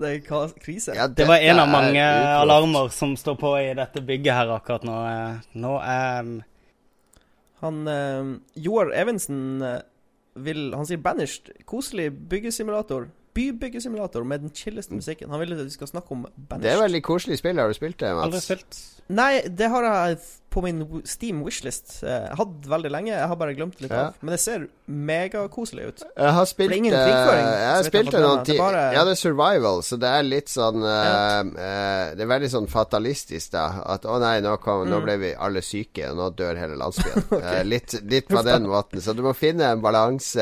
[0.00, 0.94] Det er krise.
[0.96, 2.00] ja, Det var en av mange
[2.40, 4.96] alarmer som står på i dette bygget her akkurat nå.
[5.10, 6.30] Eh, Nå er
[7.60, 8.30] Han eh,
[8.64, 9.80] Joar Evensen eh,
[10.40, 11.50] vil Han sier 'banished'.
[11.68, 13.10] Koselig byggesimulator.
[13.36, 15.30] Bybyggesimulator med den chilleste musikken.
[15.30, 16.62] Han vil at vi skal snakke om 'banished'.
[16.62, 17.58] Det er veldig koselig spill.
[17.58, 18.80] Har du spilt det, aldri spilt.
[19.08, 20.18] Nei, det har jeg
[20.50, 22.02] på min Steam wishlist.
[22.02, 23.12] Eh, Jeg hadde veldig lenge.
[23.14, 24.06] Jeg har bare glemt det litt Ja.
[24.08, 24.14] av.
[24.20, 26.02] Men det ser megakoselig ut.
[26.16, 28.58] Jeg har spilt det er ingen eh, Jeg har spilt det noen timer.
[28.58, 31.40] er bare- Ja, det er survival, så det er litt sånn Ja.
[31.40, 33.82] eh, Det er veldig sånn fatalistisk, da.
[33.86, 35.04] At å nei, nå, kom, nå Mm.
[35.04, 37.24] ble vi alle syke, og nå dør hele landsbyen.
[37.60, 39.00] Eh, litt, litt på den måten.
[39.00, 40.40] Så du må finne en balanse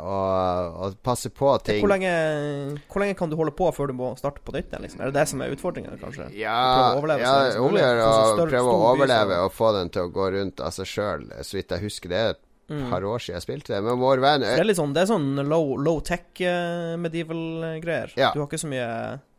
[0.00, 1.80] og, og passe på ting.
[1.82, 4.70] Hvor lenge, hvor lenge kan du holde på før du må starte på nytt?
[4.80, 5.00] Liksom?
[5.00, 6.30] Er det det som er utfordringen, kanskje?
[6.38, 7.82] Ja, å overleve ja mulig.
[7.82, 11.26] å prøve å overleve og få den til å gå rundt av seg sjøl.
[11.42, 12.84] Så vidt jeg husker, det er et Mm.
[12.88, 13.80] par år siden jeg spilte det.
[13.82, 18.12] Men vår venn det er litt sånn, er sånn low, low tech eh, medieval greier.
[18.14, 18.28] Ja.
[18.30, 18.86] Du har ikke så mye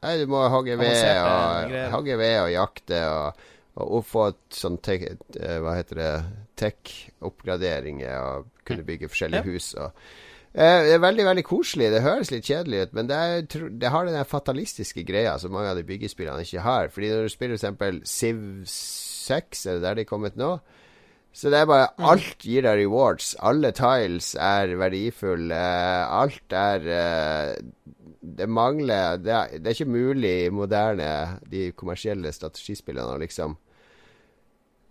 [0.04, 3.39] Nei, du må hogge ved og, hogge ved og jakte og,
[3.88, 5.06] og få sånn tech,
[5.39, 6.12] eh, Hva heter det
[6.60, 9.52] Tech-oppgraderinger og kunne bygge forskjellige Ja.
[9.54, 10.02] hus og Eh,
[10.52, 11.88] Det er veldig veldig koselig.
[11.93, 15.72] Det høres litt kjedelig ut, men det, er, det har den fatalistiske greia som mange
[15.72, 16.91] av de byggespillene ikke har.
[16.91, 18.12] Fordi når du spiller f.eks.
[18.12, 20.58] Civ 6, er det der de er kommet nå?
[21.32, 23.32] Så det er bare Alt gir deg rewards.
[23.39, 25.56] Alle tiles er verdifulle.
[25.56, 27.54] Alt er eh,
[28.20, 33.56] Det mangler det er, det er ikke mulig i moderne, de kommersielle strategispillene å liksom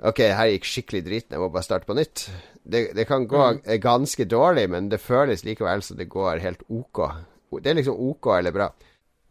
[0.01, 2.23] OK, her gikk skikkelig dritten, jeg må bare starte på nytt.
[2.63, 3.61] Det, det kan gå mm.
[3.81, 7.03] ganske dårlig, men det føles likevel som det går helt OK.
[7.61, 8.69] Det er liksom OK eller bra.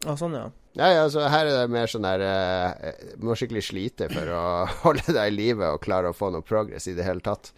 [0.04, 0.48] Ja, sånn, ja.
[0.78, 4.42] Nei, altså her er det mer sånn der uh, må skikkelig slite for å
[4.84, 7.52] holde deg i live og klare å få noe progress i det hele tatt.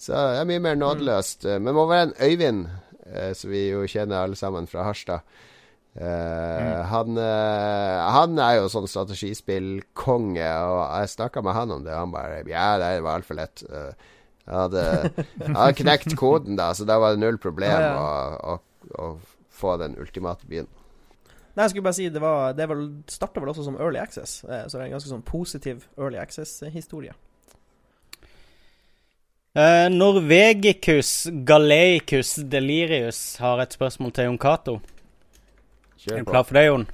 [0.00, 1.46] Så det er mye mer nådeløst.
[1.46, 1.68] Mm.
[1.68, 2.66] Men må være en Øyvind,
[3.12, 5.24] uh, som vi jo kjenner alle sammen fra Harstad
[5.94, 11.94] eh, han, eh, han er jo sånn strategispillkonge, og jeg snakka med han om det,
[11.94, 13.64] og han bare Ja, det var altfor lett.
[13.66, 14.08] Eh,
[14.50, 14.84] jeg hadde,
[15.38, 17.96] jeg hadde knekt koden, da, så da var det null problem Ja, ja.
[18.00, 20.66] Å, å, å få den ultimate byen.
[21.54, 22.66] Nei, jeg skulle bare si det var Det
[23.10, 26.18] starta vel også som Early Access, eh, så det er en ganske sånn positiv Early
[26.18, 27.14] Access-historie.
[29.50, 34.76] Uh, Norvegicus Galeicus Delirius har et spørsmål til Jon Cato.
[36.06, 36.30] Er du på.
[36.30, 36.86] klar for det, Jon?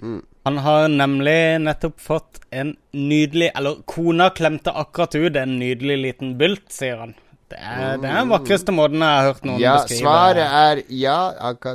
[0.00, 0.22] Mm.
[0.50, 6.34] Han har nemlig nettopp fått en nydelig Eller kona klemte akkurat ut en nydelig liten
[6.40, 7.14] bylt, sier han.
[7.50, 10.82] Det er, det er den vakreste måten jeg har hørt noen Ja, beskrive svaret er
[10.94, 11.20] ja.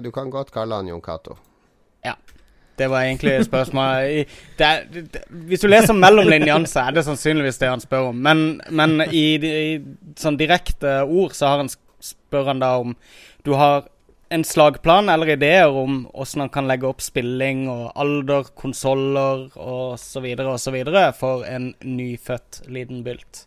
[0.03, 1.37] Du kan godt kalle han Jon Cato.
[2.77, 4.27] Det var egentlig spørsmålet
[4.57, 8.09] det er, det, Hvis du leser mellom linjene, så er det sannsynligvis det han spør
[8.11, 8.19] om.
[8.19, 11.71] Men, men i, i sånn direkte ord så har han,
[12.03, 12.95] spør han da om
[13.45, 13.87] du har
[14.29, 20.25] en slagplan eller ideer om hvordan han kan legge opp spilling og alder, konsoller osv.
[20.49, 20.77] osv.
[21.19, 23.45] for en nyfødt liten bylt.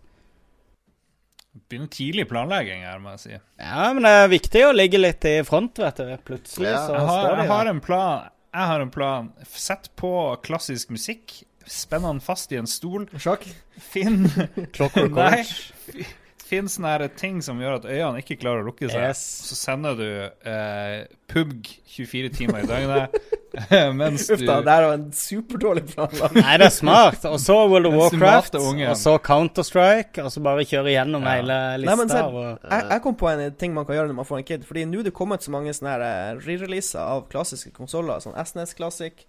[1.69, 3.35] Begynner tidlig planlegging her, må jeg si.
[3.59, 6.13] Ja, men det er viktig å ligge litt i front, vet du.
[6.25, 6.87] Plutselig Ja.
[6.87, 8.29] så Jeg har, står de jeg har en plan.
[8.55, 9.33] Jeg har en plan.
[9.45, 10.13] Sett på
[10.47, 11.43] klassisk musikk.
[11.69, 13.09] Spenn han fast i en stol.
[13.21, 13.45] Sjakk.
[13.91, 14.25] Finn
[14.73, 15.13] Clockwork.
[15.19, 16.07] Orange.
[16.49, 19.03] F- Finn sånne ting som gjør at øynene ikke klarer å lukke seg.
[19.11, 19.21] Yes.
[19.45, 20.05] Så sender du
[20.49, 23.19] eh, PUBG 24 timer i døgnet
[23.99, 26.13] mens Uff da, det her var en superdårlig plan.
[26.37, 27.25] Nei, det er smart.
[27.29, 31.35] Og så World of Warcraft, og så Counter-Strike, og så bare kjøre gjennom Ja.
[31.41, 34.19] hele Nei, men se, og, jeg, jeg kom på en ting man kan gjøre når
[34.21, 34.67] man får en kid.
[34.69, 38.23] Fordi nå er det kommet så mange sånne eh, re-releaser av klassiske konsoller.
[38.25, 39.25] Sånn SNES Classic,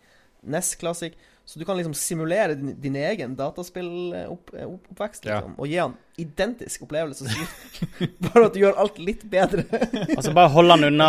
[0.47, 1.15] NES Classic.
[1.49, 6.83] Så du kan liksom simulere din, din egen dataspilloppvekst opp, liksom, og gi han identisk
[6.85, 7.25] opplevelse.
[7.25, 7.45] Så,
[8.27, 9.63] bare at du gjør alt litt bedre.
[10.17, 11.07] altså bare hold han unna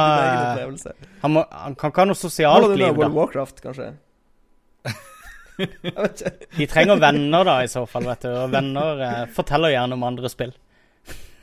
[0.65, 2.95] han, må, han kan ikke ha noe sosialt liv, da.
[3.03, 3.19] World.
[3.19, 3.91] Warcraft, kanskje.
[6.57, 8.09] De trenger venner, da, i så fall.
[8.09, 10.57] vet du Og venner eh, forteller gjerne om andre spill.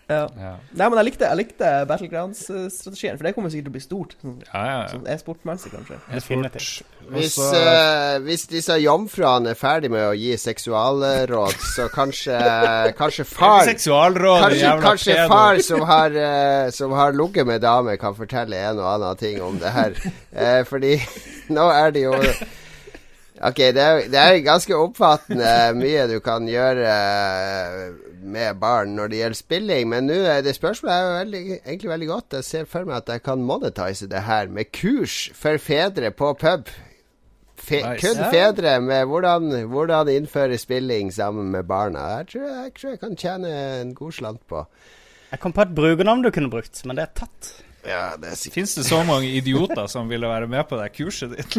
[0.07, 0.21] Ja.
[0.39, 0.53] ja.
[0.71, 4.13] Nei, men jeg likte, jeg likte Battlegrounds-strategien, for det kommer sikkert til å bli stort.
[4.21, 4.85] Sånn, Ja, ja, ja.
[4.93, 5.97] sånn e-sportmessig, kanskje.
[6.13, 6.85] Definitivt.
[7.11, 12.39] Hvis, Også- eh, hvis disse jomfruene er ferdig med å gi seksualråd, så kanskje
[12.97, 15.27] Kanskje far Seksualråd, Kanskje, jævla kanskje pedo.
[15.27, 19.41] far som har, uh, som har ligget med dame, kan fortelle en og annen ting
[19.41, 19.91] om det her.
[20.35, 20.95] Uh, fordi
[21.49, 22.13] nå er det jo
[23.37, 26.87] Ok, det er, det er ganske oppfattende mye du kan gjøre
[28.27, 32.09] med barn når det gjelder spilling, men nå er det spørsmålet er veldig, egentlig veldig
[32.11, 32.35] godt.
[32.39, 36.33] Jeg ser for meg at jeg kan monetize det her med kurs for fedre på
[36.41, 36.69] pub.
[37.57, 38.03] Fe Nice.
[38.05, 38.29] Kun Ja.
[38.31, 41.99] fedre med hvordan, hvordan innføre spilling sammen med barna.
[42.19, 44.65] Jeg tror jeg, tror jeg kan tjene en god slant på.
[45.31, 47.49] Jeg kom på et brukernavn du kunne brukt, men det er tatt.
[47.87, 51.31] Ja, det er Fins det så mange idioter som ville være med på det kurset
[51.37, 51.55] ditt?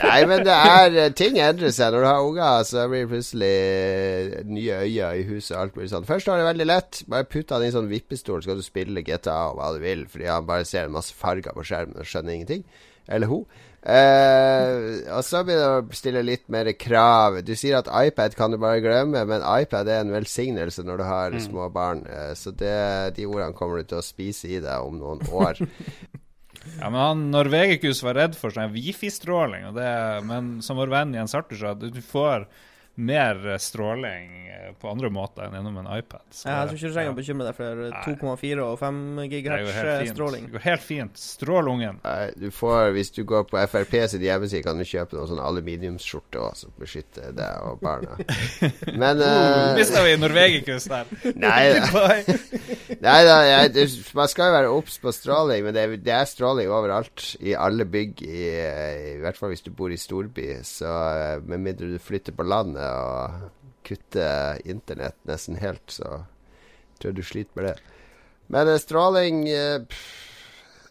[0.00, 1.92] Nei, men det er eh, Ting endrer seg.
[1.92, 5.90] Når du har unger, så blir det plutselig eh, nye øyne i huset alt blir
[5.90, 6.08] sånn.
[6.08, 7.02] Først var det veldig lett.
[7.12, 9.82] Bare putt han i en sånn vippestol, så skal du spille GTA og hva du
[9.84, 10.06] vil.
[10.08, 12.64] Fordi han bare ser en masse farger på skjermen og skjønner ingenting.
[13.08, 13.44] Eller hun.
[13.78, 17.40] Eh, og så begynner jeg å stille litt mer krav.
[17.46, 21.04] Du sier at iPad kan du bare glemme, men iPad er en velsignelse når du
[21.06, 22.02] har små barn.
[22.10, 22.78] Eh, så det,
[23.16, 25.62] de ordene kommer du til å spise i deg om noen år.
[26.76, 29.70] Ja, men han Norvegikus var redd for sånn wifi-stråling,
[30.28, 32.44] men som vår venn Jens Arthur sa, du får
[32.98, 36.24] mer eh, stråling eh, på andre måter enn gjennom en iPad.
[36.34, 38.98] Så Ja, jeg tror ikke du trenger å ja, bekymre deg for 2,4 og 5
[39.32, 40.48] GHz-stråling.
[40.48, 41.20] Det går helt fint.
[41.22, 42.00] Strål ungen.
[42.02, 45.42] Nei, du får, Hvis du går på Frp sin hjemmeside, kan du kjøpe noen sånn
[45.44, 48.18] aluminiumsskjorte også, som beskytter deg og barna.
[49.02, 51.14] Men eh, Mista vi Norvegikus der.
[51.44, 51.62] Nei.
[53.06, 53.86] Nei da, jeg, det,
[54.18, 57.36] man skal jo være obs på stråling, men det, det er stråling overalt.
[57.44, 58.44] I alle bygg, i,
[59.14, 60.50] i hvert fall hvis du bor i storby.
[60.66, 63.50] Så eh, med mindre du flytter på landet og
[63.88, 67.76] kutter internett nesten helt, så jeg tror jeg du sliter med det.
[68.48, 70.24] Men eh, stråling eh, pff,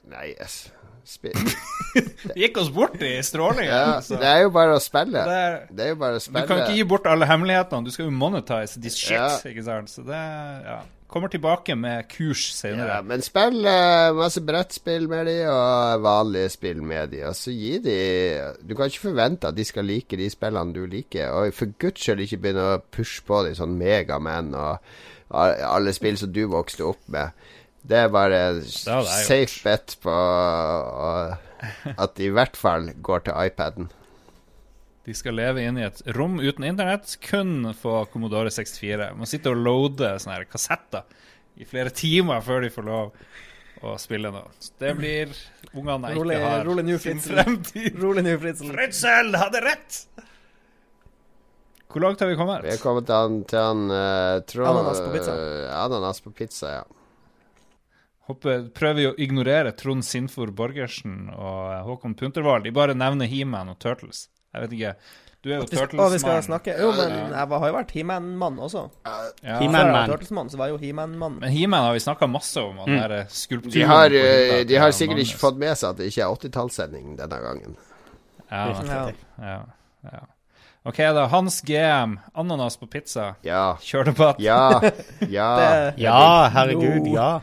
[0.08, 0.70] Nei, yes.
[2.36, 3.68] Gikk oss bort i stråling.
[3.70, 5.24] ja, det er jo bare å spille.
[5.24, 7.86] Det er- Det er jo bare å Du kan ikke gi bort alle hemmelighetene.
[7.86, 9.16] Du skal jo monetize this shit.
[9.16, 9.30] Ja.
[9.52, 9.90] Ikke sant?
[9.90, 10.20] Så det
[10.66, 10.82] ja.
[11.08, 12.98] Kommer tilbake med kurs senere.
[12.98, 17.22] Ja, men spill uh, masse brettspill med de, og vanlige spill med de.
[17.30, 18.00] Og så gi de
[18.60, 21.32] Du kan ikke forvente at de skal like de spillene du liker.
[21.32, 24.84] Og for guds skyld ikke begynne å pushe på de sånn Megaman og
[25.32, 27.32] alle spill som du vokste opp med.
[27.88, 28.68] Det er bare hadde
[29.24, 30.16] safe bet på
[32.04, 33.88] at de i hvert fall går til iPaden.
[35.08, 39.14] De skal leve inne i et rom uten internett, kun på Commodore 64.
[39.16, 41.06] Man sitter og loader sånne her kassetter
[41.58, 43.14] i flere timer før de får lov
[43.88, 44.50] å spille noe.
[44.60, 45.32] Så det blir
[45.72, 47.98] ungene jeg ikke har rolig rolig sin fremtid.
[48.04, 48.74] Rolig nå, Fritzel.
[48.76, 50.02] Fritzel hadde rett!
[51.88, 52.66] Hvor langt har vi kommet?
[52.68, 55.36] Vi har kommet til han, til han eh, Trond- Ananas på pizza.
[55.86, 56.84] ananas på pizza, ja.
[58.28, 62.68] Håper, prøver vi å ignorere Trond Sinfor Borgersen og Håkon Puntervold.
[62.68, 64.26] De bare nevner He-Man og Turtles.
[64.54, 64.94] Jeg vet ikke.
[65.44, 66.12] Du er jo Turtles-mann.
[66.12, 68.82] vi skal snakke Jo, men jeg var, har jo vært He-Man-mann også.
[69.06, 69.60] Ja.
[69.60, 69.76] He-Man.
[69.76, 70.10] Før jeg var Man.
[70.10, 71.36] Turtles-mann, så var jeg jo He-Man-mann.
[71.40, 72.80] Men He-Man har vi snakka masse om.
[72.88, 73.28] Mm.
[73.30, 76.34] Skulpturen De har, eh, de har sikkert ikke fått med seg at det ikke er
[76.36, 77.78] 80-tallssending denne gangen.
[78.52, 79.60] ja, Ja.
[80.12, 80.20] ja.
[80.88, 81.28] OK, da.
[81.28, 82.18] Hans GM.
[82.34, 83.36] Ananas på pizza.
[83.44, 83.76] Ja.
[83.82, 84.40] Kjøledebatt.
[84.40, 84.80] Ja.
[85.38, 85.50] Ja.
[85.60, 87.40] Det- Ja, herregud, ja.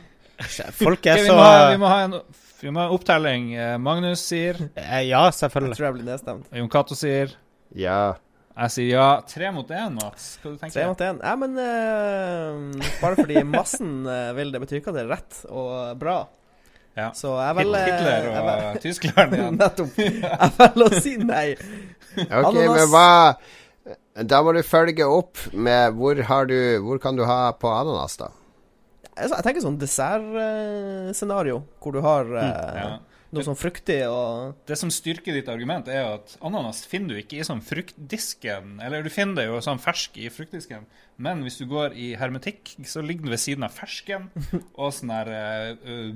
[0.72, 2.14] Folk er okay, vi, så må ha, vi, må ha en,
[2.60, 3.48] vi må ha en opptelling.
[3.55, 4.56] Eh, Magnus sier.
[4.76, 5.76] Eh, Ja, Jeg selvfølgelig.
[5.76, 6.47] tror jeg blir nedstemt.
[6.52, 7.35] Jon Cato sier.
[7.74, 8.14] ja.
[8.55, 9.06] Jeg sier ja.
[9.26, 10.39] Tre mot én, Mats.
[10.39, 11.16] Hva du tenker Tre mot én.
[11.24, 15.40] Ja, men uh, Bare fordi massen uh, vil det, betyr ikke at det er rett
[15.51, 16.20] og bra.
[16.94, 17.09] Ja.
[17.18, 19.59] Så jeg velger Hitler og vel- Tyskland igjen.
[19.59, 19.98] Nettopp.
[19.98, 21.48] Jeg velger å si nei.
[22.14, 22.70] Ok, Ananas.
[22.78, 26.55] men hva Da må du følge opp med hvor har du
[26.86, 28.28] Hvor kan du ha på ananas, da?
[29.16, 32.86] Jeg tenker sånn dessertscenario, hvor du har mm, Ja.
[33.35, 37.39] noe sånn fruktig og Det som styrker ditt argument, er at ananas finner du ikke
[37.41, 38.81] i sånn fruktdisken.
[38.82, 40.86] Eller du finner det jo sånn fersk i fruktdisken,
[41.19, 44.31] men hvis du går i hermetikk, så ligger den ved siden av fersken
[44.81, 46.12] og sånn der uh,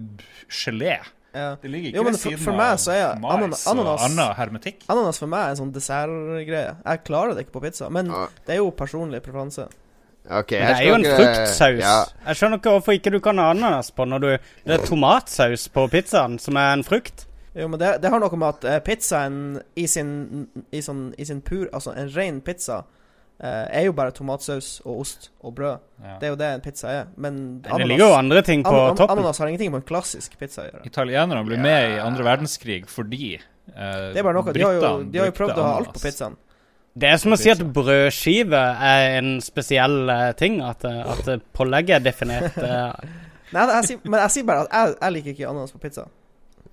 [0.51, 0.99] gelé.
[1.35, 1.55] ja.
[1.63, 4.01] Det ligger ikke Jo, men ved siden for meg av så er mais ananas- ananas-
[4.03, 4.87] og annen hermetikk.
[4.91, 6.73] Ananas for meg er en sånn dessertgreie.
[6.83, 8.25] Jeg klarer det ikke på pizza, men ja.
[8.47, 9.69] det er jo personlig preferanse.
[10.31, 11.81] Ok, Men det er jo en ikke, fruktsaus.
[11.81, 11.97] Ja.
[12.27, 14.29] Jeg skjønner ikke hvorfor ikke du kan ha ananas på når du
[14.67, 17.25] Det er tomatsaus på pizzaen, som er en frukt.
[17.57, 21.27] Jo, men det, det har noe med at eh, pizzaen i sin, i, sånn, i
[21.27, 22.83] sin pur Altså, en ren pizza
[23.41, 25.87] eh, er jo bare tomatsaus og ost og brød.
[26.05, 26.19] Ja.
[26.21, 27.07] Det er jo det en pizza er.
[27.17, 29.17] Men Det ligger jo andre ting på an, an, toppen.
[29.17, 30.85] ananas har ingenting med en klassisk pizza å gjøre.
[30.93, 34.93] Italienerne ble med i andre verdenskrig fordi eh, Det er bare noe De har jo,
[35.09, 36.37] de har jo prøvd å ha alt på pizzaen.
[36.99, 38.59] Det er som å si at brødskive
[38.91, 40.61] er en spesiell eh, ting.
[40.67, 42.57] At, eh, at eh, pålegget er definert
[43.55, 46.03] Nei, jeg sier, men jeg sier bare at jeg, jeg liker ikke ananas på pizza.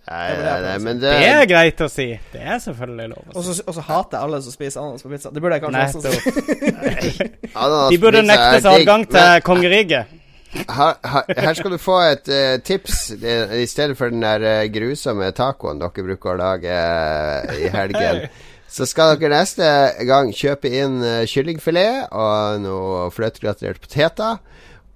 [0.05, 2.07] Nei, Det nei, nei, men Det det er greit å si.
[2.33, 3.53] Det er selvfølgelig lov å Og si.
[3.55, 5.31] så, og så hater jeg alle som spiser ananas på pizza.
[5.33, 6.19] Det burde jeg kanskje også si.
[7.63, 10.11] ananas De burde nektes adgang til men- kongeriket.
[10.77, 14.67] her, her, her skal du få et uh, tips i stedet for den der uh,
[14.71, 18.21] grusomme tacoen dere bruker å lage uh, i helgen.
[18.75, 19.67] Så skal dere neste
[20.03, 24.41] gang kjøpe inn uh, kyllingfilet og noe fløtegratulerte poteter.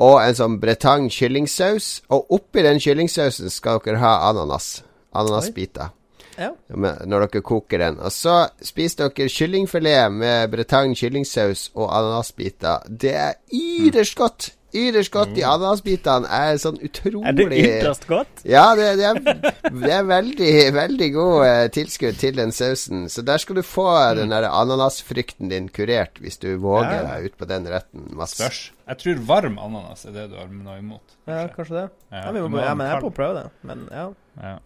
[0.04, 2.02] Og en sånn bretang kyllingsaus.
[2.12, 4.82] Og oppi den kyllingsausen skal dere ha ananas.
[5.16, 5.94] Ananasbiter.
[6.40, 6.52] Ja.
[6.72, 8.00] Når dere koker den.
[8.04, 12.84] Og så spiser dere kyllingfilet med bretang kyllingsaus og ananasbiter.
[12.88, 14.54] Det er ytterst godt.
[14.74, 15.32] Ytterst godt.
[15.34, 18.44] De ananasbitene er sånn utrolig Er det ytterst godt?
[18.46, 23.08] ja, det, det, er, det er veldig, veldig god eh, tilskudd til den sausen.
[23.10, 23.88] Så der skal du få
[24.20, 27.16] den der ananasfrykten din kurert, hvis du våger Ja.
[27.16, 28.10] deg ut på den retten.
[28.14, 28.36] Mats.
[28.38, 28.60] Spørs.
[28.90, 31.18] Jeg tror varm ananas er det du har noe imot.
[31.30, 31.88] Ja, kanskje det.
[32.12, 33.50] Ja, Ja, vi må, ja, men jeg er på å prøve det.
[33.70, 34.06] Men ja.
[34.42, 34.58] Ja.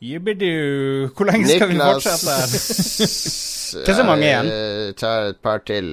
[0.00, 1.08] Jibbidu.
[1.16, 2.34] Hvor lenge skal vi fortsette?
[3.80, 4.50] Ikke så mange igjen.
[4.52, 5.88] Jeg tar et par til.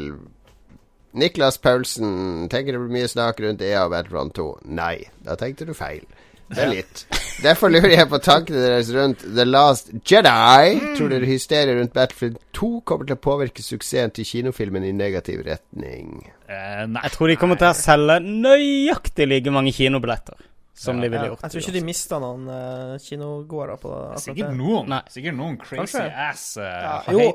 [1.13, 4.47] Niklas Paulsen tenker det blir mye snakk rundt EA og Battlefront 2.
[4.73, 4.95] Nei,
[5.25, 6.05] da tenkte du feil.
[6.53, 7.03] Det er litt.
[7.41, 10.79] Derfor lurer jeg på tankene deres rundt The Last Jedi.
[10.97, 15.41] Tror dere hysteriet rundt Battlefield 2 kommer til å påvirke suksessen til kinofilmen i negativ
[15.47, 16.27] retning?
[16.47, 17.03] Eh, nei.
[17.05, 20.37] Jeg tror de kommer til å selge nøyaktig like mange kinobilletter
[20.73, 21.03] som Ja.
[21.05, 21.41] de ville gjort.
[21.45, 24.21] Jeg tror ikke de mista noen uh, kinogåere på det.
[24.23, 24.87] Sikkert noen.
[24.89, 25.01] Nei.
[25.13, 26.03] Sikkert noen crazy Kanskje.
[26.29, 27.27] ass uh, Ja, jo,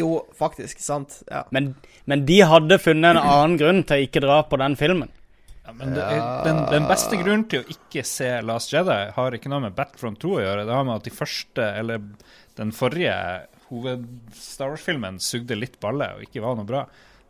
[0.00, 0.80] jo, faktisk.
[0.82, 1.20] Sant.
[1.30, 1.44] Ja.
[1.54, 1.74] Men,
[2.10, 5.10] men de hadde funnet en annen grunn til å ikke dra på den filmen.
[5.62, 9.36] Ja, men det, er- den, den beste grunnen til å ikke se Last Jedi har
[9.38, 10.64] ikke noe med Battlefront 2 å gjøre.
[10.66, 12.02] Det har med at de første, eller
[12.58, 13.14] den forrige
[13.70, 16.82] hoved-Star Wars-filmen sugde litt balle og ikke var noe bra.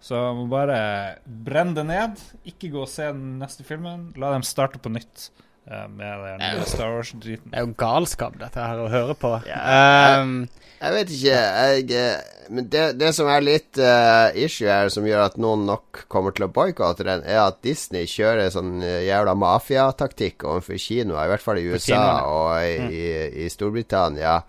[0.03, 0.79] Så må bare
[1.27, 2.19] brenne det ned.
[2.49, 4.09] Ikke gå og se den neste filmen.
[4.19, 5.29] La dem starte på nytt
[5.71, 7.53] eh, med den nye Star Wars-driten.
[7.53, 9.31] Det er jo galskap, dette her, å høre på.
[9.47, 10.35] Um,
[10.83, 11.39] Jeg vet ikke.
[11.39, 15.63] Jeg, eh, men det, det som er litt uh, issue her, som gjør at noen
[15.71, 21.29] nok kommer til å boikotte den, er at Disney kjører sånn jævla mafiataktikk overfor kinoer,
[21.29, 23.07] i hvert fall i USA og i, i,
[23.47, 24.41] i Storbritannia.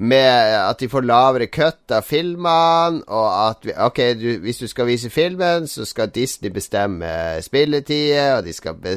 [0.00, 4.66] Med at de får lavere kutt av filmene, og at vi, Ok, du, hvis du
[4.70, 7.10] skal vise filmen, så skal Disney bestemme
[7.44, 8.94] spilletider, og de skal be,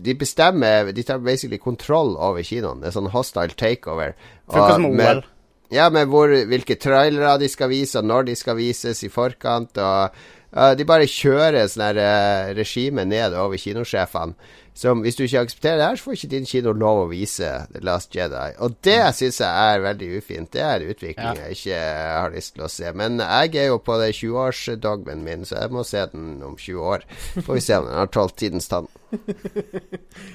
[0.00, 2.80] De bestemmer De tar basically kontroll over kinoen.
[2.82, 4.16] Det er sånn hostile takeover.
[4.50, 5.22] Funker som med- OL.
[5.70, 9.78] ja, men hvor, hvilke trailere de skal vise, og når de skal vises i forkant.
[9.78, 10.10] Og
[10.56, 14.34] uh, De bare kjører sånn her eh, regime ned over kinosjefene.
[14.74, 17.48] Som hvis du ikke aksepterer det her, så får ikke din kino lov å vise
[17.74, 18.52] The Last Jedi.
[18.64, 20.50] Og det syns jeg er veldig ufint.
[20.54, 21.34] Det er en utvikling Ja.
[21.48, 21.80] jeg ikke
[22.22, 22.92] har lyst til å se.
[22.96, 26.80] Men jeg er jo på det 20-årsdogmen min, så jeg må se den om 20
[26.94, 27.04] år.
[27.42, 28.88] Får vi se om den har tålt tidens tann.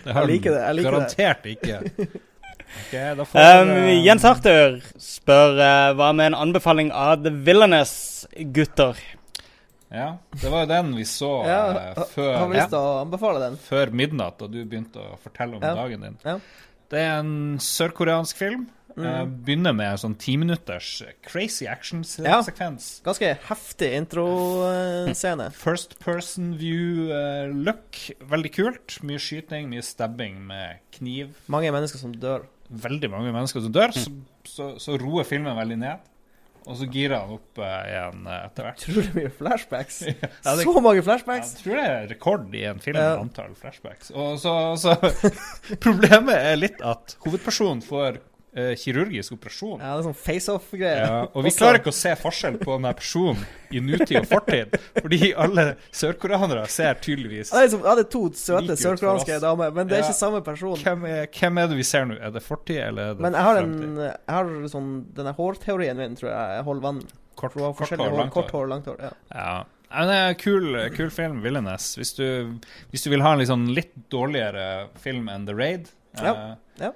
[0.06, 0.92] Det har Jeg liker den det, jeg liker det.
[0.92, 2.08] garantert ikke.
[2.90, 3.70] Okay, Um,
[4.04, 9.00] Jens Arthur spør uh, hva med en anbefaling av The Villainous, gutter?
[9.94, 12.94] Ja, det var jo den vi så Ja, før, Har før, vi lyst til å
[13.04, 13.58] anbefale den?
[13.62, 15.76] før midnatt, da du begynte å fortelle om Ja.
[15.76, 16.18] dagen din.
[16.26, 16.40] Ja.
[16.90, 18.68] Det er en sørkoreansk film.
[18.96, 19.06] Mm.
[19.06, 23.02] Eh, begynner med en sånn timinutters crazy action-sekvens.
[23.04, 25.50] Ganske heftig introscene.
[25.52, 28.00] First person view uh, look.
[28.24, 29.00] Veldig kult.
[29.04, 31.36] Mye skyting, mye stabbing med kniv.
[31.52, 32.48] Mange mennesker som dør.
[32.72, 33.92] Veldig mange mennesker som dør.
[33.92, 34.14] Så,
[34.48, 36.12] så, så roer filmen veldig ned.
[36.66, 38.86] Og så girer han opp eh, igjen eh, etter hvert.
[38.90, 40.00] Utrolig mye flashbacks.
[40.10, 41.52] Ja, det- Så mange Jeg flashbacks!
[41.62, 43.12] tror det er rekord i en film Ja.
[43.22, 44.10] antall flashbacks.
[44.16, 44.96] Og så, så
[45.86, 48.18] Problemet er litt at hovedpersonen får
[48.56, 49.82] eh, kirurgisk operasjon.
[49.84, 51.02] Ja, det er sånn face-off-greier.
[51.06, 53.44] Ja, og vi Også- klarer ikke å se forskjell på denne personen
[53.76, 58.06] i nutid og fortid, fordi alle sørkoreanere ser tydeligvis Ja, det er liksom, ja, det
[58.06, 60.76] er to søte sørkoreanske damer, men det er ikke samme person.
[60.78, 62.18] hvem er, hvem er det vi ser nå?
[62.22, 65.98] Er det fortid, eller er det Men jeg har en jeg har sånn Denne hårteorien
[65.98, 67.02] min, tror jeg, jeg holder vann.
[67.36, 68.50] Kort, For kort hår, hår, langt hår.
[68.52, 69.00] hår, langt hår.
[69.02, 69.10] Ja.
[69.36, 69.64] Ja.
[69.92, 71.96] Ja, men det er en kul, kul film, Villainess.
[71.96, 72.24] Hvis du,
[72.92, 75.90] hvis du vil ha en liksom litt dårligere film enn The Raid.
[76.20, 76.92] Ja, eh, ja.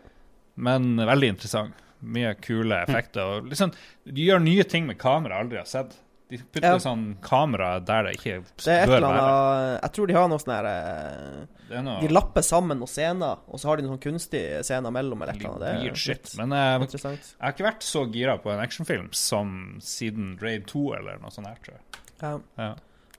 [0.59, 1.85] Men veldig interessant.
[1.99, 3.25] Mye kule effekter.
[3.39, 3.73] Og liksom,
[4.07, 5.97] de gjør nye ting med kamera jeg aldri har sett.
[6.29, 6.77] De putter Ja.
[6.77, 9.29] sånn kamera der det ikke Det er et bør eller være.
[9.31, 12.91] annet Jeg tror de har noe sånn her eh, er noe De lapper sammen noen
[12.91, 15.23] scener, og så har de noen sånn kunstige scener mellom.
[15.25, 15.81] Eller et eller annet.
[15.81, 16.35] Det er shit.
[16.37, 17.31] Men eh, interessant.
[17.33, 21.33] jeg har ikke vært så gira på en actionfilm som siden Raid 2 eller noe
[21.33, 22.03] sånt her, tror jeg.
[22.21, 22.35] Ja.
[22.61, 22.69] Ja.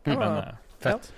[0.07, 0.15] Ja.
[0.15, 0.55] Men eh,
[0.87, 1.11] fett.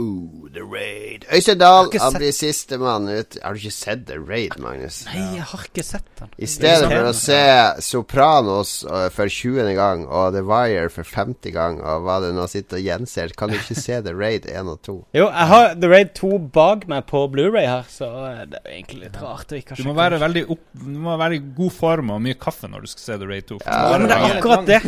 [0.00, 1.24] Ooh, The Raid.
[1.32, 3.36] Øystein Dahl, han sett- blir sistemann ut.
[3.42, 5.04] Har du ikke sett The Raid, Magnus?
[5.06, 6.28] Nei, jeg har ikke sett den.
[6.38, 7.38] I stedet for å se
[7.84, 9.70] Sopranos uh, for 20.
[9.78, 13.52] gang og The Wire for 50 gang, og hva det nå sitter og gjenser, kan
[13.52, 14.96] du ikke se The Raid 1 og 2?
[15.20, 18.74] Jo, jeg har The Raid 2 bak meg på Blu-ray her, så eh, det er
[18.76, 21.42] egentlig litt rart å ikke ha Du må være veldig opp, du må være i
[21.56, 23.60] god form og mye kaffe når du skal se The Raid 2.
[23.64, 24.80] Ja, Ja, men det er akkurat det.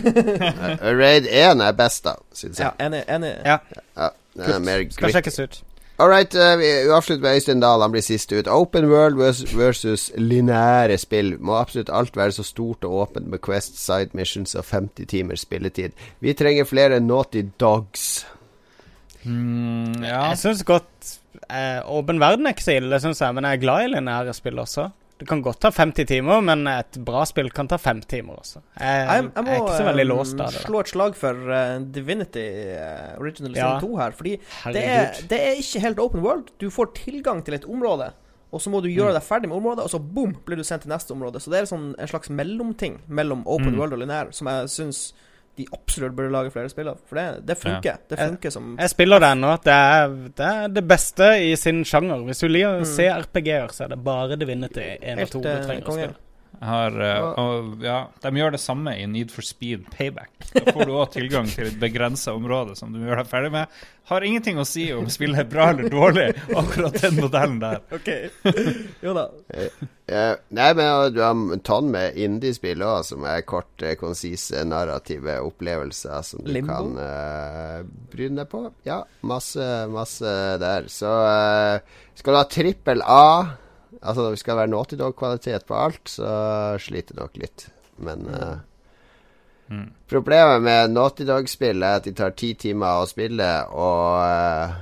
[1.00, 2.86] Raid 1 er best, da, syns ja, jeg.
[2.90, 3.02] enig.
[3.08, 3.34] enig.
[3.46, 3.58] Ja,
[3.96, 4.10] Ja,
[4.92, 5.62] skal sjekkes ut.
[5.98, 7.80] All right, uh, vi avslutter med Øystein Dahl.
[7.80, 8.46] Han blir sist ut.
[8.52, 11.38] Open world vers- versus lineære spill.
[11.40, 15.40] Må absolutt alt være så stort og åpent med Quest, side missions og 50 timers
[15.46, 15.96] spilletid.
[16.20, 18.26] Vi trenger flere Naughty Dogs.
[19.24, 20.20] Mm, ja.
[20.28, 21.16] Jeg syns godt
[21.50, 24.34] eh, Åpen verden ikke så ille, det synes jeg, men jeg er glad i lineære
[24.36, 24.90] spill også.
[25.18, 28.60] Det kan godt ta 50 timer, men et bra spill kan ta fem timer også.
[28.78, 30.60] Jeg, Jeg, jeg må er ikke så veldig eh, låst av det.
[30.66, 32.44] slå et slag for uh, Divinity
[32.76, 33.70] uh, Original Ja.
[33.80, 34.10] Sin 2 her.
[34.18, 34.34] Fordi
[34.74, 36.50] det er, det er ikke helt open world.
[36.60, 38.10] Du får tilgang til et område,
[38.52, 39.16] og så må du gjøre Mm.
[39.16, 41.40] deg ferdig med området, og så boom, blir du sendt til neste område.
[41.40, 43.78] Så det er sånn, en slags mellomting mellom open Mm.
[43.80, 45.12] world og linær, som jeg syns
[45.56, 46.98] de absolutt burde lage flere spill av.
[47.08, 47.98] For det, det funker.
[48.08, 49.54] Det Jeg- funker som Jeg spiller det ennå.
[49.64, 49.72] Det
[50.36, 52.24] det er det beste i sin sjanger.
[52.26, 52.84] Hvis du liker å Mm.
[53.24, 54.46] RPG-er, så er det bare det
[55.02, 56.04] 1 og Helt, 2 du eh, trenger å konge.
[56.10, 56.14] spille.
[56.62, 60.30] Har, uh, Og- ja, de gjør det samme i Need for Speed Payback.
[60.54, 63.66] Da får du òg tilgang til et begrensa område som du gjør deg ferdig med.
[64.06, 67.80] Har ingenting å si om spillet er bra eller dårlig, akkurat den modellen der.
[67.96, 68.08] OK.
[69.02, 69.24] jo da.
[70.06, 76.22] Eh, nei, men du har tonn med indiespill òg, som er korte, konsise, narrative opplevelser
[76.22, 76.70] som du Limbo?
[76.70, 77.82] kan uh,
[78.14, 78.62] bryne deg på.
[78.86, 80.86] Ja, masse, masse der.
[80.92, 83.26] Så eh, skal du ha trippel A,
[84.02, 86.30] altså det skal være Naughty Dog-kvalitet på alt, så
[86.82, 87.68] sliter nok litt.
[88.02, 88.56] Men uh,
[89.68, 89.92] Mm.
[90.08, 94.76] Problemet med Naughty Dog-spill er at de tar ti timer å spille og uh,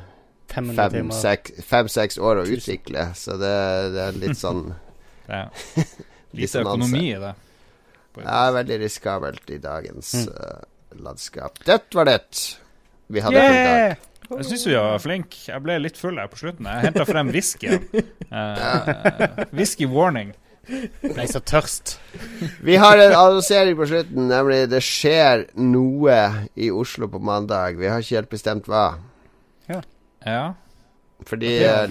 [0.53, 1.89] fem-seks fem,
[2.21, 3.55] år å utvikle, så det,
[3.95, 4.67] det er litt sånn
[5.33, 5.47] ja.
[6.37, 7.33] lite økonomi i det.
[8.21, 10.29] Ja, veldig risikabelt i dagens Mm.
[10.37, 11.57] uh, landskap.
[11.67, 12.21] Det var det
[13.09, 14.05] vi hadde for i dag.
[14.31, 15.37] Jeg syns vi var flinke.
[15.49, 16.69] Jeg ble litt full her på slutten.
[16.71, 17.85] Jeg henta frem whiskyen.
[18.33, 20.33] Uh, whisky warning.
[21.03, 21.99] Ble så tørst.
[22.65, 26.19] Vi har en annonsering på slutten, nemlig det skjer noe
[26.57, 27.77] i Oslo på mandag.
[27.81, 28.87] Vi har ikke helt bestemt hva.
[29.69, 29.83] Ja.
[30.25, 30.45] Ja.
[31.27, 31.89] Fordi eh,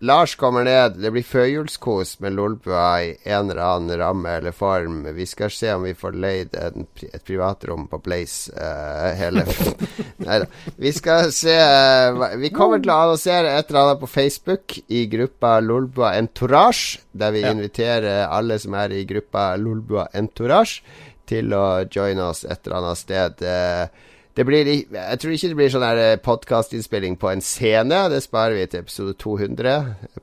[0.00, 0.94] Lars kommer ned.
[1.02, 5.00] Det blir førjulskos med Lolbua i en eller annen ramme eller form.
[5.16, 9.42] Vi skal se om vi får leid en, et privatrom på Blaze eh, hele
[10.24, 10.46] Nei da.
[10.78, 15.04] Vi skal se eh, Vi kommer til å annonsere et eller annet på Facebook i
[15.10, 17.52] gruppa Lolbua Entourage, der vi Ja.
[17.52, 20.80] inviterer alle som er i gruppa Lolbua Entourage,
[21.28, 23.42] til å joine oss et eller annet sted.
[23.44, 24.06] Eh,
[24.46, 27.96] blir, jeg tror ikke det blir sånn her podkastinnspilling på en scene.
[28.12, 29.72] Det sparer vi til episode 200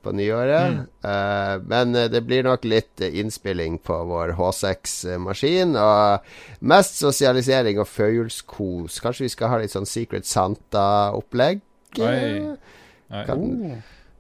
[0.05, 0.85] på nyåret.
[1.03, 5.75] Eh, men eh, det blir nok litt eh, innspilling på vår H6-maskin.
[5.81, 9.01] Og mest sosialisering og førjulskos.
[9.03, 11.65] Kanskje vi skal ha litt sånn Secret Santa-opplegg?
[11.99, 12.15] Oi.
[12.15, 13.25] Oi.
[13.27, 13.45] Kan.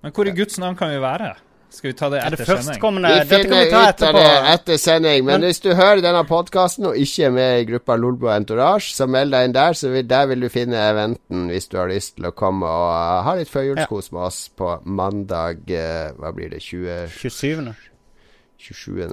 [0.03, 1.35] Men hvor i Guds navn kan vi være?
[1.69, 2.81] Skal vi ta det Er det etter sending?
[3.05, 5.25] Vi finner vi ta ut av det etter sending.
[5.25, 8.93] Men Men- hvis du hører denne podkasten og ikke er med i gruppa Lolbo Entourage,
[8.95, 9.73] så meld deg inn der.
[9.73, 12.91] Så vil, der vil du finne eventen hvis du har lyst til å komme og
[12.91, 16.61] uh, ha litt førjulskos med oss på mandag uh, Hva blir det?
[16.61, 17.73] 20, 27.
[18.57, 19.11] 27.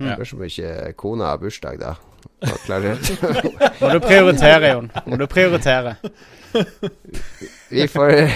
[0.00, 0.14] Ja.
[0.16, 1.94] Spørs om ikke kona har bursdag, da.
[3.80, 4.90] Må du prioritere, Jon.
[5.06, 5.94] Må du prioritere.
[7.70, 8.12] Vi får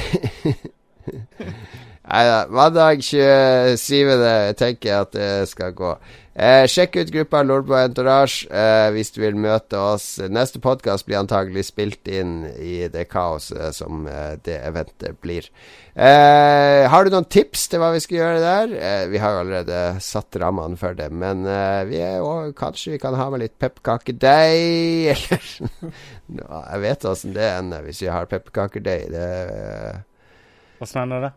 [2.08, 2.38] Nei da.
[2.48, 4.56] Mandag 27.
[4.56, 5.90] tenker jeg at det skal gå.
[6.38, 10.06] Eh, sjekk ut gruppa Lordbo Entourage eh, hvis du vil møte oss.
[10.32, 15.50] Neste podkast blir antagelig spilt inn i det kaoset som eh, det eventet blir.
[15.98, 18.72] Eh, har du noen tips til hva vi skal gjøre der?
[18.78, 23.02] Eh, vi har allerede satt rammene for det, men eh, vi er jo, kanskje vi
[23.02, 25.92] kan ha med litt pepperkakedeig, eller
[26.38, 29.12] Jeg vet åssen det ender hvis vi har pepperkakedeig.
[30.80, 31.34] Åssen ender det?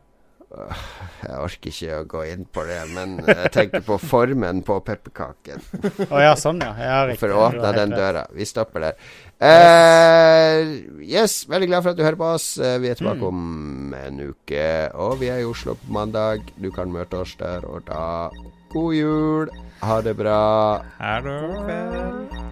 [0.52, 5.64] Jeg orker ikke å gå inn på det, men jeg tenker på formen på pepperkaken.
[6.10, 6.74] Oh, ja, sånn, ja.
[6.76, 7.16] ja.
[7.20, 8.02] For å åpne den rett.
[8.02, 8.26] døra.
[8.36, 9.00] Vi stopper der.
[9.42, 12.52] Uh, yes, veldig glad for at du hører på oss.
[12.62, 14.68] Eh, vi er tilbake om en uke.
[15.02, 16.52] Og vi er i Oslo på mandag.
[16.62, 18.30] Du kan møte oss der og da.
[18.76, 19.54] God jul.
[19.82, 20.42] Ha det bra.
[21.00, 22.52] ha det Vel.